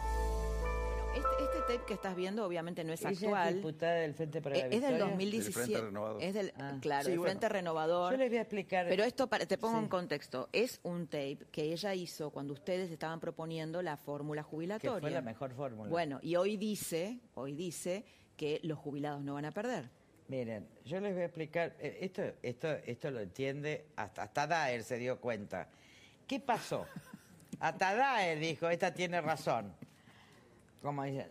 Este, 1.14 1.29
este 1.45 1.59
tape 1.75 1.85
que 1.87 1.95
estás 1.95 2.16
viendo 2.16 2.47
obviamente 2.47 2.85
no 2.85 2.93
es 2.95 3.01
Ella 3.03 3.11
es 3.11 3.23
actual. 3.23 3.55
diputada 3.55 3.93
del 3.97 4.14
Frente 4.14 4.41
para 4.41 4.57
la 4.57 4.62
Eh, 4.62 4.64
es 4.64 4.70
del 4.70 4.81
Victoria. 4.93 5.05
2017. 5.11 6.27
Es 6.27 6.35
del, 6.35 6.53
Ah. 6.57 6.79
claro, 6.81 7.05
Sí, 7.05 7.12
el 7.12 7.18
bueno. 7.18 7.31
Frente 7.33 7.49
Renovador. 7.51 8.12
Yo 8.12 8.18
les 8.18 8.29
voy 8.31 8.39
a 8.39 8.41
explicar. 8.43 8.87
Pero 8.89 9.05
esto, 9.05 9.27
para- 9.27 9.45
te 9.45 9.59
pongo 9.59 9.77
Sí. 9.79 9.83
en 9.85 9.89
contexto, 9.91 10.49
es 10.53 10.81
un 10.85 11.07
tape 11.07 11.39
que 11.51 11.64
ella 11.73 11.95
hizo 11.95 12.31
cuando 12.31 12.55
ustedes 12.55 12.91
estaban 12.91 13.20
proponiendo 13.20 13.83
la 13.83 13.97
fórmula 13.99 14.43
jubilatoria. 14.43 14.95
Que 14.97 15.01
fue 15.01 15.11
la 15.11 15.20
mejor 15.20 15.53
fórmula. 15.55 15.91
Bueno, 15.91 16.18
y 16.23 16.37
hoy 16.37 16.57
dice, 16.57 17.18
hoy 17.35 17.53
dice 17.55 18.05
que 18.37 18.61
los 18.62 18.78
jubilados 18.78 19.22
no 19.22 19.35
van 19.35 19.45
a 19.45 19.53
perder. 19.53 19.89
Miren, 20.28 20.66
yo 20.85 21.01
les 21.01 21.12
voy 21.12 21.22
a 21.22 21.26
explicar, 21.26 21.74
eh, 21.78 21.99
esto, 22.01 22.22
esto, 22.43 22.68
esto 22.87 23.11
lo 23.11 23.20
entiende, 23.20 23.87
hasta, 23.97 24.22
hasta 24.22 24.47
Daer 24.47 24.83
se 24.83 24.97
dio 24.97 25.20
cuenta. 25.20 25.68
¿Qué 26.26 26.41
pasó? 26.41 26.87
Hasta 27.61 27.95
Daer 27.95 28.41
dijo, 28.41 28.68
esta 28.68 28.93
tiene 28.93 29.20
razón. 29.20 29.72
Como 30.80 31.05
dicen. 31.05 31.28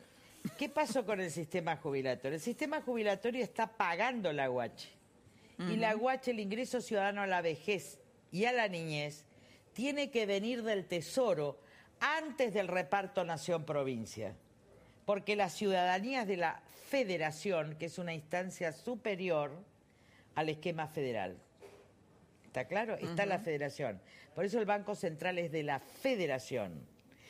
¿Qué 0.58 0.70
pasó 0.70 1.06
con 1.06 1.20
el 1.20 1.30
sistema 1.30 1.76
jubilatorio? 1.76 2.36
El 2.36 2.42
sistema 2.42 2.82
jubilatorio 2.82 3.44
está 3.44 3.68
pagando 3.68 4.32
la 4.32 4.48
guache. 4.48 4.90
Y 5.60 5.76
la 5.76 5.94
guache, 5.94 6.32
el 6.32 6.40
ingreso 6.40 6.82
ciudadano 6.82 7.22
a 7.22 7.28
la 7.28 7.42
vejez 7.42 8.00
y 8.32 8.46
a 8.46 8.52
la 8.52 8.68
niñez, 8.68 9.26
tiene 9.74 10.10
que 10.10 10.26
venir 10.26 10.64
del 10.64 10.86
tesoro 10.86 11.60
antes 12.00 12.54
del 12.54 12.68
reparto 12.68 13.24
nación-provincia. 13.24 14.36
Porque 15.06 15.36
las 15.36 15.54
ciudadanías 15.54 16.28
de 16.28 16.38
la 16.38 16.62
federación, 16.88 17.76
que 17.76 17.86
es 17.86 17.98
una 17.98 18.14
instancia 18.14 18.72
superior 18.74 19.52
al 20.36 20.50
esquema 20.50 20.88
federal. 20.88 21.38
¿Está 22.46 22.66
claro? 22.66 22.96
Está 22.96 23.26
la 23.26 23.40
federación. 23.40 24.02
Por 24.36 24.46
eso 24.46 24.60
el 24.60 24.66
Banco 24.66 24.94
Central 24.96 25.38
es 25.40 25.52
de 25.52 25.64
la 25.64 25.80
federación. 25.80 26.86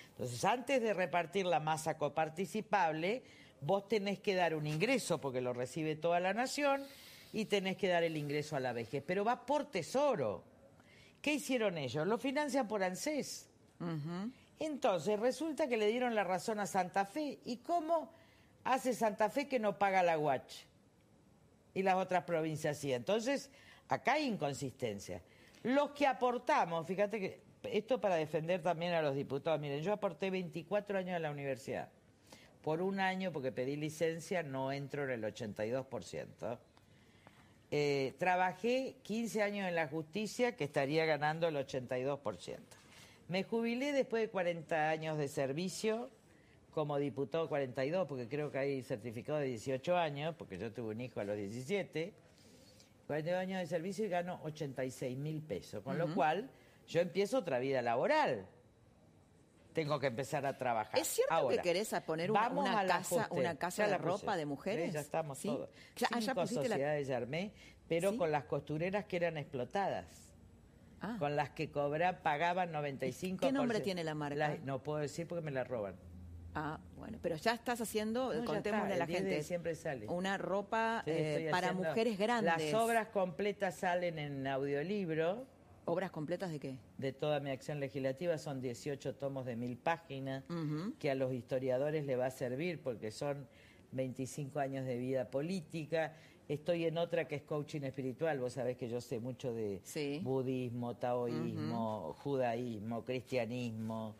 Entonces, 0.09 0.43
antes 0.45 0.81
de 0.81 0.93
repartir 0.93 1.45
la 1.45 1.59
masa 1.59 1.97
coparticipable, 1.97 3.23
vos 3.61 3.87
tenés 3.87 4.19
que 4.19 4.35
dar 4.35 4.55
un 4.55 4.67
ingreso, 4.67 5.21
porque 5.21 5.41
lo 5.41 5.53
recibe 5.53 5.95
toda 5.95 6.19
la 6.19 6.33
nación, 6.33 6.83
y 7.33 7.45
tenés 7.45 7.77
que 7.77 7.87
dar 7.87 8.03
el 8.03 8.17
ingreso 8.17 8.55
a 8.55 8.59
la 8.59 8.73
vejez. 8.73 9.03
Pero 9.05 9.23
va 9.23 9.45
por 9.45 9.69
tesoro. 9.71 10.43
¿Qué 11.21 11.33
hicieron 11.35 11.77
ellos? 11.77 12.05
Lo 12.07 12.17
financian 12.17 12.67
por 12.67 12.83
ANSES. 12.83 13.47
Entonces, 14.61 15.19
resulta 15.19 15.67
que 15.67 15.75
le 15.75 15.87
dieron 15.87 16.13
la 16.13 16.23
razón 16.23 16.59
a 16.59 16.67
Santa 16.67 17.03
Fe. 17.05 17.39
¿Y 17.45 17.57
cómo 17.57 18.11
hace 18.63 18.93
Santa 18.93 19.27
Fe 19.31 19.47
que 19.47 19.57
no 19.57 19.79
paga 19.79 20.03
la 20.03 20.19
UACH? 20.19 20.67
Y 21.73 21.81
las 21.81 21.95
otras 21.95 22.25
provincias 22.25 22.77
sí. 22.77 22.93
Entonces, 22.93 23.49
acá 23.89 24.13
hay 24.13 24.27
inconsistencia. 24.27 25.23
Los 25.63 25.91
que 25.91 26.05
aportamos, 26.05 26.85
fíjate 26.85 27.19
que 27.19 27.41
esto 27.63 27.99
para 27.99 28.17
defender 28.17 28.61
también 28.61 28.93
a 28.93 29.01
los 29.01 29.15
diputados. 29.15 29.59
Miren, 29.59 29.81
yo 29.81 29.93
aporté 29.93 30.29
24 30.29 30.99
años 30.99 31.15
a 31.15 31.19
la 31.19 31.31
universidad. 31.31 31.89
Por 32.61 32.83
un 32.83 32.99
año, 32.99 33.31
porque 33.31 33.51
pedí 33.51 33.75
licencia, 33.75 34.43
no 34.43 34.71
entro 34.71 35.05
en 35.05 35.09
el 35.09 35.23
82%. 35.23 36.59
Eh, 37.71 38.13
trabajé 38.19 38.97
15 39.01 39.41
años 39.41 39.67
en 39.67 39.73
la 39.73 39.87
justicia, 39.87 40.55
que 40.55 40.65
estaría 40.65 41.05
ganando 41.05 41.47
el 41.47 41.55
82%. 41.55 42.59
Me 43.31 43.45
jubilé 43.45 43.93
después 43.93 44.23
de 44.23 44.29
40 44.29 44.89
años 44.89 45.17
de 45.17 45.29
servicio 45.29 46.09
como 46.73 46.97
diputado 46.97 47.47
42, 47.47 48.05
porque 48.05 48.27
creo 48.27 48.51
que 48.51 48.57
hay 48.59 48.83
certificado 48.83 49.39
de 49.39 49.45
18 49.45 49.95
años, 49.95 50.35
porque 50.37 50.57
yo 50.57 50.73
tuve 50.73 50.89
un 50.93 50.99
hijo 50.99 51.21
a 51.21 51.23
los 51.23 51.37
17. 51.37 52.13
42 53.07 53.39
años 53.41 53.59
de 53.61 53.67
servicio 53.67 54.05
y 54.05 54.09
gano 54.09 54.37
86 54.43 55.17
mil 55.17 55.41
pesos, 55.41 55.81
con 55.81 55.97
lo 55.97 56.13
cual 56.13 56.49
yo 56.89 56.99
empiezo 56.99 57.37
otra 57.37 57.59
vida 57.59 57.81
laboral. 57.81 58.45
Tengo 59.71 59.97
que 59.97 60.07
empezar 60.07 60.45
a 60.45 60.57
trabajar. 60.57 60.99
¿Es 60.99 61.07
cierto 61.07 61.33
Ahora, 61.33 61.55
que 61.55 61.61
querés 61.61 61.93
a 61.93 62.03
poner 62.05 62.31
una, 62.31 62.41
vamos 62.41 62.67
una 62.67 62.79
al 62.81 62.87
casa, 62.87 63.29
una 63.31 63.55
casa 63.55 63.83
Ya 63.83 63.85
de 63.85 63.91
la 63.91 63.97
puse. 63.99 64.09
ropa 64.09 64.35
de 64.35 64.45
mujeres? 64.45 64.87
Sí, 64.87 64.91
ya 64.91 64.99
estamos 64.99 65.37
¿Sí? 65.37 65.47
todos. 65.47 65.69
Ya- 65.95 66.07
ah, 66.11 66.19
ya 66.19 66.21
Cinco 66.33 66.41
pusiste 66.41 66.63
la- 66.67 66.75
sociedades 66.75 67.07
ya 67.07 67.15
armé, 67.15 67.51
pero 67.87 68.11
¿Sí? 68.11 68.17
con 68.17 68.29
las 68.29 68.43
costureras 68.43 69.05
que 69.05 69.15
eran 69.15 69.37
explotadas. 69.37 70.30
Ah. 71.01 71.15
Con 71.17 71.35
las 71.35 71.49
que 71.49 71.71
cobra, 71.71 72.21
pagaban 72.21 72.71
95 72.71 73.39
¿Qué 73.45 73.51
nombre 73.51 73.79
tiene 73.79 74.03
la 74.03 74.13
marca? 74.13 74.57
no 74.63 74.83
puedo 74.83 74.99
decir 74.99 75.27
porque 75.27 75.43
me 75.43 75.51
la 75.51 75.63
roban. 75.63 75.95
Ah, 76.53 76.79
bueno, 76.97 77.17
pero 77.21 77.37
ya 77.37 77.53
estás 77.53 77.79
haciendo, 77.81 78.33
No, 78.33 78.43
contémosle 78.45 78.93
a 78.93 78.97
la 78.97 79.03
el 79.05 79.07
10 79.07 79.19
de 79.23 79.25
gente, 79.29 79.37
diciembre 79.37 79.75
sale. 79.75 80.07
una 80.09 80.37
ropa 80.37 81.01
Sí, 81.05 81.11
eh, 81.13 81.47
para 81.49 81.73
mujeres 81.73 82.19
grandes. 82.19 82.71
Las 82.71 82.73
obras 82.81 83.07
completas 83.07 83.75
salen 83.75 84.19
en 84.19 84.45
audiolibro. 84.45 85.45
¿Obras 85.85 86.11
completas 86.11 86.51
de 86.51 86.59
qué? 86.59 86.77
De 86.97 87.13
toda 87.13 87.39
mi 87.39 87.49
acción 87.49 87.79
legislativa 87.79 88.37
son 88.37 88.61
18 88.61 89.15
tomos 89.15 89.45
de 89.45 89.55
mil 89.55 89.77
páginas 89.77 90.43
que 90.99 91.09
a 91.09 91.15
los 91.15 91.33
historiadores 91.33 92.05
le 92.05 92.15
va 92.17 92.27
a 92.27 92.31
servir 92.31 92.81
porque 92.83 93.11
son 93.11 93.47
25 93.93 94.59
años 94.59 94.85
de 94.85 94.97
vida 94.97 95.31
política. 95.31 96.13
Estoy 96.47 96.85
en 96.85 96.97
otra 96.97 97.27
que 97.27 97.35
es 97.35 97.43
coaching 97.43 97.81
espiritual. 97.81 98.39
Vos 98.39 98.53
sabés 98.53 98.77
que 98.77 98.89
yo 98.89 98.99
sé 99.01 99.19
mucho 99.19 99.53
de 99.53 99.81
budismo, 100.23 100.95
taoísmo, 100.95 102.15
judaísmo, 102.19 103.03
cristianismo. 103.05 104.15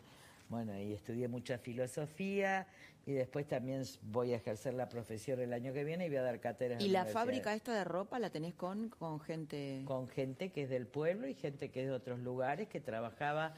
Bueno, 0.48 0.78
y 0.78 0.92
estudié 0.92 1.28
mucha 1.28 1.58
filosofía 1.58 2.66
y 3.06 3.12
después 3.12 3.46
también 3.46 3.82
voy 4.02 4.32
a 4.32 4.36
ejercer 4.36 4.74
la 4.74 4.88
profesión 4.88 5.40
el 5.40 5.52
año 5.52 5.72
que 5.72 5.82
viene 5.82 6.06
y 6.06 6.08
voy 6.08 6.18
a 6.18 6.22
dar 6.22 6.40
cátedras. 6.40 6.82
¿Y 6.82 6.88
la 6.88 7.04
fábrica 7.04 7.54
esta 7.54 7.74
de 7.74 7.84
ropa 7.84 8.18
la 8.18 8.30
tenés 8.30 8.54
con, 8.54 8.90
con 8.90 9.18
gente? 9.20 9.82
Con 9.86 10.08
gente 10.08 10.50
que 10.50 10.62
es 10.62 10.70
del 10.70 10.86
pueblo 10.86 11.26
y 11.26 11.34
gente 11.34 11.70
que 11.70 11.82
es 11.82 11.86
de 11.86 11.92
otros 11.92 12.20
lugares, 12.20 12.68
que 12.68 12.80
trabajaba 12.80 13.54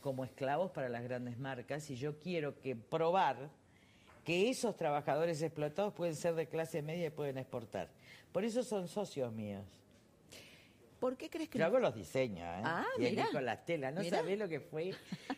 como 0.00 0.24
esclavos 0.24 0.70
para 0.70 0.88
las 0.88 1.02
grandes 1.02 1.38
marcas. 1.38 1.90
Y 1.90 1.96
yo 1.96 2.18
quiero 2.20 2.60
que 2.60 2.76
probar 2.76 3.50
que 4.26 4.50
esos 4.50 4.76
trabajadores 4.76 5.40
explotados 5.40 5.94
pueden 5.94 6.16
ser 6.16 6.34
de 6.34 6.48
clase 6.48 6.82
media 6.82 7.06
y 7.06 7.10
pueden 7.10 7.38
exportar. 7.38 7.88
Por 8.32 8.44
eso 8.44 8.62
son 8.64 8.88
socios 8.88 9.32
míos. 9.32 9.64
¿Por 10.98 11.16
qué 11.16 11.28
crees 11.30 11.48
que 11.50 11.58
Yo 11.58 11.66
hago 11.66 11.78
los 11.78 11.94
diseños, 11.94 12.40
¿eh? 12.40 12.62
Ah, 12.64 12.84
y 12.96 13.02
mirá. 13.02 13.22
elijo 13.24 13.40
las 13.40 13.64
telas. 13.66 13.92
¿No 13.94 14.00
Mirá. 14.00 14.18
sabés 14.18 14.38
lo 14.38 14.48
que 14.48 14.60
fue 14.60 14.92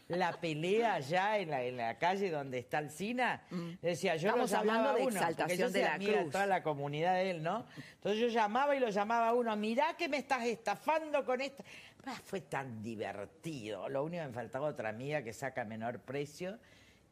la 0.06 0.32
pelea 0.40 0.94
allá 0.94 1.36
en 1.38 1.50
la, 1.50 1.64
en 1.64 1.76
la 1.76 1.98
calle 1.98 2.30
donde 2.30 2.58
está 2.58 2.78
el 2.78 2.90
SINA? 2.90 3.42
Decía, 3.82 4.16
yo 4.16 4.28
Mm. 4.28 4.40
Estamos 4.40 4.50
lo 4.52 4.56
llamaba 4.56 4.78
hablando 4.90 4.98
de 4.98 5.06
uno, 5.06 5.16
exaltación 5.16 5.58
yo 5.58 5.70
de 5.70 5.82
la 5.82 5.94
amiga 5.94 6.20
cruz. 6.20 6.32
toda 6.32 6.46
la 6.46 6.62
comunidad 6.62 7.14
de 7.14 7.30
él, 7.32 7.42
¿no? 7.42 7.66
Entonces 7.96 8.20
yo 8.20 8.28
llamaba 8.28 8.74
y 8.76 8.80
lo 8.80 8.88
llamaba 8.88 9.28
a 9.28 9.34
uno, 9.34 9.54
mirá 9.56 9.94
que 9.98 10.08
me 10.08 10.16
estás 10.18 10.46
estafando 10.46 11.24
con 11.24 11.40
esto. 11.42 11.62
Ah, 12.06 12.18
fue 12.24 12.40
tan 12.42 12.80
divertido. 12.82 13.88
Lo 13.88 14.04
único 14.04 14.22
que 14.22 14.28
me 14.28 14.34
faltaba 14.34 14.68
otra 14.68 14.88
amiga 14.88 15.22
que 15.22 15.32
saca 15.34 15.64
menor 15.64 15.98
precio 16.00 16.56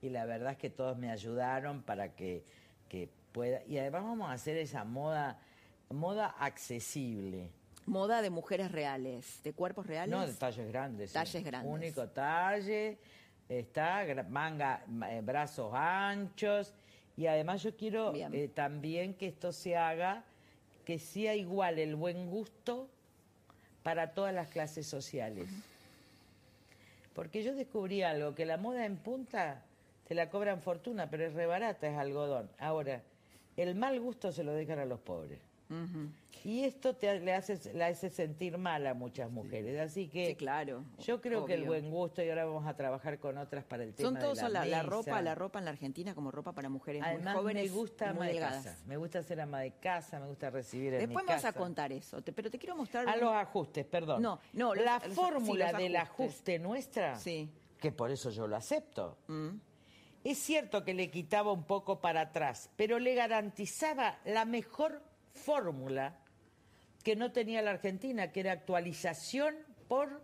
y 0.07 0.11
la 0.11 0.24
verdad 0.24 0.52
es 0.52 0.59
que 0.59 0.70
todos 0.70 0.96
me 0.96 1.11
ayudaron 1.11 1.82
para 1.82 2.14
que, 2.14 2.44
que 2.88 3.09
pueda... 3.32 3.62
Y 3.66 3.78
además 3.78 4.04
vamos 4.04 4.30
a 4.30 4.32
hacer 4.32 4.57
esa 4.57 4.84
moda, 4.84 5.38
moda 5.90 6.26
accesible. 6.38 7.50
Moda 7.86 8.22
de 8.22 8.30
mujeres 8.30 8.72
reales, 8.72 9.40
de 9.44 9.52
cuerpos 9.52 9.86
reales. 9.86 10.11
No, 10.14 10.26
de 10.26 10.32
talles 10.32 10.66
grandes. 10.68 11.11
sí. 11.11 11.14
Talles 11.14 11.44
grandes. 11.44 11.72
Único 11.72 12.09
talle, 12.09 12.98
está 13.48 14.04
manga, 14.28 14.82
ma- 14.88 15.12
eh, 15.12 15.20
brazos 15.20 15.72
anchos. 15.74 16.72
Y 17.16 17.26
además 17.28 17.62
yo 17.62 17.76
quiero 17.76 18.12
eh, 18.14 18.48
también 18.48 19.14
que 19.14 19.26
esto 19.28 19.52
se 19.52 19.76
haga, 19.76 20.24
que 20.84 20.98
sea 20.98 21.34
igual 21.34 21.78
el 21.78 21.94
buen 21.96 22.28
gusto 22.28 22.88
para 23.82 24.14
todas 24.14 24.34
las 24.34 24.48
clases 24.48 24.86
sociales. 24.86 25.48
Porque 27.14 27.42
yo 27.42 27.54
descubrí 27.54 28.02
algo, 28.02 28.34
que 28.34 28.44
la 28.44 28.57
moda 28.57 28.84
en 28.84 28.96
punta 28.96 29.62
te 30.07 30.14
la 30.14 30.30
cobran 30.30 30.61
fortuna, 30.62 31.11
pero 31.11 31.24
es 31.26 31.34
re 31.34 31.46
barata, 31.46 31.88
es 31.88 31.96
algodón. 31.98 32.48
Ahora, 32.59 33.02
el 33.57 33.74
mal 33.74 33.98
gusto 34.00 34.30
se 34.32 34.44
lo 34.44 34.52
dejan 34.52 34.78
a 34.78 34.84
los 34.84 35.00
pobres. 35.00 35.40
Y 36.44 36.62
esto 36.62 36.94
te, 36.94 37.18
le 37.18 37.34
hace, 37.34 37.59
le 37.74 37.82
hace 37.82 38.09
sentir 38.09 38.57
mal 38.57 38.86
a 38.86 38.94
muchas 38.94 39.28
mujeres. 39.32 39.80
Así 39.80 40.07
que 40.07 40.36
claro, 40.36 40.84
yo 41.00 41.20
creo 41.20 41.44
que 41.44 41.54
el 41.54 41.64
buen 41.64 41.90
gusto, 41.90 42.22
y 42.22 42.28
ahora 42.28 42.44
vamos 42.44 42.64
a 42.68 42.76
trabajar 42.76 43.18
con 43.18 43.36
otras 43.36 43.64
para 43.64 43.82
el 43.82 43.92
tema 43.92 44.11
Son 44.11 44.18
todos 44.20 44.36
de 44.38 44.42
la, 44.44 44.61
la, 44.61 44.64
la 44.64 44.82
ropa, 44.84 45.20
la 45.20 45.34
ropa 45.34 45.59
en 45.59 45.64
la 45.64 45.72
Argentina 45.72 46.14
como 46.14 46.30
ropa 46.30 46.52
para 46.52 46.68
mujeres 46.68 47.02
Además, 47.04 47.34
muy 47.34 47.42
jóvenes 47.42 47.70
me 47.72 47.76
gusta 47.76 48.11
ama 48.11 48.26
de 48.28 48.38
casa. 48.38 48.78
Me 48.86 48.96
gusta 48.96 49.24
ser 49.24 49.40
ama 49.40 49.61
de 49.61 49.72
casa, 49.72 50.20
me 50.20 50.26
gusta 50.28 50.50
recibir 50.50 50.92
en 50.94 51.00
Después 51.00 51.24
mi 51.24 51.30
me 51.30 51.34
vas 51.34 51.44
a 51.44 51.52
contar 51.52 51.90
eso, 51.90 52.22
te- 52.22 52.32
pero 52.32 52.48
te 52.48 52.61
quiero 52.61 52.76
mostrar 52.76 53.09
A 53.09 53.14
un- 53.14 53.20
los 53.22 53.32
ajustes, 53.34 53.84
perdón. 53.86 54.22
No, 54.22 54.38
no, 54.52 54.72
la 54.72 55.02
los- 55.04 55.16
fórmula 55.16 55.66
sí, 55.66 55.72
los 55.72 55.82
del 55.82 55.96
ajuste 55.96 56.59
nuestra, 56.61 57.18
que 57.80 57.90
por 57.90 58.12
eso 58.12 58.30
yo 58.30 58.46
lo 58.46 58.54
acepto. 58.54 59.16
Mm. 59.26 59.48
Es 60.27 60.39
cierto 60.39 60.83
que 60.83 60.93
le 60.93 61.09
quitaba 61.09 61.53
un 61.53 61.62
poco 61.62 62.01
para 62.01 62.22
atrás, 62.22 62.68
pero 62.74 62.99
le 62.99 63.14
garantizaba 63.14 64.18
la 64.24 64.45
mejor 64.45 65.01
fórmula 65.33 66.18
que 67.05 67.14
no 67.14 67.31
tenía 67.31 67.62
la 67.62 67.70
Argentina, 67.70 68.33
que 68.33 68.41
era 68.41 68.51
actualización 68.51 69.55
por 69.87 70.20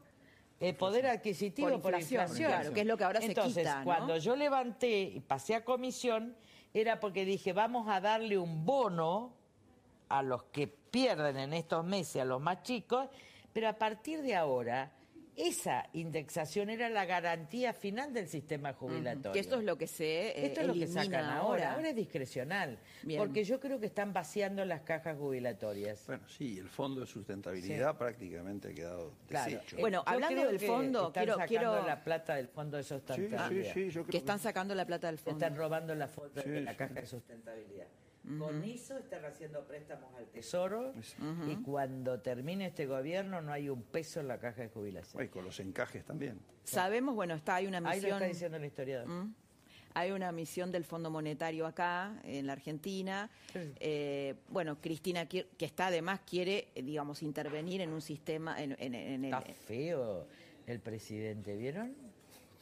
eh, 0.58 0.74
poder 0.74 1.06
adquisitivo, 1.06 1.68
Por 1.70 1.82
por 1.82 2.00
inflación, 2.00 2.50
claro, 2.50 2.72
que 2.72 2.80
es 2.80 2.86
lo 2.86 2.96
que 2.96 3.04
ahora 3.04 3.20
se 3.20 3.26
Entonces, 3.26 3.62
quita, 3.62 3.78
¿no? 3.78 3.84
cuando 3.84 4.16
yo 4.16 4.34
levanté 4.34 5.02
y 5.02 5.20
pasé 5.20 5.54
a 5.54 5.64
comisión, 5.64 6.34
era 6.74 6.98
porque 6.98 7.24
dije, 7.24 7.52
vamos 7.52 7.86
a 7.88 8.00
darle 8.00 8.38
un 8.38 8.64
bono 8.64 9.32
a 10.08 10.20
los 10.24 10.42
que 10.46 10.66
pierden 10.66 11.36
en 11.36 11.52
estos 11.52 11.84
meses, 11.84 12.22
a 12.22 12.24
los 12.24 12.40
más 12.40 12.64
chicos, 12.64 13.08
pero 13.52 13.68
a 13.68 13.74
partir 13.74 14.20
de 14.22 14.34
ahora, 14.34 14.90
esa 15.36 15.88
indexación 15.94 16.68
era 16.70 16.88
la 16.88 17.04
garantía 17.06 17.72
final 17.72 18.12
del 18.12 18.28
sistema 18.28 18.72
jubilatorio. 18.74 19.32
Que 19.32 19.38
esto 19.40 19.56
es 19.58 19.64
lo 19.64 19.78
que 19.78 19.86
se 19.86 20.28
eh, 20.28 20.46
Esto 20.46 20.60
es 20.60 20.66
lo 20.66 20.74
que 20.74 20.86
sacan 20.86 21.24
ahora. 21.24 21.36
ahora. 21.38 21.72
Ahora 21.74 21.88
es 21.90 21.96
discrecional. 21.96 22.78
Bien. 23.02 23.18
Porque 23.18 23.42
yo 23.44 23.58
creo 23.58 23.80
que 23.80 23.86
están 23.86 24.12
vaciando 24.12 24.64
las 24.64 24.82
cajas 24.82 25.16
jubilatorias. 25.16 26.04
Bueno, 26.06 26.28
sí, 26.28 26.58
el 26.58 26.68
fondo 26.68 27.00
de 27.00 27.06
sustentabilidad 27.06 27.92
Sí. 27.92 27.96
prácticamente 27.98 28.68
ha 28.68 28.74
quedado 28.74 29.12
Claro. 29.28 29.50
deshecho. 29.50 29.76
Bueno, 29.78 30.02
Yo 30.04 30.08
hablando 30.12 30.36
creo 30.36 30.48
del 30.50 30.60
que 30.60 30.66
fondo, 30.66 30.98
están 31.08 31.12
quiero- 31.24 31.32
sacando 31.34 31.48
quiero- 31.48 31.86
la 31.86 32.04
plata 32.04 32.34
del 32.34 32.48
fondo 32.48 32.76
de 32.76 32.82
sustentabilidad. 32.82 33.74
que 34.10 34.16
están 34.18 34.38
sacando 34.38 34.74
la 34.74 34.86
plata 34.86 35.06
del 35.06 35.18
fondo. 35.18 35.38
Están 35.44 35.56
robando 35.58 35.94
la, 35.94 36.08
foto 36.08 36.40
de 36.40 36.42
Sí, 36.42 36.64
la 36.64 36.72
sí. 36.72 36.76
caja 36.76 36.94
de 36.94 37.06
sustentabilidad. 37.06 37.86
Con 38.38 38.62
eso 38.62 38.96
están 38.98 39.24
haciendo 39.24 39.66
préstamos 39.66 40.14
al 40.14 40.26
Tesoro 40.26 40.94
y 41.48 41.56
cuando 41.56 42.20
termine 42.20 42.66
este 42.66 42.86
gobierno 42.86 43.40
no 43.42 43.52
hay 43.52 43.68
un 43.68 43.82
peso 43.82 44.20
en 44.20 44.28
la 44.28 44.38
caja 44.38 44.62
de 44.62 44.68
jubilación. 44.68 45.24
Y 45.24 45.28
con 45.28 45.44
los 45.44 45.58
encajes 45.58 46.04
también. 46.04 46.38
Sabemos, 46.62 47.14
bueno, 47.16 47.34
está 47.34 47.56
hay 47.56 47.66
una 47.66 47.78
Ahí 47.78 47.84
lo 47.84 47.90
misión. 48.06 48.12
está 48.14 48.26
diciendo 48.26 48.56
el 48.58 48.64
historiador. 48.64 49.08
Mm. 49.08 49.34
Hay 49.94 50.10
una 50.12 50.30
misión 50.32 50.70
del 50.72 50.84
Fondo 50.84 51.10
Monetario 51.10 51.66
acá, 51.66 52.18
en 52.24 52.46
la 52.46 52.52
Argentina. 52.54 53.28
Eh, 53.54 54.36
bueno, 54.48 54.80
Cristina, 54.80 55.26
que 55.26 55.46
está 55.58 55.88
además, 55.88 56.20
quiere, 56.24 56.68
eh, 56.74 56.82
digamos, 56.82 57.22
intervenir 57.22 57.80
en 57.82 57.92
un 57.92 58.00
sistema, 58.00 58.62
en, 58.62 58.74
en- 58.78 58.94
en 58.94 59.24
el... 59.26 59.34
Está 59.34 59.52
feo 59.52 60.26
el 60.66 60.78
presidente, 60.80 61.56
¿vieron? 61.56 61.94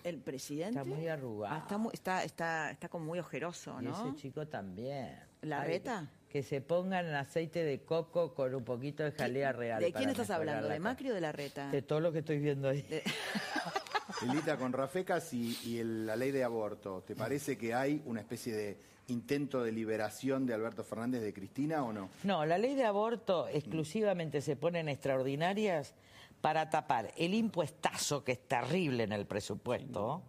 El 0.03 0.17
presidente. 0.19 0.79
Está 0.79 0.85
muy 0.85 1.07
arrugado. 1.07 1.55
Ah, 1.55 1.59
está, 1.59 1.77
muy- 1.79 1.93
está, 1.93 2.25
está, 2.25 2.71
está 2.71 2.89
como 2.89 3.05
muy 3.05 3.19
ojeroso, 3.19 3.77
Y 3.81 3.85
¿no? 3.85 4.09
ese 4.09 4.17
chico 4.17 4.49
también. 4.49 5.29
¿La 5.43 5.65
reta? 5.65 6.11
Que 6.29 6.43
se 6.43 6.61
pongan 6.61 7.07
aceite 7.15 7.65
de 7.65 7.81
coco 7.83 8.35
con 8.35 8.55
un 8.55 8.65
poquito 8.65 9.03
de 9.03 9.13
jalea 9.13 9.53
real. 9.53 9.83
¿De 9.83 9.93
quién 9.93 10.11
estás 10.11 10.31
hablando? 10.31 10.69
la 10.69 10.75
¿De. 10.75 10.81
Macri 10.81 11.11
o 11.11 11.15
de 11.15 11.21
la 11.21 11.33
reta? 11.33 11.71
De 11.71 11.83
todo 11.83 12.01
lo 12.01 12.13
que 12.13 12.21
estoy 12.21 12.39
viendo 12.39 12.69
ahí. 12.69 12.87
Lilita, 14.27 14.57
con 14.57 14.73
Rafecas 14.73 15.33
y, 15.33 15.57
y 15.65 15.79
el- 15.79 16.07
la 16.07 16.17
ley 16.17 16.31
de 16.31 16.45
aborto, 16.45 17.03
¿te 17.07 17.15
parece 17.17 17.57
que 17.57 17.75
hay 17.75 18.03
una 18.07 18.21
especie 18.21 18.53
de 18.55 18.77
intento 19.09 19.63
de 19.63 19.73
liberación 19.73 20.47
de 20.47 20.55
Alberto 20.55 20.85
Fernández 20.85 21.23
de 21.23 21.33
Cristina 21.33 21.83
o 21.85 21.93
no? 21.93 22.11
No, 22.25 22.45
la 22.45 22.59
ley 22.59 22.75
de 22.75 22.85
aborto 22.85 23.49
exclusivamente 23.49 24.41
se 24.41 24.57
pone 24.57 24.81
en 24.81 24.89
extraordinarias 24.89 25.95
para 26.41 26.71
tapar 26.71 27.11
el 27.17 27.35
impuestazo 27.35 28.23
que 28.25 28.33
es 28.33 28.47
terrible 28.49 29.05
en 29.05 29.13
el 29.13 29.27
presupuesto, 29.27 30.23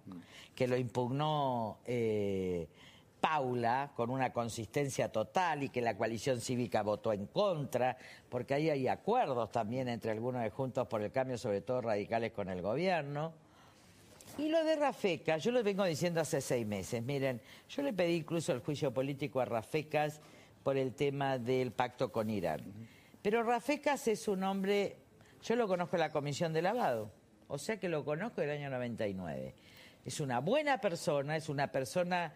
que 0.56 0.68
lo 0.68 0.78
impugnó 0.78 1.80
eh, 1.86 2.68
Paula 3.22 3.92
con 3.96 4.10
una 4.10 4.34
consistencia 4.34 5.12
total 5.12 5.64
y 5.64 5.70
que 5.70 5.80
la 5.80 5.96
coalición 5.96 6.42
cívica 6.42 6.82
votó 6.82 7.14
en 7.14 7.28
contra, 7.28 7.96
porque 8.28 8.56
ahí 8.56 8.70
hay 8.70 8.88
acuerdos 8.88 9.52
también 9.52 9.88
entre 9.88 10.12
algunos 10.12 10.42
de 10.42 10.50
Juntos 10.50 10.88
por 10.88 11.04
el 11.04 11.12
Cambio, 11.12 11.38
sobre 11.38 11.62
todo 11.62 11.82
radicales 11.82 12.32
con 12.32 12.50
el 12.50 12.62
gobierno. 12.62 13.32
Y 14.38 14.50
lo 14.50 14.64
de 14.64 14.76
Rafecas, 14.76 15.44
yo 15.44 15.52
lo 15.52 15.62
vengo 15.62 15.86
diciendo 15.86 16.20
hace 16.20 16.42
seis 16.42 16.66
meses. 16.66 17.04
Miren, 17.04 17.40
yo 17.70 17.84
le 17.84 17.94
pedí 17.94 18.16
incluso 18.16 18.52
el 18.54 18.60
juicio 18.60 18.92
político 18.92 19.40
a 19.40 19.46
Rafecas 19.46 20.20
por 20.64 20.78
el 20.78 20.94
tema 20.94 21.38
del 21.38 21.72
pacto 21.72 22.12
con 22.12 22.30
Irán. 22.30 22.62
Pero 23.22 23.44
Rafecas 23.44 24.08
es 24.08 24.28
un 24.28 24.44
hombre, 24.44 24.98
yo 25.44 25.56
lo 25.56 25.68
conozco 25.68 25.96
en 25.96 26.02
la 26.02 26.12
comisión 26.12 26.54
de 26.54 26.64
lavado, 26.64 27.12
o 27.48 27.58
sea 27.58 27.80
que 27.80 27.88
lo 27.88 28.04
conozco 28.04 28.42
del 28.42 28.50
año 28.52 28.70
99. 28.72 29.54
Es 30.06 30.20
una 30.20 30.40
buena 30.40 30.82
persona, 30.82 31.36
es 31.36 31.50
una 31.50 31.72
persona 31.72 32.34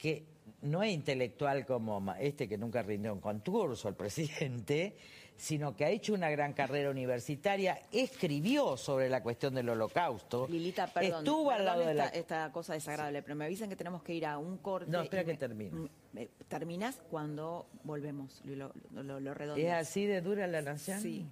que 0.00 0.24
no 0.62 0.82
es 0.82 0.92
intelectual 0.92 1.64
como 1.66 2.12
este 2.18 2.48
que 2.48 2.56
nunca 2.58 2.82
rindió 2.82 3.12
un 3.12 3.20
concurso, 3.20 3.88
el 3.88 3.94
presidente, 3.94 4.96
sino 5.36 5.74
que 5.74 5.84
ha 5.86 5.90
hecho 5.90 6.12
una 6.12 6.28
gran 6.30 6.52
carrera 6.52 6.90
universitaria, 6.90 7.80
escribió 7.92 8.76
sobre 8.76 9.08
la 9.08 9.22
cuestión 9.22 9.54
del 9.54 9.68
holocausto, 9.70 10.46
Lilita, 10.48 10.86
perdón. 10.86 11.18
estuvo 11.24 11.50
al 11.50 11.64
lado 11.64 11.86
de 11.86 11.94
la... 11.94 12.04
esta, 12.06 12.18
esta 12.18 12.52
cosa 12.52 12.74
desagradable, 12.74 13.22
pero 13.22 13.36
me 13.36 13.46
avisan 13.46 13.68
que 13.70 13.76
tenemos 13.76 14.02
que 14.02 14.14
ir 14.14 14.26
a 14.26 14.36
un 14.38 14.58
corte. 14.58 14.90
No, 14.90 15.00
espera 15.00 15.24
que 15.24 15.32
me- 15.32 15.38
termine. 15.38 15.70
m- 15.70 15.88
me- 16.12 16.28
Terminás 16.48 17.00
cuando 17.10 17.66
volvemos, 17.84 18.42
lo, 18.44 18.72
lo, 18.92 19.02
lo, 19.02 19.20
lo 19.20 19.56
¿Es 19.56 19.72
así 19.72 20.04
de 20.04 20.20
dura 20.20 20.46
la 20.46 20.60
nación? 20.62 21.00
Sí. 21.00 21.26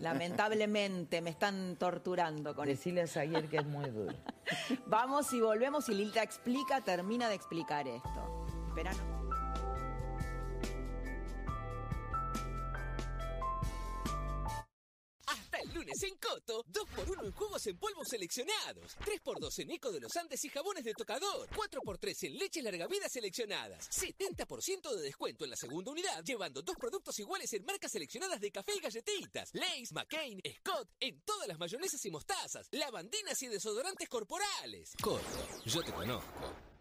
Lamentablemente 0.00 1.20
me 1.20 1.30
están 1.30 1.76
torturando 1.76 2.54
con 2.54 2.68
esto. 2.68 2.78
Decirle 2.78 3.02
a 3.02 3.06
Zaguer 3.06 3.48
que 3.48 3.58
es 3.58 3.66
muy 3.66 3.88
duro. 3.90 4.14
Vamos 4.86 5.32
y 5.32 5.40
volvemos 5.40 5.88
y 5.88 5.94
Lilita 5.94 6.22
explica, 6.22 6.80
termina 6.80 7.28
de 7.28 7.34
explicar 7.34 7.86
esto. 7.88 8.46
Espera, 8.68 8.92
Coto, 16.52 16.64
2x1 16.70 17.24
en 17.24 17.32
juegos 17.32 17.66
en 17.66 17.78
polvo 17.78 18.04
seleccionados, 18.04 18.96
3x2 18.98 19.58
en 19.60 19.70
Eco 19.70 19.90
de 19.90 20.00
los 20.00 20.14
Andes 20.16 20.44
y 20.44 20.48
jabones 20.50 20.84
de 20.84 20.92
tocador, 20.92 21.48
4x3 21.48 22.26
en 22.26 22.38
leches 22.38 22.62
larga 22.62 22.86
vida 22.86 23.08
seleccionadas, 23.08 23.88
70% 23.90 24.94
de 24.94 25.02
descuento 25.02 25.44
en 25.44 25.50
la 25.50 25.56
segunda 25.56 25.90
unidad, 25.90 26.22
llevando 26.24 26.60
dos 26.60 26.76
productos 26.76 27.18
iguales 27.18 27.52
en 27.54 27.64
marcas 27.64 27.92
seleccionadas 27.92 28.40
de 28.40 28.50
café 28.50 28.72
y 28.76 28.80
galletitas, 28.80 29.50
Lay's, 29.54 29.92
McCain, 29.92 30.40
Scott, 30.58 30.88
en 31.00 31.20
todas 31.22 31.48
las 31.48 31.58
mayonesas 31.58 32.04
y 32.04 32.10
mostazas, 32.10 32.68
lavandinas 32.70 33.42
y 33.42 33.48
desodorantes 33.48 34.08
corporales. 34.08 34.92
Coto, 35.00 35.22
yo 35.64 35.82
te 35.82 35.92
conozco. 35.92 36.71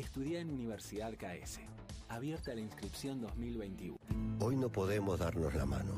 Estudia 0.00 0.40
en 0.40 0.50
Universidad 0.50 1.12
KS. 1.12 1.60
Abierta 2.08 2.54
la 2.54 2.62
inscripción 2.62 3.20
2021. 3.20 3.98
Hoy 4.40 4.56
no 4.56 4.70
podemos 4.70 5.18
darnos 5.18 5.54
la 5.54 5.66
mano, 5.66 5.92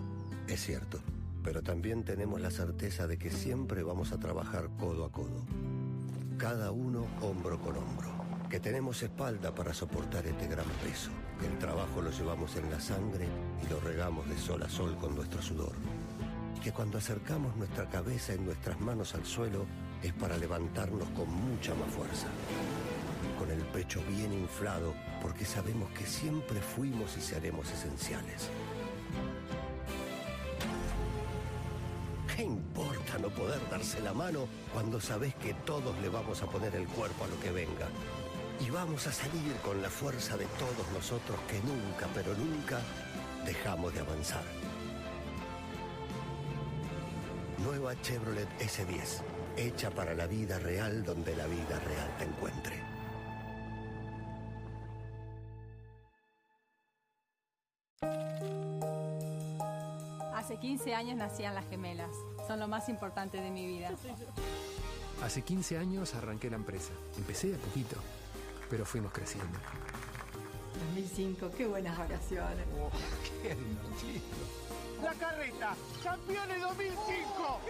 es 0.49 0.61
cierto, 0.61 0.99
pero 1.45 1.63
también 1.63 2.03
tenemos 2.03 2.41
la 2.41 2.51
certeza 2.51 3.07
de 3.07 3.17
que 3.17 3.31
siempre 3.31 3.85
vamos 3.85 4.11
a 4.11 4.19
trabajar 4.19 4.69
codo 4.77 5.05
a 5.05 5.13
codo, 5.13 5.47
cada 6.37 6.73
uno 6.73 7.07
hombro 7.21 7.61
con 7.61 7.77
hombro, 7.77 8.11
que 8.51 8.59
tenemos 8.59 9.05
espalda 9.05 9.55
para 9.55 9.73
soportar 9.73 10.27
este 10.27 10.49
gran 10.49 10.67
peso, 10.83 11.13
que 11.39 11.47
el 11.47 11.57
trabajo 11.59 12.03
lo 12.03 12.11
llevamos 12.11 12.57
en 12.57 12.73
la 12.73 12.81
sangre 12.81 13.29
y 13.65 13.71
lo 13.71 13.79
regamos 13.79 14.29
de 14.29 14.37
sol 14.37 14.65
a 14.65 14.69
sol 14.69 14.97
con 14.97 15.15
nuestro 15.15 15.41
sudor, 15.41 15.77
y 16.57 16.61
que 16.61 16.73
cuando 16.73 16.99
acercamos 16.99 17.55
nuestra 17.57 17.89
cabeza 17.89 18.33
en 18.33 18.47
nuestras 18.47 18.81
manos 18.81 19.15
al 19.15 19.25
suelo 19.25 19.65
es 20.03 20.13
para 20.13 20.37
levantarnos 20.37 21.09
con 21.11 21.33
mucha 21.33 21.73
más 21.77 21.89
fuerza 21.95 22.27
pecho 23.73 24.03
bien 24.09 24.33
inflado, 24.33 24.95
porque 25.21 25.45
sabemos 25.45 25.91
que 25.91 26.07
siempre 26.07 26.61
fuimos 26.61 27.17
y 27.17 27.21
seremos 27.21 27.71
esenciales. 27.71 28.51
¿Qué 32.35 32.45
importa 32.45 33.19
no 33.19 33.29
poder 33.29 33.61
darse 33.71 34.01
la 34.01 34.13
mano 34.13 34.47
cuando 34.73 35.01
sabes 35.01 35.35
que 35.37 35.55
todos 35.55 35.99
le 36.01 36.09
vamos 36.09 36.43
a 36.43 36.47
poner 36.47 36.75
el 36.77 36.87
cuerpo 36.87 37.25
a 37.25 37.29
lo 37.29 37.41
que 37.41 37.51
venga? 37.51 37.89
Y 38.61 38.71
vamos 38.71 39.07
a 39.07 39.13
salir 39.13 39.55
con 39.65 39.83
la 39.83 39.91
fuerza 39.91 40.37
de 40.37 40.47
todos 40.59 40.91
nosotros 40.95 41.39
que 41.49 41.61
nunca, 41.61 42.07
pero 42.15 42.35
nunca 42.35 42.81
dejamos 43.45 43.93
de 43.95 44.01
avanzar. 44.01 44.45
Nueva 47.65 48.01
Chevrolet 48.01 48.49
S10, 48.59 49.23
hecha 49.57 49.91
para 49.91 50.15
la 50.15 50.27
vida 50.27 50.59
real 50.59 51.05
donde 51.05 51.37
la 51.37 51.47
vida 51.47 51.79
real 51.81 52.17
te 52.19 52.25
encuentre. 52.25 52.92
15 60.83 60.97
años 60.97 61.17
nacían 61.17 61.55
las 61.55 61.69
gemelas. 61.69 62.11
Son 62.49 62.59
lo 62.59 62.67
más 62.67 62.89
importante 62.89 63.41
de 63.41 63.53
mi 63.53 63.65
vida. 63.69 63.93
Hace 65.23 65.43
15 65.43 65.79
años 65.79 66.13
arranqué 66.17 66.51
la 66.51 66.57
empresa. 66.57 66.91
Empecé 67.17 67.51
de 67.51 67.55
a 67.55 67.59
poquito, 67.59 67.95
pero 68.69 68.85
fuimos 68.85 69.13
creciendo. 69.13 69.57
2005, 70.93 71.53
qué 71.57 71.69
buenas 71.69 71.97
vacaciones. 71.97 72.67
¡Qué 73.43 73.55
divertido! 73.55 74.25
La 75.05 75.13
carreta, 75.13 75.77
campeones 76.03 76.61
2005. 76.61 77.61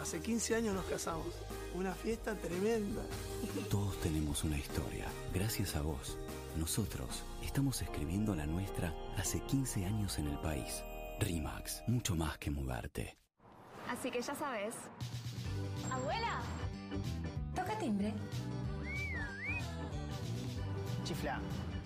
Hace 0.00 0.20
15 0.20 0.54
años 0.54 0.76
nos 0.76 0.84
casamos. 0.84 1.26
Una 1.74 1.92
fiesta 1.92 2.36
tremenda. 2.36 3.02
Todos 3.68 4.00
tenemos 4.00 4.44
una 4.44 4.58
historia. 4.58 5.06
Gracias 5.34 5.74
a 5.74 5.82
vos, 5.82 6.16
nosotros 6.56 7.24
estamos 7.42 7.82
escribiendo 7.82 8.36
la 8.36 8.46
nuestra 8.46 8.94
hace 9.16 9.40
15 9.40 9.86
años 9.86 10.20
en 10.20 10.28
el 10.28 10.38
país. 10.38 10.84
RIMAX, 11.24 11.82
mucho 11.86 12.14
más 12.14 12.38
que 12.38 12.50
mudarte. 12.50 13.18
Así 13.88 14.10
que 14.10 14.20
ya 14.20 14.34
sabes. 14.34 14.74
Abuela, 15.90 16.40
toca 17.54 17.78
timbre. 17.78 18.12
Chifla. 21.04 21.40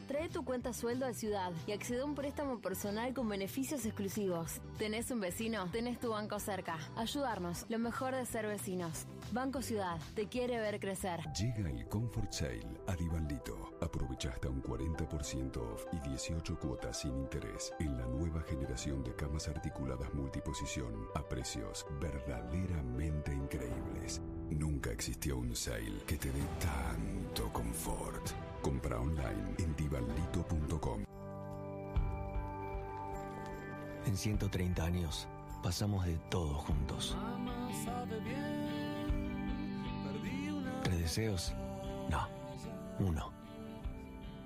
Trae 0.07 0.29
tu 0.29 0.45
cuenta 0.45 0.73
sueldo 0.73 1.05
a 1.05 1.13
Ciudad 1.13 1.51
y 1.67 1.73
accede 1.73 2.03
a 2.03 2.05
un 2.05 2.15
préstamo 2.15 2.61
personal 2.61 3.13
con 3.13 3.29
beneficios 3.29 3.85
exclusivos. 3.87 4.61
¿Tenés 4.79 5.11
un 5.11 5.19
vecino? 5.19 5.69
Tenés 5.73 5.99
tu 5.99 6.11
banco 6.11 6.39
cerca. 6.39 6.79
Ayudarnos, 6.95 7.67
lo 7.69 7.81
mejor 7.81 8.15
de 8.15 8.25
ser 8.25 8.47
vecinos. 8.47 9.07
Banco 9.33 9.63
Ciudad, 9.63 9.99
te 10.15 10.29
quiere 10.29 10.61
ver 10.61 10.79
crecer. 10.79 11.21
Llega 11.33 11.69
el 11.69 11.89
Comfort 11.89 12.31
Sale 12.31 12.81
a 12.87 12.95
Divaldito. 12.95 13.77
Aprovecha 13.81 14.31
hasta 14.31 14.49
un 14.49 14.63
40% 14.63 15.57
off 15.57 15.87
y 15.93 16.09
18 16.09 16.57
cuotas 16.57 17.01
sin 17.01 17.17
interés 17.17 17.73
en 17.81 17.99
la 17.99 18.07
nueva 18.07 18.43
generación 18.43 19.03
de 19.03 19.15
camas 19.17 19.49
articuladas 19.49 20.15
multiposición 20.15 21.09
a 21.17 21.29
precios 21.29 21.85
verdaderamente 22.01 23.35
increíbles. 23.35 24.23
Nunca 24.51 24.93
existió 24.93 25.39
un 25.39 25.57
sale 25.57 26.03
que 26.07 26.17
te 26.17 26.31
dé 26.31 26.43
tanto 26.61 27.53
confort. 27.53 28.31
Compra 28.63 29.01
online 29.01 29.55
en 29.59 29.77
divaldito.com. 29.77 31.05
En 34.07 34.17
130 34.17 34.85
años 34.85 35.29
pasamos 35.63 36.07
de 36.07 36.17
todo 36.31 36.55
juntos. 36.55 37.17
¿Tres 40.83 40.99
deseos? 40.99 41.55
No, 42.09 42.29
uno. 43.01 43.33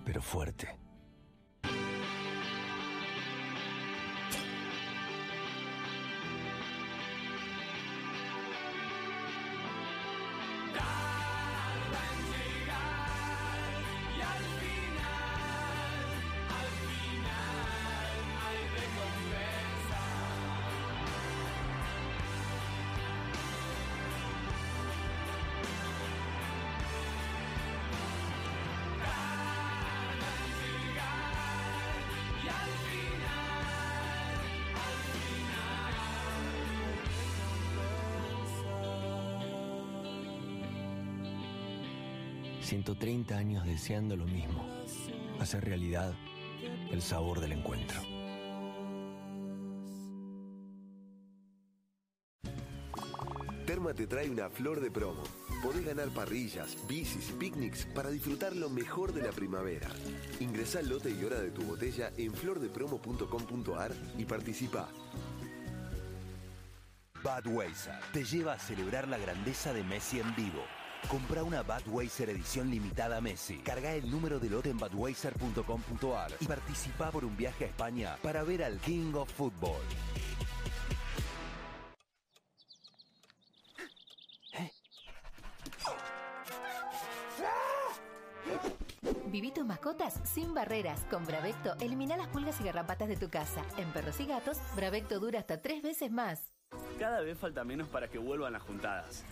Pero 0.04 0.22
fuerte. 0.22 0.79
130 42.70 43.36
años 43.36 43.66
deseando 43.66 44.14
lo 44.14 44.26
mismo. 44.26 44.64
Hacer 45.40 45.64
realidad 45.64 46.14
el 46.92 47.02
sabor 47.02 47.40
del 47.40 47.50
encuentro. 47.50 48.00
Terma 53.66 53.92
te 53.92 54.06
trae 54.06 54.30
una 54.30 54.48
flor 54.50 54.80
de 54.80 54.88
promo. 54.88 55.24
Podés 55.64 55.84
ganar 55.84 56.10
parrillas, 56.10 56.76
bicis 56.86 57.30
y 57.30 57.32
picnics 57.32 57.86
para 57.86 58.08
disfrutar 58.08 58.54
lo 58.54 58.70
mejor 58.70 59.12
de 59.14 59.22
la 59.22 59.32
primavera. 59.32 59.88
Ingresá 60.38 60.78
al 60.78 60.90
lote 60.90 61.10
y 61.10 61.24
hora 61.24 61.40
de 61.40 61.50
tu 61.50 61.62
botella 61.62 62.12
en 62.16 62.32
flordepromo.com.ar 62.32 63.92
y 64.16 64.24
participa. 64.26 64.88
Budweiser 67.24 67.98
te 68.12 68.24
lleva 68.24 68.52
a 68.52 68.58
celebrar 68.60 69.08
la 69.08 69.18
grandeza 69.18 69.72
de 69.72 69.82
Messi 69.82 70.20
en 70.20 70.36
vivo. 70.36 70.62
Compra 71.08 71.42
una 71.42 71.62
Budweiser 71.62 72.30
edición 72.30 72.70
limitada 72.70 73.20
Messi. 73.20 73.58
Carga 73.58 73.94
el 73.94 74.10
número 74.10 74.38
de 74.38 74.50
lote 74.50 74.70
en 74.70 74.78
budweiser.com.ar 74.78 76.32
y 76.40 76.46
participa 76.46 77.10
por 77.10 77.24
un 77.24 77.36
viaje 77.36 77.64
a 77.64 77.68
España 77.68 78.16
para 78.22 78.42
ver 78.42 78.62
al 78.62 78.78
King 78.78 79.14
of 79.14 79.30
Football. 79.32 79.82
Viví 89.30 89.52
tus 89.52 89.64
mascotas 89.64 90.20
sin 90.24 90.54
barreras. 90.54 91.04
Con 91.08 91.24
Bravecto 91.24 91.76
elimina 91.80 92.16
las 92.16 92.26
pulgas 92.28 92.60
y 92.60 92.64
garrapatas 92.64 93.08
de 93.08 93.16
tu 93.16 93.30
casa. 93.30 93.64
En 93.76 93.92
perros 93.92 94.18
y 94.18 94.26
gatos, 94.26 94.58
Bravecto 94.74 95.20
dura 95.20 95.38
hasta 95.38 95.62
tres 95.62 95.82
veces 95.82 96.10
más. 96.10 96.52
Cada 97.00 97.22
vez 97.22 97.38
falta 97.38 97.64
menos 97.64 97.88
para 97.88 98.08
que 98.08 98.18
vuelvan 98.18 98.52
las 98.52 98.60
juntadas. 98.60 99.24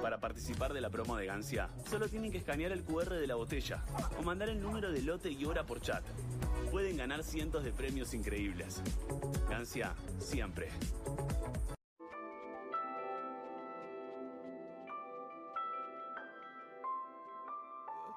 Para 0.00 0.20
participar 0.20 0.72
de 0.72 0.80
la 0.80 0.88
promo 0.88 1.18
de 1.18 1.26
Gancia, 1.26 1.68
solo 1.86 2.08
tienen 2.08 2.32
que 2.32 2.38
escanear 2.38 2.72
el 2.72 2.82
QR 2.82 3.10
de 3.10 3.26
la 3.26 3.34
botella 3.34 3.84
o 4.18 4.22
mandar 4.22 4.48
el 4.48 4.62
número 4.62 4.90
de 4.90 5.02
lote 5.02 5.30
y 5.30 5.44
hora 5.44 5.64
por 5.64 5.82
chat. 5.82 6.02
Pueden 6.70 6.96
ganar 6.96 7.22
cientos 7.22 7.62
de 7.62 7.72
premios 7.72 8.14
increíbles. 8.14 8.82
Gancia, 9.50 9.92
siempre. 10.18 10.70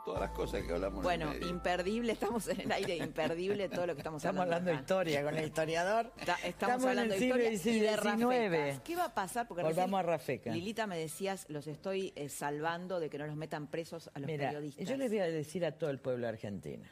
Todas 0.06 0.20
las 0.20 0.32
cosas 0.32 0.64
que 0.64 0.74
hablamos. 0.74 1.06
en 1.06 1.22
el 1.22 1.28
Bueno, 1.30 1.48
imperdible, 1.48 2.12
estamos 2.12 2.46
en 2.50 2.60
el 2.60 2.72
aire, 2.74 2.98
imperdible 2.98 3.70
todo 3.70 3.88
lo 3.88 3.94
que 3.96 4.02
estamos, 4.02 4.22
Estamos 4.22 4.42
hablando 4.42 4.66
de 4.70 4.74
acá. 4.76 4.82
historia 4.82 5.24
con 5.24 5.38
el 5.38 5.46
historiador. 5.46 6.12
Ta- 6.26 6.34
Estamos, 6.44 6.46
Estamos 6.50 6.84
en 6.84 6.90
hablando 6.90 7.16
de 7.16 7.26
historia 7.26 7.52
y 7.54 7.80
de. 7.80 7.96
Rafecas. 7.96 8.80
¿Qué 8.82 8.96
va 8.98 9.06
a 9.06 9.14
pasar? 9.14 9.48
Porque 9.48 9.64
Volvamos 9.64 10.02
recién, 10.02 10.10
a 10.10 10.18
Rafeca. 10.18 10.52
Lilita 10.52 10.88
me 10.88 10.98
decías, 10.98 11.46
los 11.48 11.68
estoy 11.68 12.12
eh, 12.18 12.28
salvando 12.28 13.00
de 13.00 13.10
que 13.10 13.18
no 13.18 13.28
los 13.28 13.38
metan 13.38 13.68
presos 13.68 14.10
a 14.14 14.20
los 14.20 14.28
Mira, 14.28 14.48
periodistas. 14.50 14.86
yo 14.90 14.98
les 14.98 15.10
voy 15.10 15.20
a 15.20 15.26
decir 15.28 15.66
a 15.66 15.72
todo 15.72 15.90
el 15.90 16.00
pueblo 16.00 16.28
argentino, 16.28 16.84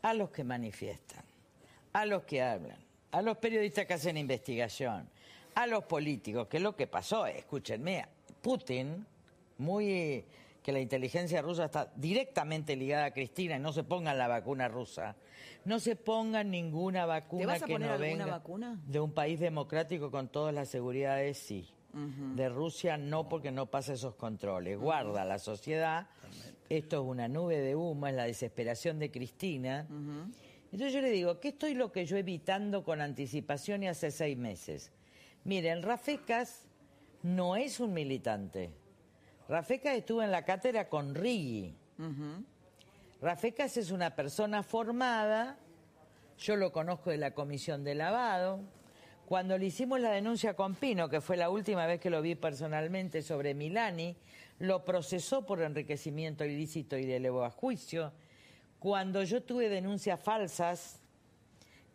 a 0.00 0.14
los 0.14 0.30
que 0.30 0.42
manifiestan, 0.42 1.24
a 1.92 2.06
los 2.06 2.22
que 2.22 2.40
hablan, 2.42 2.78
a 3.12 3.20
los 3.20 3.36
periodistas 3.36 3.84
que 3.84 3.92
hacen 3.94 4.16
investigación, 4.16 5.10
a 5.54 5.66
los 5.66 5.84
políticos, 5.84 6.46
que 6.48 6.58
lo 6.58 6.74
que 6.74 6.86
pasó, 6.86 7.26
escúchenme, 7.26 8.06
Putin, 8.40 9.04
muy 9.58 10.24
que 10.62 10.72
la 10.72 10.80
inteligencia 10.80 11.40
rusa 11.42 11.66
está 11.66 11.92
directamente 11.96 12.76
ligada 12.76 13.06
a 13.06 13.10
Cristina 13.12 13.56
y 13.56 13.60
no 13.60 13.72
se 13.72 13.82
pongan 13.84 14.18
la 14.18 14.28
vacuna 14.28 14.68
rusa, 14.68 15.16
no 15.64 15.78
se 15.80 15.96
pongan 15.96 16.50
ninguna 16.50 17.06
vacuna 17.06 17.40
¿Te 17.40 17.46
vas 17.46 17.62
a 17.62 17.66
que 17.66 17.72
poner 17.72 17.90
no 17.90 17.98
venga 17.98 18.26
vacuna? 18.26 18.78
de 18.86 19.00
un 19.00 19.12
país 19.12 19.40
democrático 19.40 20.10
con 20.10 20.28
todas 20.28 20.54
las 20.54 20.68
seguridades, 20.68 21.38
sí. 21.38 21.68
De 21.92 22.48
Rusia 22.48 22.96
no 22.96 23.28
porque 23.28 23.50
no 23.50 23.66
pasa 23.66 23.94
esos 23.94 24.14
controles. 24.14 24.78
Guarda 24.78 25.24
la 25.24 25.40
sociedad. 25.40 26.06
Esto 26.68 27.02
es 27.02 27.08
una 27.08 27.26
nube 27.26 27.58
de 27.58 27.74
humo, 27.74 28.06
es 28.06 28.14
la 28.14 28.24
desesperación 28.26 29.00
de 29.00 29.10
Cristina. 29.10 29.88
Entonces 30.66 30.92
yo 30.92 31.00
le 31.00 31.10
digo, 31.10 31.40
¿qué 31.40 31.48
estoy 31.48 31.74
lo 31.74 31.90
que 31.90 32.06
yo 32.06 32.16
evitando 32.16 32.84
con 32.84 33.00
anticipación 33.00 33.82
y 33.82 33.88
hace 33.88 34.12
seis 34.12 34.38
meses? 34.38 34.92
Miren, 35.42 35.82
Rafecas 35.82 36.68
no 37.24 37.56
es 37.56 37.80
un 37.80 37.92
militante. 37.92 38.70
Rafecas 39.50 39.96
estuvo 39.96 40.22
en 40.22 40.30
la 40.30 40.44
cátedra 40.44 40.88
con 40.88 41.12
Riggi. 41.12 41.74
Rafecas 43.20 43.76
es 43.78 43.90
una 43.90 44.14
persona 44.14 44.62
formada, 44.62 45.58
yo 46.38 46.54
lo 46.54 46.70
conozco 46.70 47.10
de 47.10 47.16
la 47.16 47.32
comisión 47.32 47.82
de 47.82 47.96
lavado. 47.96 48.60
Cuando 49.26 49.58
le 49.58 49.66
hicimos 49.66 49.98
la 49.98 50.12
denuncia 50.12 50.54
con 50.54 50.76
Pino, 50.76 51.08
que 51.08 51.20
fue 51.20 51.36
la 51.36 51.50
última 51.50 51.84
vez 51.86 51.98
que 51.98 52.10
lo 52.10 52.22
vi 52.22 52.36
personalmente 52.36 53.22
sobre 53.22 53.54
Milani, 53.54 54.16
lo 54.60 54.84
procesó 54.84 55.44
por 55.44 55.60
enriquecimiento 55.62 56.44
ilícito 56.44 56.96
y 56.96 57.04
de 57.04 57.16
elevó 57.16 57.44
a 57.44 57.50
juicio. 57.50 58.12
Cuando 58.78 59.24
yo 59.24 59.42
tuve 59.42 59.68
denuncias 59.68 60.20
falsas, 60.20 61.00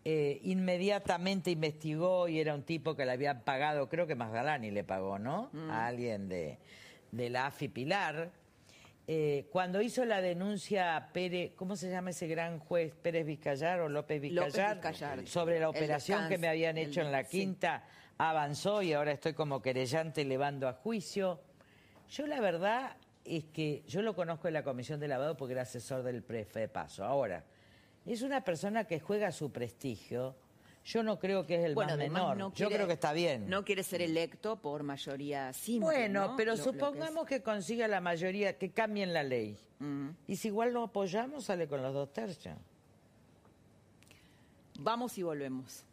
eh, 0.04 0.42
inmediatamente 0.44 1.52
investigó 1.52 2.28
y 2.28 2.42
era 2.42 2.54
un 2.54 2.64
tipo 2.64 2.98
que 2.98 3.06
le 3.06 3.14
habían 3.14 3.44
pagado, 3.44 3.88
creo 3.88 4.06
que 4.06 4.16
Magdalani 4.16 4.72
le 4.72 4.84
pagó, 4.84 5.20
¿no? 5.20 5.50
A 5.70 5.88
alguien 5.88 6.28
de, 6.28 6.60
de 7.16 7.30
la 7.30 7.48
AFI 7.48 7.70
Pilar. 7.70 8.32
Eh, 9.08 9.48
cuando 9.52 9.82
hizo 9.82 10.04
la 10.04 10.20
denuncia 10.22 11.10
Pérez, 11.14 11.52
¿cómo 11.56 11.76
se 11.76 11.90
llama 11.90 12.10
ese 12.10 12.28
gran 12.28 12.60
juez? 12.60 12.94
Pérez 12.96 13.26
Vizcayar 13.26 13.82
o 13.82 13.90
López 13.90 14.18
López 14.32 14.54
Vizcayar, 14.54 14.76
Vizcayar. 14.78 15.28
sobre 15.28 15.60
la 15.60 15.70
operación 15.70 16.28
que 16.28 16.38
me 16.38 16.48
habían 16.48 16.78
hecho 16.78 17.02
en 17.02 17.12
la 17.12 17.24
sí. 17.24 17.40
quinta, 17.40 17.84
avanzó 18.18 18.82
y 18.82 18.94
ahora 18.94 19.12
estoy 19.12 19.34
como 19.34 19.62
querellante 19.62 20.22
elevando 20.22 20.68
a 20.68 20.74
juicio. 20.74 21.40
Yo 22.10 22.26
la 22.26 22.42
verdad 22.42 22.98
es 23.24 23.46
que 23.46 23.84
yo 23.88 24.02
lo 24.02 24.16
conozco 24.16 24.48
en 24.48 24.56
la 24.56 24.64
comisión 24.64 25.00
de 25.00 25.08
lavado 25.08 25.38
porque 25.38 25.54
era 25.54 25.64
asesor 25.64 26.02
del 26.04 26.24
prefe 26.24 26.62
de 26.62 26.68
paso. 26.68 27.04
Ahora, 27.04 27.44
es 28.06 28.22
una 28.22 28.44
persona 28.44 28.86
que 28.86 29.00
juega 29.00 29.32
su 29.32 29.52
prestigio. 29.52 30.36
Yo 30.86 31.02
no 31.02 31.18
creo 31.18 31.48
que 31.48 31.56
es 31.56 31.66
el 31.66 31.74
Bueno, 31.74 31.92
más 31.92 31.98
menor. 31.98 32.38
no 32.38 32.54
Yo 32.54 32.70
creo 32.70 32.86
que 32.86 32.94
está 32.94 33.12
bien. 33.12 33.50
No 33.50 33.66
quiere 33.66 33.82
ser 33.82 34.04
electo 34.04 34.58
por 34.58 34.84
mayoría 34.84 35.52
simple. 35.52 35.84
Bueno, 35.86 36.28
¿no? 36.28 36.36
pero 36.36 36.52
Lo- 36.52 36.58
lo 36.58 36.64
que 36.64 36.70
es. 36.70 36.76
supongamos 36.76 37.26
que, 37.26 37.42
consiga 37.42 37.88
la 37.88 38.02
mayoría, 38.02 38.58
que 38.58 38.70
cambien 38.72 39.12
la 39.14 39.24
ley. 39.24 39.58
Y 40.28 40.36
si 40.38 40.48
igual 40.50 40.74
lo 40.74 40.84
apoyamos, 40.84 41.46
sale 41.46 41.68
con 41.68 41.82
los 41.82 41.94
dos 41.94 42.14
tercios. 42.14 42.56
Vamos 44.80 45.18
y 45.18 45.24
volvemos. 45.24 45.84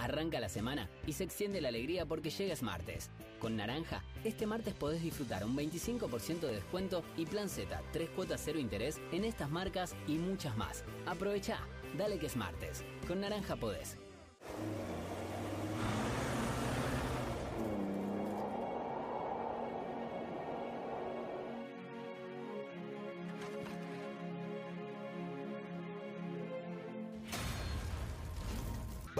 Arranca 0.00 0.40
la 0.40 0.48
semana 0.48 0.88
y 1.06 1.12
se 1.12 1.24
extiende 1.24 1.60
la 1.60 1.68
alegría 1.68 2.06
porque 2.06 2.30
llega 2.30 2.54
martes. 2.62 3.10
Con 3.38 3.56
Naranja, 3.56 4.02
este 4.24 4.46
martes 4.46 4.72
podés 4.72 5.02
disfrutar 5.02 5.44
un 5.44 5.54
25% 5.54 6.40
de 6.40 6.54
descuento 6.54 7.04
y 7.18 7.26
plan 7.26 7.50
Z, 7.50 7.82
3 7.92 8.08
cuotas 8.10 8.40
cero 8.42 8.58
interés 8.58 8.98
en 9.12 9.24
estas 9.24 9.50
marcas 9.50 9.94
y 10.08 10.12
muchas 10.12 10.56
más. 10.56 10.84
Aprovecha, 11.04 11.58
dale 11.98 12.18
que 12.18 12.26
es 12.26 12.36
martes. 12.36 12.82
Con 13.06 13.20
Naranja 13.20 13.56
podés. 13.56 13.98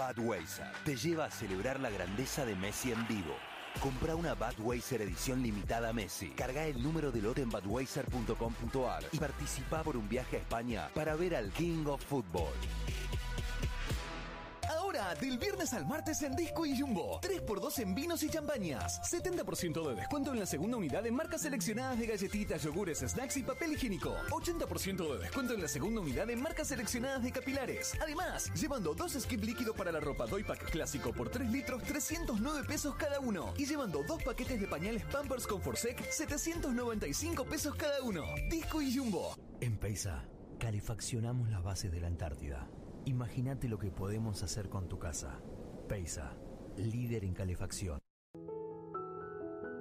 Budweiser 0.00 0.72
te 0.84 0.96
lleva 0.96 1.26
a 1.26 1.30
celebrar 1.30 1.78
la 1.78 1.90
grandeza 1.90 2.46
de 2.46 2.56
Messi 2.56 2.90
en 2.90 3.06
vivo. 3.06 3.36
Compra 3.82 4.16
una 4.16 4.34
Budweiser 4.34 5.02
edición 5.02 5.42
limitada 5.42 5.92
Messi. 5.92 6.30
Carga 6.30 6.64
el 6.64 6.82
número 6.82 7.12
de 7.12 7.20
lote 7.20 7.42
en 7.42 7.50
budweiser.com.ar 7.50 9.04
y 9.12 9.18
participa 9.18 9.82
por 9.82 9.98
un 9.98 10.08
viaje 10.08 10.36
a 10.36 10.40
España 10.40 10.88
para 10.94 11.14
ver 11.16 11.36
al 11.36 11.50
King 11.52 11.84
of 11.86 12.02
Football. 12.02 12.52
Del 15.18 15.38
viernes 15.38 15.72
al 15.74 15.86
martes 15.86 16.22
en 16.22 16.36
Disco 16.36 16.64
y 16.64 16.78
Jumbo. 16.78 17.20
3x2 17.20 17.80
en 17.80 17.94
vinos 17.96 18.22
y 18.22 18.30
champañas. 18.30 19.00
70% 19.10 19.88
de 19.88 19.94
descuento 19.96 20.32
en 20.32 20.38
la 20.38 20.46
segunda 20.46 20.76
unidad 20.76 21.04
en 21.04 21.14
marcas 21.14 21.42
seleccionadas 21.42 21.98
de 21.98 22.06
galletitas, 22.06 22.62
yogures, 22.62 23.00
snacks 23.00 23.36
y 23.36 23.42
papel 23.42 23.72
higiénico. 23.72 24.14
80% 24.30 25.12
de 25.12 25.18
descuento 25.18 25.54
en 25.54 25.62
la 25.62 25.68
segunda 25.68 26.00
unidad 26.00 26.30
en 26.30 26.40
marcas 26.40 26.68
seleccionadas 26.68 27.24
de 27.24 27.32
capilares. 27.32 27.92
Además, 28.00 28.52
llevando 28.54 28.94
dos 28.94 29.14
skip 29.18 29.42
líquido 29.42 29.74
para 29.74 29.90
la 29.90 29.98
ropa 29.98 30.26
Doypack 30.26 30.70
clásico 30.70 31.12
por 31.12 31.28
3 31.28 31.50
litros, 31.50 31.82
309 31.82 32.62
pesos 32.68 32.94
cada 32.94 33.18
uno. 33.18 33.52
Y 33.58 33.66
llevando 33.66 34.04
dos 34.04 34.22
paquetes 34.22 34.60
de 34.60 34.68
pañales 34.68 35.04
Pampers 35.06 35.46
con 35.46 35.60
Forsec, 35.60 36.08
795 36.08 37.44
pesos 37.46 37.74
cada 37.74 38.00
uno. 38.02 38.22
Disco 38.48 38.80
y 38.80 38.96
Jumbo. 38.96 39.34
En 39.60 39.76
Peisa, 39.76 40.24
calefaccionamos 40.60 41.50
las 41.50 41.64
bases 41.64 41.90
de 41.90 42.00
la 42.00 42.06
Antártida. 42.06 42.68
Imagínate 43.10 43.66
lo 43.66 43.76
que 43.76 43.90
podemos 43.90 44.40
hacer 44.44 44.68
con 44.68 44.88
tu 44.88 44.96
casa. 44.96 45.40
Peisa, 45.88 46.32
líder 46.76 47.24
en 47.24 47.34
calefacción. 47.34 47.98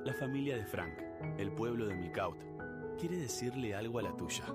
La 0.04 0.16
familia 0.16 0.58
de 0.58 0.66
Frank, 0.66 0.98
el 1.38 1.52
pueblo 1.52 1.86
de 1.86 1.94
Milcaut, 1.94 2.40
quiere 2.98 3.18
decirle 3.18 3.76
algo 3.76 4.00
a 4.00 4.02
la 4.02 4.18
tuya. 4.18 4.46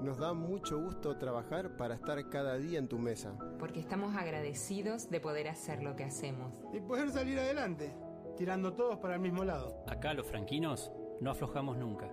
Nos 0.00 0.18
da 0.18 0.34
mucho 0.34 0.80
gusto 0.80 1.18
trabajar 1.18 1.76
para 1.76 1.96
estar 1.96 2.30
cada 2.30 2.56
día 2.58 2.78
en 2.78 2.86
tu 2.86 2.96
mesa. 2.96 3.36
Porque 3.58 3.80
estamos 3.80 4.14
agradecidos 4.14 5.10
de 5.10 5.20
poder 5.20 5.48
hacer 5.48 5.82
lo 5.82 5.96
que 5.96 6.04
hacemos. 6.04 6.52
Y 6.72 6.78
poder 6.78 7.10
salir 7.10 7.40
adelante, 7.40 7.92
tirando 8.36 8.72
todos 8.74 9.00
para 9.00 9.14
el 9.14 9.20
mismo 9.20 9.42
lado. 9.42 9.82
Acá 9.88 10.14
los 10.14 10.28
franquinos 10.28 10.92
no 11.20 11.32
aflojamos 11.32 11.76
nunca. 11.76 12.08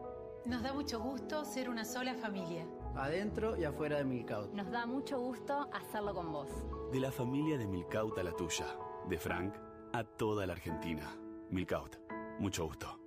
Nos 0.48 0.64
da 0.64 0.74
mucho 0.74 1.00
gusto 1.00 1.46
ser 1.46 1.70
una 1.70 1.86
sola 1.86 2.16
familia. 2.16 2.66
Adentro 2.96 3.58
y 3.58 3.64
afuera 3.64 3.98
de 3.98 4.06
Milcaut. 4.06 4.54
Nos 4.54 4.70
da 4.72 4.86
mucho 4.86 5.20
gusto 5.20 5.68
hacerlo 5.74 6.14
con 6.14 6.32
vos. 6.32 6.50
De 6.92 7.00
la 7.00 7.12
familia 7.12 7.58
de 7.58 7.68
Milcaut 7.68 8.18
a 8.18 8.24
la 8.24 8.32
tuya. 8.36 8.66
De 9.10 9.18
Frank 9.18 9.56
a 9.94 10.04
toda 10.04 10.46
la 10.46 10.54
Argentina. 10.54 11.16
Milcaut. 11.50 11.98
Mucho 12.40 12.66
gusto. 12.66 13.00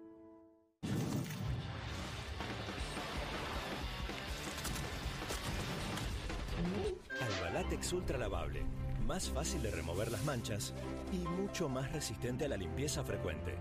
Alba 7.20 7.50
Látex 7.50 7.92
Ultra 7.92 8.18
Lavable. 8.18 8.64
Más 9.06 9.30
fácil 9.30 9.62
de 9.62 9.70
remover 9.70 10.10
las 10.10 10.24
manchas 10.24 10.74
y 11.12 11.18
mucho 11.18 11.68
más 11.68 11.92
resistente 11.92 12.44
a 12.44 12.48
la 12.48 12.56
limpieza 12.56 13.04
frecuente. 13.04 13.54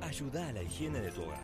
Ayuda 0.00 0.48
a 0.48 0.52
la 0.52 0.62
higiene 0.62 1.00
de 1.00 1.10
tu 1.10 1.22
hogar. 1.22 1.42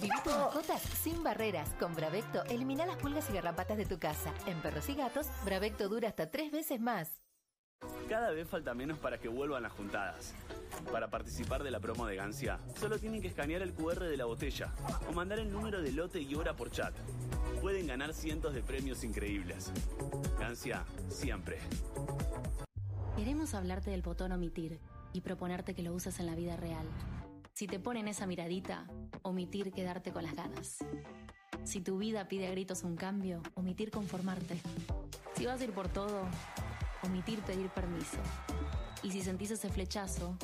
Viví 0.00 0.14
tus 0.22 0.32
mascotas 0.34 0.82
sin 0.82 1.22
barreras. 1.22 1.70
Con 1.78 1.94
Bravecto 1.94 2.44
elimina 2.44 2.84
las 2.84 2.96
pulgas 2.96 3.30
y 3.30 3.32
garrapatas 3.32 3.78
de 3.78 3.86
tu 3.86 3.98
casa. 3.98 4.32
En 4.46 4.60
perros 4.60 4.88
y 4.88 4.94
gatos, 4.94 5.28
Bravecto 5.44 5.88
dura 5.88 6.08
hasta 6.08 6.30
tres 6.30 6.52
veces 6.52 6.80
más. 6.80 7.22
Cada 8.08 8.30
vez 8.30 8.48
falta 8.48 8.74
menos 8.74 8.98
para 8.98 9.18
que 9.18 9.28
vuelvan 9.28 9.62
las 9.62 9.72
juntadas. 9.72 10.34
Para 10.92 11.08
participar 11.08 11.62
de 11.62 11.70
la 11.70 11.80
promo 11.80 12.06
de 12.06 12.16
Gancia, 12.16 12.58
solo 12.78 12.98
tienen 12.98 13.20
que 13.20 13.28
escanear 13.28 13.62
el 13.62 13.74
QR 13.74 14.04
de 14.04 14.16
la 14.16 14.24
botella 14.26 14.72
o 15.08 15.12
mandar 15.12 15.38
el 15.38 15.50
número 15.50 15.82
de 15.82 15.92
lote 15.92 16.20
y 16.20 16.34
hora 16.34 16.54
por 16.54 16.70
chat. 16.70 16.94
Pueden 17.60 17.86
ganar 17.86 18.12
cientos 18.12 18.54
de 18.54 18.62
premios 18.62 19.02
increíbles. 19.02 19.72
Gancia, 20.38 20.84
siempre. 21.08 21.58
Queremos 23.16 23.54
hablarte 23.54 23.90
del 23.90 24.02
botón 24.02 24.32
omitir 24.32 24.78
y 25.12 25.22
proponerte 25.22 25.74
que 25.74 25.82
lo 25.82 25.94
uses 25.94 26.20
en 26.20 26.26
la 26.26 26.34
vida 26.34 26.56
real. 26.56 26.86
Si 27.56 27.66
te 27.66 27.80
ponen 27.80 28.06
esa 28.06 28.26
miradita, 28.26 28.86
omitir 29.22 29.72
quedarte 29.72 30.12
con 30.12 30.24
las 30.24 30.34
ganas. 30.34 30.84
Si 31.64 31.80
tu 31.80 31.96
vida 31.96 32.28
pide 32.28 32.48
a 32.48 32.50
gritos 32.50 32.82
un 32.82 32.96
cambio, 32.96 33.42
omitir 33.54 33.90
conformarte. 33.90 34.60
Si 35.36 35.46
vas 35.46 35.58
a 35.58 35.64
ir 35.64 35.72
por 35.72 35.88
todo, 35.88 36.28
omitir 37.02 37.40
pedir 37.40 37.70
permiso. 37.70 38.18
Y 39.02 39.10
si 39.10 39.22
sentís 39.22 39.52
ese 39.52 39.70
flechazo, 39.70 40.36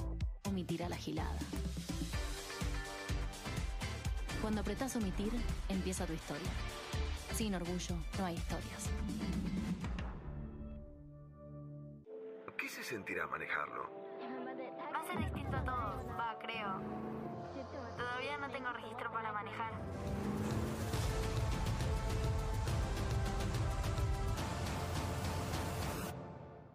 omitir 0.48 0.82
a 0.84 0.88
la 0.88 0.96
gilada. 0.96 1.36
Cuando 4.40 4.62
apretás 4.62 4.96
omitir, 4.96 5.34
empieza 5.68 6.06
tu 6.06 6.14
historia. 6.14 6.50
Sin 7.34 7.54
orgullo, 7.54 7.94
no 8.18 8.24
hay 8.24 8.36
historias. 8.36 8.88
¿Qué 12.56 12.70
se 12.70 12.82
sentirá 12.82 13.26
manejarlo? 13.26 14.01
Ser 15.12 15.24
distinto 15.24 15.56
a 15.56 15.64
todo, 15.64 16.16
va, 16.18 16.38
creo. 16.40 16.80
Todavía 17.96 18.38
no 18.38 18.50
tengo 18.50 18.72
registro 18.72 19.12
para 19.12 19.32
manejar. 19.32 19.72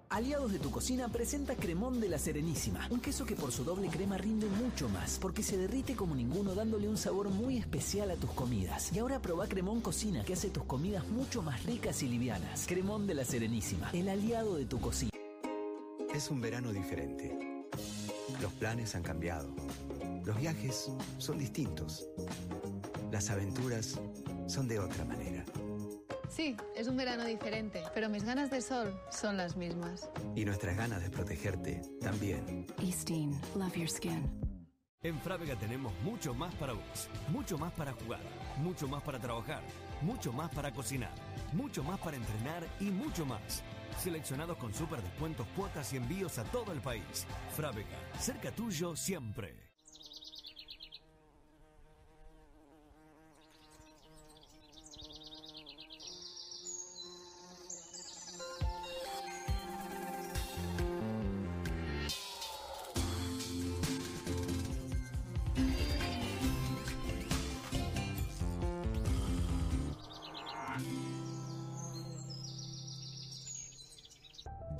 Aliados 0.10 0.52
de 0.52 0.60
tu 0.60 0.72
cocina 0.72 1.10
presenta 1.10 1.56
Cremón 1.56 2.00
de 2.00 2.10
la 2.10 2.18
Serenísima, 2.18 2.88
un 2.90 3.00
queso 3.00 3.26
que 3.26 3.36
por 3.36 3.52
su 3.52 3.64
doble 3.64 3.88
crema 3.88 4.18
rinde 4.18 4.48
mucho 4.48 4.88
más, 4.90 5.20
porque 5.20 5.44
se 5.44 5.58
derrite 5.58 5.96
como 5.96 6.16
ninguno 6.16 6.56
dándole 6.56 6.88
un 6.88 6.98
sabor 6.98 7.30
muy 7.30 7.58
especial 7.58 8.12
a 8.12 8.16
tus 8.16 8.32
comidas. 8.32 8.92
Y 8.94 9.00
ahora 9.00 9.20
probá 9.20 9.48
Cremón 9.48 9.82
Cocina, 9.82 10.24
que 10.24 10.34
hace 10.34 10.50
tus 10.50 10.64
comidas 10.64 11.08
mucho 11.08 11.42
más 11.42 11.64
ricas 11.66 12.02
y 12.04 12.08
livianas. 12.08 12.66
Cremón 12.68 13.08
de 13.08 13.16
la 13.16 13.26
Serenísima, 13.26 13.90
el 13.94 14.10
aliado 14.10 14.56
de 14.56 14.66
tu 14.66 14.80
cocina. 14.80 15.12
Es 16.14 16.30
un 16.32 16.42
verano 16.42 16.72
diferente. 16.72 17.47
Los 18.42 18.54
planes 18.54 18.96
han 18.96 19.04
cambiado. 19.04 19.54
Los 20.26 20.38
viajes 20.40 20.92
son 21.18 21.38
distintos. 21.38 22.08
Las 23.12 23.30
aventuras 23.30 24.00
son 24.48 24.68
de 24.68 24.80
otra 24.80 25.06
manera. 25.06 25.44
Sí, 26.30 26.56
es 26.76 26.88
un 26.88 26.98
verano 26.98 27.26
diferente, 27.26 27.82
pero 27.94 28.10
mis 28.10 28.24
ganas 28.24 28.52
de 28.52 28.62
sol 28.62 28.94
son 29.12 29.38
las 29.38 29.56
mismas. 29.56 30.10
Y 30.36 30.46
nuestras 30.46 30.78
ganas 30.78 31.02
de 31.02 31.10
protegerte 31.10 31.82
también. 32.02 32.68
Eastin, 32.80 33.40
love 33.56 33.76
your 33.76 33.90
skin. 33.90 34.30
En 35.04 35.20
Frávega 35.22 35.56
tenemos 35.56 35.94
mucho 36.02 36.34
más 36.34 36.54
para 36.56 36.74
vos, 36.74 37.08
mucho 37.30 37.56
más 37.56 37.72
para 37.74 37.94
jugar, 37.94 38.20
mucho 38.58 38.88
más 38.88 39.04
para 39.04 39.20
trabajar, 39.20 39.62
mucho 40.02 40.34
más 40.34 40.50
para 40.50 40.74
cocinar, 40.74 41.14
mucho 41.54 41.84
más 41.84 42.00
para 42.00 42.18
entrenar 42.18 42.68
y 42.80 42.86
mucho 42.86 43.24
más. 43.24 43.64
Seleccionados 44.00 44.58
con 44.58 44.74
super 44.74 45.00
descuentos, 45.02 45.46
cuotas 45.56 45.94
y 45.94 45.98
envíos 45.98 46.40
a 46.40 46.46
todo 46.46 46.74
el 46.74 46.82
país. 46.82 47.28
Frávega, 47.56 47.96
cerca 48.20 48.52
tuyo 48.52 48.96
siempre. 48.96 49.67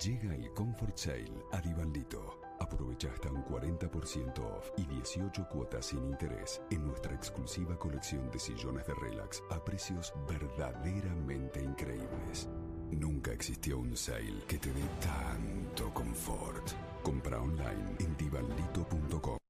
Llega 0.08 0.34
el 0.34 0.54
Comfort 0.54 0.96
Sale 0.96 1.44
a 1.52 1.60
Divanlito. 1.60 2.40
Aprovecha 2.62 3.10
hasta 3.12 3.30
un 3.30 3.44
40% 3.44 4.40
off 4.40 4.72
y 4.78 4.86
18 4.86 5.50
cuotas 5.50 5.88
sin 5.88 6.02
interés 6.06 6.62
en 6.70 6.88
nuestra 6.88 7.14
exclusiva 7.14 7.78
colección 7.78 8.32
de 8.32 8.40
sillones 8.40 8.88
de 8.88 8.94
relax 8.94 9.44
a 9.50 9.62
precios 9.62 10.14
verdaderamente 10.26 11.62
increíbles. 11.62 12.48
Nunca 12.90 13.34
existió 13.34 13.80
un 13.80 13.98
sale 13.98 14.44
que 14.48 14.58
te 14.58 14.70
dé 14.70 14.84
tanto 15.02 15.94
confort. 15.94 16.70
Compra 17.04 17.42
online 17.42 17.98
en 18.00 18.16
divanlito.com. 18.16 19.47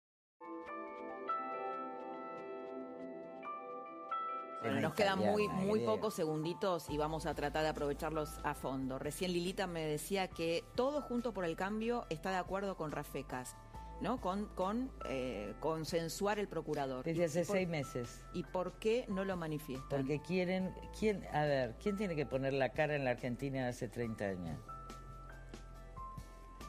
nos 4.88 4.95
quedan 4.95 5.19
muy, 5.19 5.47
muy 5.47 5.81
pocos 5.81 6.13
segunditos 6.13 6.89
y 6.89 6.97
vamos 6.97 7.25
a 7.25 7.33
tratar 7.33 7.63
de 7.63 7.69
aprovecharlos 7.69 8.39
a 8.43 8.53
fondo. 8.53 8.97
Recién 8.99 9.33
Lilita 9.33 9.67
me 9.67 9.85
decía 9.85 10.27
que 10.29 10.63
todo 10.75 11.01
junto 11.01 11.33
por 11.33 11.43
el 11.45 11.55
cambio 11.55 12.05
está 12.09 12.31
de 12.31 12.38
acuerdo 12.38 12.77
con 12.77 12.91
Rafecas. 12.91 13.55
¿no? 13.99 14.21
Con, 14.21 14.45
con 14.53 14.91
eh, 15.09 15.55
consensuar 15.59 16.38
el 16.38 16.47
procurador. 16.47 17.03
Desde 17.03 17.25
hace 17.25 17.43
seis 17.43 17.67
meses. 17.67 18.21
¿Y 18.31 18.43
por 18.43 18.73
qué 18.73 19.05
no 19.07 19.25
lo 19.25 19.35
manifiestan? 19.38 19.89
Porque 19.89 20.21
quieren, 20.21 20.71
¿quién, 20.99 21.25
a 21.33 21.45
ver, 21.45 21.75
¿quién 21.81 21.97
tiene 21.97 22.15
que 22.15 22.27
poner 22.27 22.53
la 22.53 22.69
cara 22.69 22.95
en 22.95 23.05
la 23.05 23.09
Argentina 23.09 23.67
hace 23.67 23.88
30 23.88 24.23
años? 24.23 24.59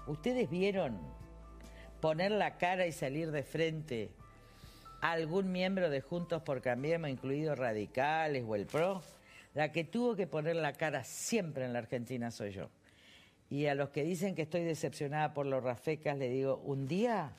¿Ustedes 0.07 0.49
vieron 0.49 0.99
poner 2.01 2.31
la 2.31 2.57
cara 2.57 2.87
y 2.87 2.93
salir 2.93 3.31
de 3.31 3.43
frente 3.43 4.11
algún 5.01 5.53
miembro 5.53 5.91
de 5.91 6.01
Juntos 6.01 6.43
por 6.43 6.61
Cambiemos, 6.61 7.11
incluido 7.11 7.55
Radicales 7.55 8.45
o 8.47 8.55
el 8.55 8.67
PRO? 8.67 9.03
La 9.55 9.73
que 9.73 9.85
tuvo 9.85 10.15
que 10.15 10.27
poner 10.27 10.57
la 10.57 10.73
cara 10.73 11.05
siempre 11.05 11.65
en 11.65 11.73
la 11.73 11.81
Argentina 11.81 12.31
soy 12.31 12.53
yo. 12.53 12.69
Y 13.51 13.67
a 13.67 13.75
los 13.75 13.91
que 13.91 14.05
dicen 14.05 14.35
que 14.35 14.43
estoy 14.43 14.63
decepcionada 14.63 15.33
por 15.33 15.47
los 15.47 15.63
rafecas, 15.63 16.19
le 16.19 16.29
digo, 16.29 16.59
un 16.65 16.87
día 16.87 17.33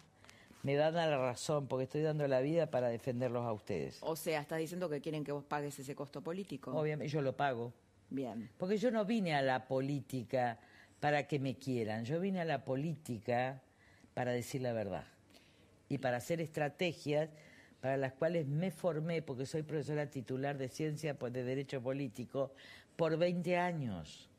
me 0.64 0.76
dan 0.76 0.98
a 0.98 1.06
la 1.06 1.18
razón 1.18 1.68
porque 1.68 1.84
estoy 1.84 2.02
dando 2.02 2.28
la 2.28 2.42
vida 2.42 2.72
para 2.72 2.90
defenderlos 2.90 3.46
a 3.46 3.54
ustedes. 3.54 4.00
O 4.02 4.16
sea, 4.16 4.42
estás 4.42 4.60
diciendo 4.60 4.90
que 4.90 5.02
quieren 5.02 5.24
que 5.24 5.32
vos 5.32 5.44
pagues 5.44 5.78
ese 5.78 5.96
costo 5.96 6.22
político. 6.22 6.72
Obviamente, 6.72 7.12
yo 7.12 7.22
lo 7.22 7.38
pago. 7.38 7.74
Bien. 8.10 8.50
Porque 8.58 8.78
yo 8.78 8.90
no 8.90 9.06
vine 9.06 9.36
a 9.36 9.42
la 9.42 9.68
política 9.68 10.60
para 11.00 11.28
que 11.28 11.40
me 11.40 11.56
quieran, 11.56 12.04
yo 12.04 12.20
vine 12.20 12.42
a 12.42 12.46
la 12.46 12.66
política 12.66 13.62
para 14.14 14.32
decir 14.32 14.62
la 14.62 14.74
verdad 14.74 15.06
y 15.88 15.98
para 15.98 16.18
hacer 16.18 16.40
estrategias 16.40 17.30
para 17.82 17.98
las 17.98 18.14
cuales 18.14 18.48
me 18.48 18.72
formé, 18.72 19.22
porque 19.22 19.46
soy 19.46 19.64
profesora 19.64 20.10
titular 20.10 20.58
de 20.58 20.70
ciencia 20.70 21.18
pues, 21.18 21.34
de 21.34 21.44
Derecho 21.44 21.82
Político, 21.82 22.52
por 22.96 23.18
20 23.18 23.58
años. 23.58 24.30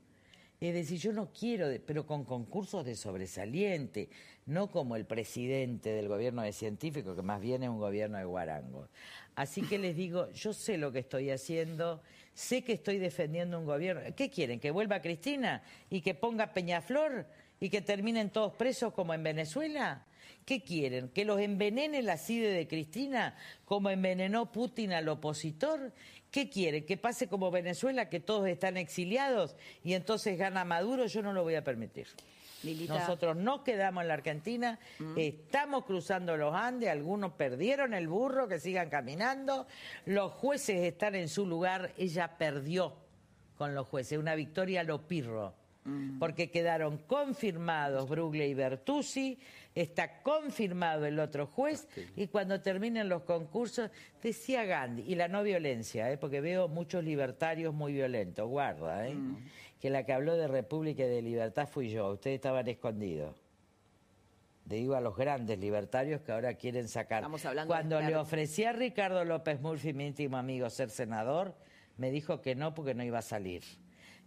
Es 0.61 0.75
decir, 0.75 0.99
yo 0.99 1.13
no 1.15 1.31
quiero, 1.33 1.69
pero 1.87 2.05
con 2.05 2.25
concursos 2.25 2.85
de 2.85 2.95
sobresaliente, 2.95 4.11
no 4.45 4.71
como 4.71 4.95
el 4.95 5.07
presidente 5.07 5.91
del 5.91 6.07
gobierno 6.07 6.43
de 6.43 6.53
científicos, 6.53 7.17
que 7.17 7.23
más 7.23 7.41
bien 7.41 7.63
es 7.63 7.71
un 7.71 7.79
gobierno 7.79 8.19
de 8.19 8.25
guarangos. 8.25 8.91
Así 9.35 9.63
que 9.63 9.79
les 9.79 9.97
digo, 9.97 10.31
yo 10.33 10.53
sé 10.53 10.77
lo 10.77 10.93
que 10.93 10.99
estoy 10.99 11.31
haciendo, 11.31 12.03
sé 12.35 12.63
que 12.63 12.75
estoy 12.75 12.99
defendiendo 12.99 13.59
un 13.59 13.65
gobierno. 13.65 14.03
¿Qué 14.15 14.29
quieren? 14.29 14.61
¿Que 14.61 14.71
vuelva 14.71 15.01
Cristina 15.01 15.63
y 15.89 16.03
que 16.03 16.15
ponga 16.15 16.53
Peñaflor 16.53 17.27
y 17.59 17.71
que 17.71 17.81
terminen 17.81 18.29
todos 18.29 18.53
presos 18.53 18.93
como 18.93 19.15
en 19.15 19.23
Venezuela? 19.23 20.05
¿Qué 20.45 20.63
quieren? 20.63 21.09
¿Que 21.09 21.25
los 21.25 21.41
envenene 21.41 22.03
la 22.03 22.17
CIDE 22.17 22.53
de 22.53 22.67
Cristina 22.69 23.37
como 23.65 23.91
envenenó 23.91 24.53
Putin 24.53 24.93
al 24.93 25.09
opositor? 25.09 25.93
¿Qué 26.31 26.49
quiere? 26.49 26.85
¿Que 26.85 26.97
pase 26.97 27.29
como 27.29 27.51
Venezuela, 27.51 28.09
que 28.09 28.21
todos 28.21 28.49
están 28.49 28.77
exiliados 28.77 29.57
y 29.83 29.95
entonces 29.95 30.39
gana 30.39 30.65
Maduro? 30.65 31.07
Yo 31.07 31.23
no 31.23 31.33
lo 31.33 31.43
voy 31.43 31.57
a 31.57 31.65
permitir. 31.65 32.07
Nosotros 32.89 33.37
no 33.37 33.65
quedamos 33.65 34.03
en 34.03 34.09
la 34.09 34.15
Argentina, 34.15 34.79
mm. 34.99 35.19
estamos 35.19 35.87
cruzando 35.87 36.37
los 36.37 36.55
Andes, 36.55 36.91
algunos 36.91 37.33
perdieron 37.33 37.95
el 37.95 38.07
burro, 38.07 38.49
que 38.49 38.61
sigan 38.61 38.91
caminando, 38.91 39.67
los 40.05 40.33
jueces 40.33 40.83
están 40.83 41.15
en 41.15 41.29
su 41.29 41.47
lugar, 41.47 41.93
ella 41.97 42.37
perdió 42.37 42.97
con 43.57 43.75
los 43.75 43.87
jueces, 43.89 44.19
una 44.19 44.35
victoria 44.35 44.83
a 44.83 44.85
lo 44.85 45.07
pirro. 45.07 45.55
Mm. 45.85 46.19
porque 46.19 46.51
quedaron 46.51 46.99
confirmados 46.99 48.07
Brugle 48.07 48.47
y 48.47 48.53
Bertuzzi, 48.53 49.39
está 49.75 50.21
confirmado 50.23 51.07
el 51.07 51.19
otro 51.19 51.47
juez 51.47 51.89
y 52.17 52.27
cuando 52.27 52.61
terminen 52.61 53.09
los 53.09 53.23
concursos, 53.23 53.91
decía 54.23 54.65
Gandhi, 54.65 55.05
y 55.11 55.15
la 55.15 55.29
no 55.29 55.43
violencia, 55.43 56.13
¿eh? 56.13 56.19
porque 56.19 56.43
veo 56.43 56.69
muchos 56.69 57.03
libertarios 57.03 57.73
muy 57.73 57.95
violentos, 57.95 58.47
guarda, 58.47 59.09
¿eh? 59.09 59.15
Mm. 59.15 59.37
que 59.81 59.89
la 59.89 60.05
que 60.05 60.13
habló 60.13 60.37
de 60.37 60.49
República 60.49 61.05
y 61.05 61.09
de 61.09 61.23
libertad 61.23 61.67
fui 61.67 61.89
yo, 61.89 62.11
ustedes 62.11 62.37
estaban 62.37 62.69
escondidos. 62.69 63.35
Le 64.69 64.77
digo 64.77 64.95
a 64.95 65.01
los 65.01 65.17
grandes 65.17 65.59
libertarios 65.59 66.21
que 66.21 66.31
ahora 66.31 66.55
quieren 66.55 66.89
sacar. 66.89 67.27
Cuando 67.67 68.01
le 68.01 68.17
ofrecí 68.17 68.65
a 68.65 68.73
Ricardo 68.73 69.25
López 69.25 69.61
Murphy, 69.61 69.95
mi 69.95 70.07
íntimo 70.07 70.37
amigo, 70.37 70.69
ser 70.69 70.91
senador, 70.91 71.57
me 71.97 72.11
dijo 72.11 72.41
que 72.43 72.55
no 72.55 72.75
porque 72.75 72.95
no 72.95 73.03
iba 73.03 73.19
a 73.19 73.23
salir. 73.23 73.65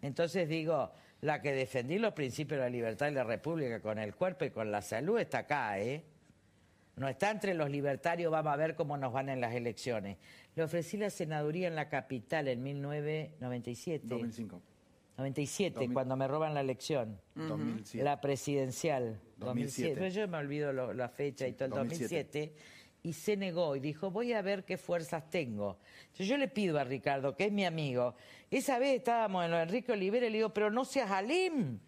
Entonces 0.01 0.49
digo, 0.49 0.91
la 1.23 1.41
que 1.41 1.53
defendí 1.53 1.99
los 1.99 2.13
principios 2.13 2.59
de 2.59 2.65
la 2.65 2.69
libertad 2.69 3.07
y 3.07 3.13
la 3.13 3.23
república 3.23 3.79
con 3.79 3.97
el 3.97 4.13
cuerpo 4.13 4.43
y 4.43 4.49
con 4.49 4.71
la 4.71 4.81
salud 4.81 5.17
está 5.17 5.39
acá, 5.39 5.79
¿eh? 5.79 6.03
No 6.97 7.07
está 7.07 7.31
entre 7.31 7.53
los 7.53 7.69
libertarios, 7.69 8.29
vamos 8.29 8.51
a 8.51 8.57
ver 8.57 8.75
cómo 8.75 8.97
nos 8.97 9.13
van 9.13 9.29
en 9.29 9.39
las 9.39 9.55
elecciones. 9.55 10.17
Le 10.53 10.63
ofrecí 10.63 10.97
la 10.97 11.09
senaduría 11.09 11.69
en 11.69 11.75
la 11.75 11.87
capital 11.87 12.49
en 12.49 12.61
1997. 12.61 14.05
2005. 14.05 14.61
97, 15.17 15.89
cuando 15.93 16.17
me 16.17 16.27
roban 16.27 16.53
la 16.53 16.59
elección. 16.59 17.17
2007. 17.35 18.03
La 18.03 18.19
presidencial. 18.19 19.17
2007. 19.37 19.95
Pues 19.97 20.13
yo 20.13 20.27
me 20.27 20.37
olvido 20.37 20.73
la 20.73 21.07
fecha 21.07 21.47
y 21.47 21.53
todo 21.53 21.65
el 21.65 21.89
2007 21.89 22.53
y 23.03 23.11
se 23.11 23.35
negó 23.35 23.75
y 23.75 23.81
dijo, 23.81 24.09
voy 24.09 24.31
a 24.31 24.41
ver 24.41 24.63
qué 24.63 24.77
fuerzas 24.77 25.29
tengo. 25.29 25.77
Entonces 26.03 26.27
yo 26.27 26.37
le 26.37 26.47
pido 26.47 26.79
a 26.79 26.85
Ricardo, 26.85 27.35
que 27.35 27.45
es 27.45 27.51
mi 27.51 27.65
amigo, 27.65 28.15
esa 28.49 28.79
vez 28.79 28.95
estábamos 28.95 29.43
en 29.43 29.51
lo 29.51 29.57
de 29.57 29.63
Enrique 29.63 29.91
Olivera 29.91 30.25
y 30.25 30.29
le 30.29 30.37
digo, 30.37 30.53
pero 30.53 30.71
no 30.71 30.85
seas 30.85 31.11
Alim, 31.11 31.79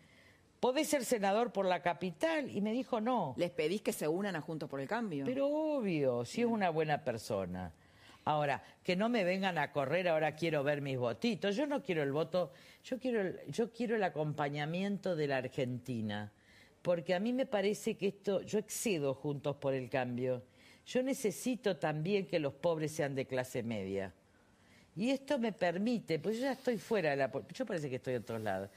podés 0.59 0.89
ser 0.89 1.05
senador 1.05 1.53
por 1.53 1.65
la 1.65 1.81
capital. 1.81 2.51
Y 2.51 2.59
me 2.59 2.73
dijo, 2.73 2.99
no. 2.99 3.33
Les 3.37 3.49
pedís 3.49 3.81
que 3.81 3.93
se 3.93 4.07
unan 4.09 4.35
a 4.35 4.41
Juntos 4.41 4.69
por 4.69 4.81
el 4.81 4.87
Cambio. 4.87 5.23
Pero 5.25 5.47
obvio, 5.47 6.25
si 6.25 6.41
es 6.41 6.47
una 6.47 6.69
buena 6.69 7.03
persona. 7.03 7.71
Ahora, 8.25 8.61
que 8.83 8.95
no 8.95 9.07
me 9.07 9.23
vengan 9.23 9.57
a 9.57 9.71
correr, 9.71 10.09
ahora 10.09 10.35
quiero 10.35 10.63
ver 10.63 10.81
mis 10.81 10.97
votitos. 10.97 11.55
Yo 11.55 11.65
no 11.67 11.81
quiero 11.81 12.03
el 12.03 12.11
voto, 12.11 12.51
yo 12.83 12.99
quiero 12.99 13.21
el, 13.21 13.39
yo 13.47 13.71
quiero 13.71 13.95
el 13.95 14.03
acompañamiento 14.03 15.15
de 15.15 15.27
la 15.27 15.37
Argentina. 15.37 16.33
Porque 16.81 17.13
a 17.13 17.19
mí 17.19 17.31
me 17.31 17.45
parece 17.45 17.95
que 17.95 18.07
esto, 18.07 18.41
yo 18.41 18.59
excedo 18.59 19.13
Juntos 19.13 19.55
por 19.57 19.73
el 19.73 19.89
Cambio 19.89 20.43
yo 20.85 21.03
necesito 21.03 21.77
también 21.77 22.27
que 22.27 22.39
los 22.39 22.53
pobres 22.53 22.91
sean 22.91 23.15
de 23.15 23.25
clase 23.25 23.63
media. 23.63 24.13
Y 24.95 25.09
esto 25.09 25.37
me 25.39 25.51
permite, 25.51 26.19
pues 26.19 26.37
yo 26.37 26.43
ya 26.43 26.53
estoy 26.53 26.77
fuera 26.77 27.11
de 27.11 27.17
la... 27.17 27.31
Yo 27.53 27.65
parece 27.65 27.89
que 27.89 27.97
estoy 27.97 28.15
en 28.15 28.23
todos 28.23 28.41
lados. 28.41 28.69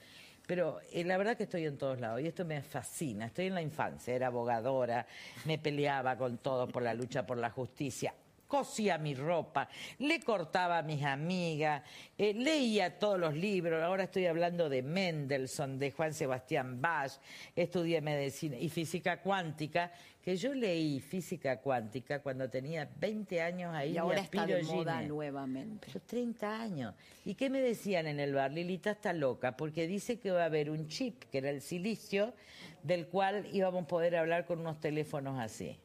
Pero 0.46 0.80
eh, 0.92 1.04
la 1.04 1.18
verdad 1.18 1.36
que 1.36 1.44
estoy 1.44 1.66
en 1.66 1.76
todos 1.76 2.00
lados 2.00 2.20
y 2.20 2.26
esto 2.26 2.44
me 2.44 2.62
fascina. 2.62 3.26
Estoy 3.26 3.46
en 3.46 3.54
la 3.54 3.62
infancia, 3.62 4.14
era 4.14 4.28
abogadora, 4.28 5.06
me 5.44 5.58
peleaba 5.58 6.16
con 6.16 6.38
todos 6.38 6.72
por 6.72 6.82
la 6.82 6.94
lucha 6.94 7.26
por 7.26 7.36
la 7.38 7.50
justicia 7.50 8.14
cosía 8.48 8.98
mi 8.98 9.14
ropa, 9.14 9.68
le 9.98 10.20
cortaba 10.20 10.78
a 10.78 10.82
mis 10.82 11.04
amigas, 11.04 11.82
eh, 12.16 12.34
leía 12.34 12.98
todos 12.98 13.20
los 13.20 13.34
libros, 13.34 13.82
ahora 13.82 14.04
estoy 14.04 14.26
hablando 14.26 14.68
de 14.68 14.82
Mendelssohn, 14.82 15.78
de 15.78 15.92
Juan 15.92 16.14
Sebastián 16.14 16.80
Bach, 16.80 17.12
estudié 17.54 18.00
medicina 18.00 18.56
y 18.56 18.70
física 18.70 19.20
cuántica, 19.20 19.92
que 20.22 20.36
yo 20.36 20.52
leí 20.52 21.00
física 21.00 21.60
cuántica 21.60 22.20
cuando 22.20 22.50
tenía 22.50 22.86
20 22.98 23.40
años 23.40 23.74
ahí. 23.74 23.92
Y 23.92 23.96
ahora 23.96 24.20
está 24.20 24.46
de 24.46 24.62
moda 24.62 25.00
nuevamente. 25.02 25.88
Yo 25.90 26.00
30 26.00 26.60
años. 26.60 26.94
¿Y 27.24 27.34
qué 27.34 27.48
me 27.48 27.60
decían 27.60 28.06
en 28.06 28.20
el 28.20 28.34
bar? 28.34 28.52
Lilita 28.52 28.90
está 28.90 29.12
loca 29.12 29.56
porque 29.56 29.86
dice 29.86 30.18
que 30.18 30.30
va 30.30 30.42
a 30.42 30.46
haber 30.46 30.70
un 30.70 30.88
chip, 30.88 31.24
que 31.30 31.38
era 31.38 31.48
el 31.48 31.62
silicio, 31.62 32.34
del 32.82 33.06
cual 33.06 33.46
íbamos 33.52 33.84
a 33.84 33.86
poder 33.86 34.16
hablar 34.16 34.44
con 34.44 34.58
unos 34.60 34.80
teléfonos 34.80 35.38
así. 35.38 35.78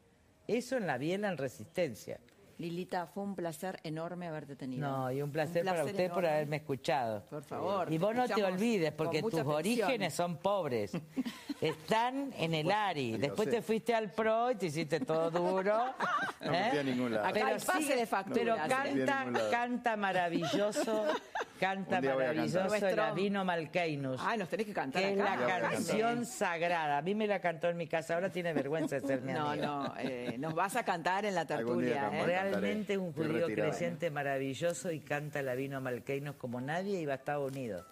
Eso 0.46 0.76
en 0.76 0.86
la 0.86 0.98
biela 0.98 1.28
en 1.28 1.38
resistencia. 1.38 2.20
Lilita, 2.58 3.06
fue 3.06 3.22
un 3.24 3.34
placer 3.34 3.80
enorme 3.82 4.28
haberte 4.28 4.56
tenido. 4.56 4.88
No, 4.88 5.10
y 5.10 5.22
un 5.22 5.30
placer, 5.30 5.64
para 5.64 5.84
usted 5.84 6.10
por 6.10 6.24
haberme 6.24 6.56
escuchado. 6.56 7.24
Por 7.28 7.42
favor. 7.42 7.92
Y 7.92 7.98
vos 7.98 8.14
no 8.14 8.26
te 8.28 8.42
olvides, 8.44 8.92
porque 8.92 9.22
tus 9.22 9.40
orígenes 9.40 10.14
son 10.14 10.36
pobres. 10.36 10.92
Están 11.60 12.32
en 12.36 12.54
el 12.54 12.70
ARI. 12.70 13.16
Después 13.18 13.48
te 13.48 13.62
fuiste 13.62 13.94
al 13.94 14.10
PRO 14.10 14.50
y 14.50 14.54
te 14.56 14.66
hiciste 14.66 15.00
todo 15.00 15.30
duro. 15.30 15.84
No 16.44 16.52
¿eh? 16.52 16.78
a 16.78 16.82
ningún 16.82 17.14
lado. 17.14 17.30
Pero, 17.32 17.56
pase 17.64 17.96
de 17.96 18.06
pero 18.34 18.56
canta, 18.68 19.24
canta 19.50 19.96
maravilloso, 19.96 21.06
canta 21.58 22.02
maravilloso 22.02 22.86
el 22.86 22.98
Avino 22.98 23.46
Malkeinus. 23.46 24.20
Ay, 24.22 24.38
nos 24.38 24.50
tenés 24.50 24.66
que 24.66 24.74
cantar 24.74 25.02
que 25.02 25.12
es 25.12 25.16
la 25.16 25.60
canción 25.70 26.26
sagrada. 26.26 26.98
A 26.98 27.02
mí 27.02 27.14
me 27.14 27.26
la 27.26 27.40
cantó 27.40 27.70
en 27.70 27.78
mi 27.78 27.86
casa, 27.86 28.16
ahora 28.16 28.30
tiene 28.30 28.52
vergüenza 28.52 28.96
de 28.96 29.06
ser 29.06 29.22
mi 29.22 29.32
No, 29.32 29.56
no, 29.56 29.94
eh, 29.98 30.36
nos 30.38 30.54
vas 30.54 30.76
a 30.76 30.84
cantar 30.84 31.24
en 31.24 31.34
la 31.34 31.46
tertulia. 31.46 32.10
¿eh? 32.12 32.26
Realmente 32.50 32.98
un 32.98 33.12
judío 33.12 33.46
creciente 33.46 34.10
maravilloso 34.10 34.90
y 34.90 35.00
canta 35.00 35.42
la 35.42 35.54
vino 35.54 35.80
malqueinos 35.80 36.36
como 36.36 36.60
nadie 36.60 37.00
y 37.00 37.06
va 37.06 37.14
a 37.14 37.16
Estados 37.16 37.50
Unidos 37.50 37.84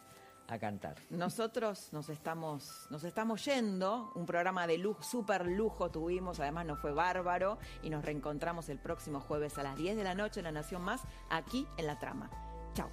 a 0.49 0.59
cantar. 0.59 0.97
Nosotros 1.11 1.89
nos 1.93 2.09
estamos, 2.09 2.87
nos 2.91 3.05
estamos 3.05 3.45
yendo, 3.45 4.13
un 4.15 4.27
programa 4.27 4.67
de 4.67 4.79
lujo, 4.79 5.03
super 5.03 5.47
lujo 5.47 5.91
tuvimos, 5.91 6.41
además 6.41 6.67
nos 6.67 6.81
fue 6.81 6.93
bárbaro 6.93 7.59
y 7.83 7.91
nos 7.91 8.05
reencontramos 8.05 8.69
el 8.69 8.79
próximo 8.79 9.21
jueves 9.21 9.57
a 9.59 9.63
las 9.63 9.77
10 9.77 9.97
de 9.97 10.05
la 10.05 10.15
noche 10.15 10.41
en 10.41 10.45
La 10.45 10.53
Nación 10.53 10.83
Más, 10.83 11.01
aquí 11.31 11.67
en 11.79 11.87
La 11.87 11.99
Trama. 11.99 12.31
Chao. 12.75 12.91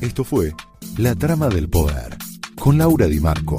Esto 0.00 0.24
fue 0.24 0.52
La 0.98 1.14
Trama 1.14 1.48
del 1.48 1.68
Poder, 1.68 2.16
con 2.58 2.78
Laura 2.78 3.06
Di 3.06 3.20
Marco 3.20 3.58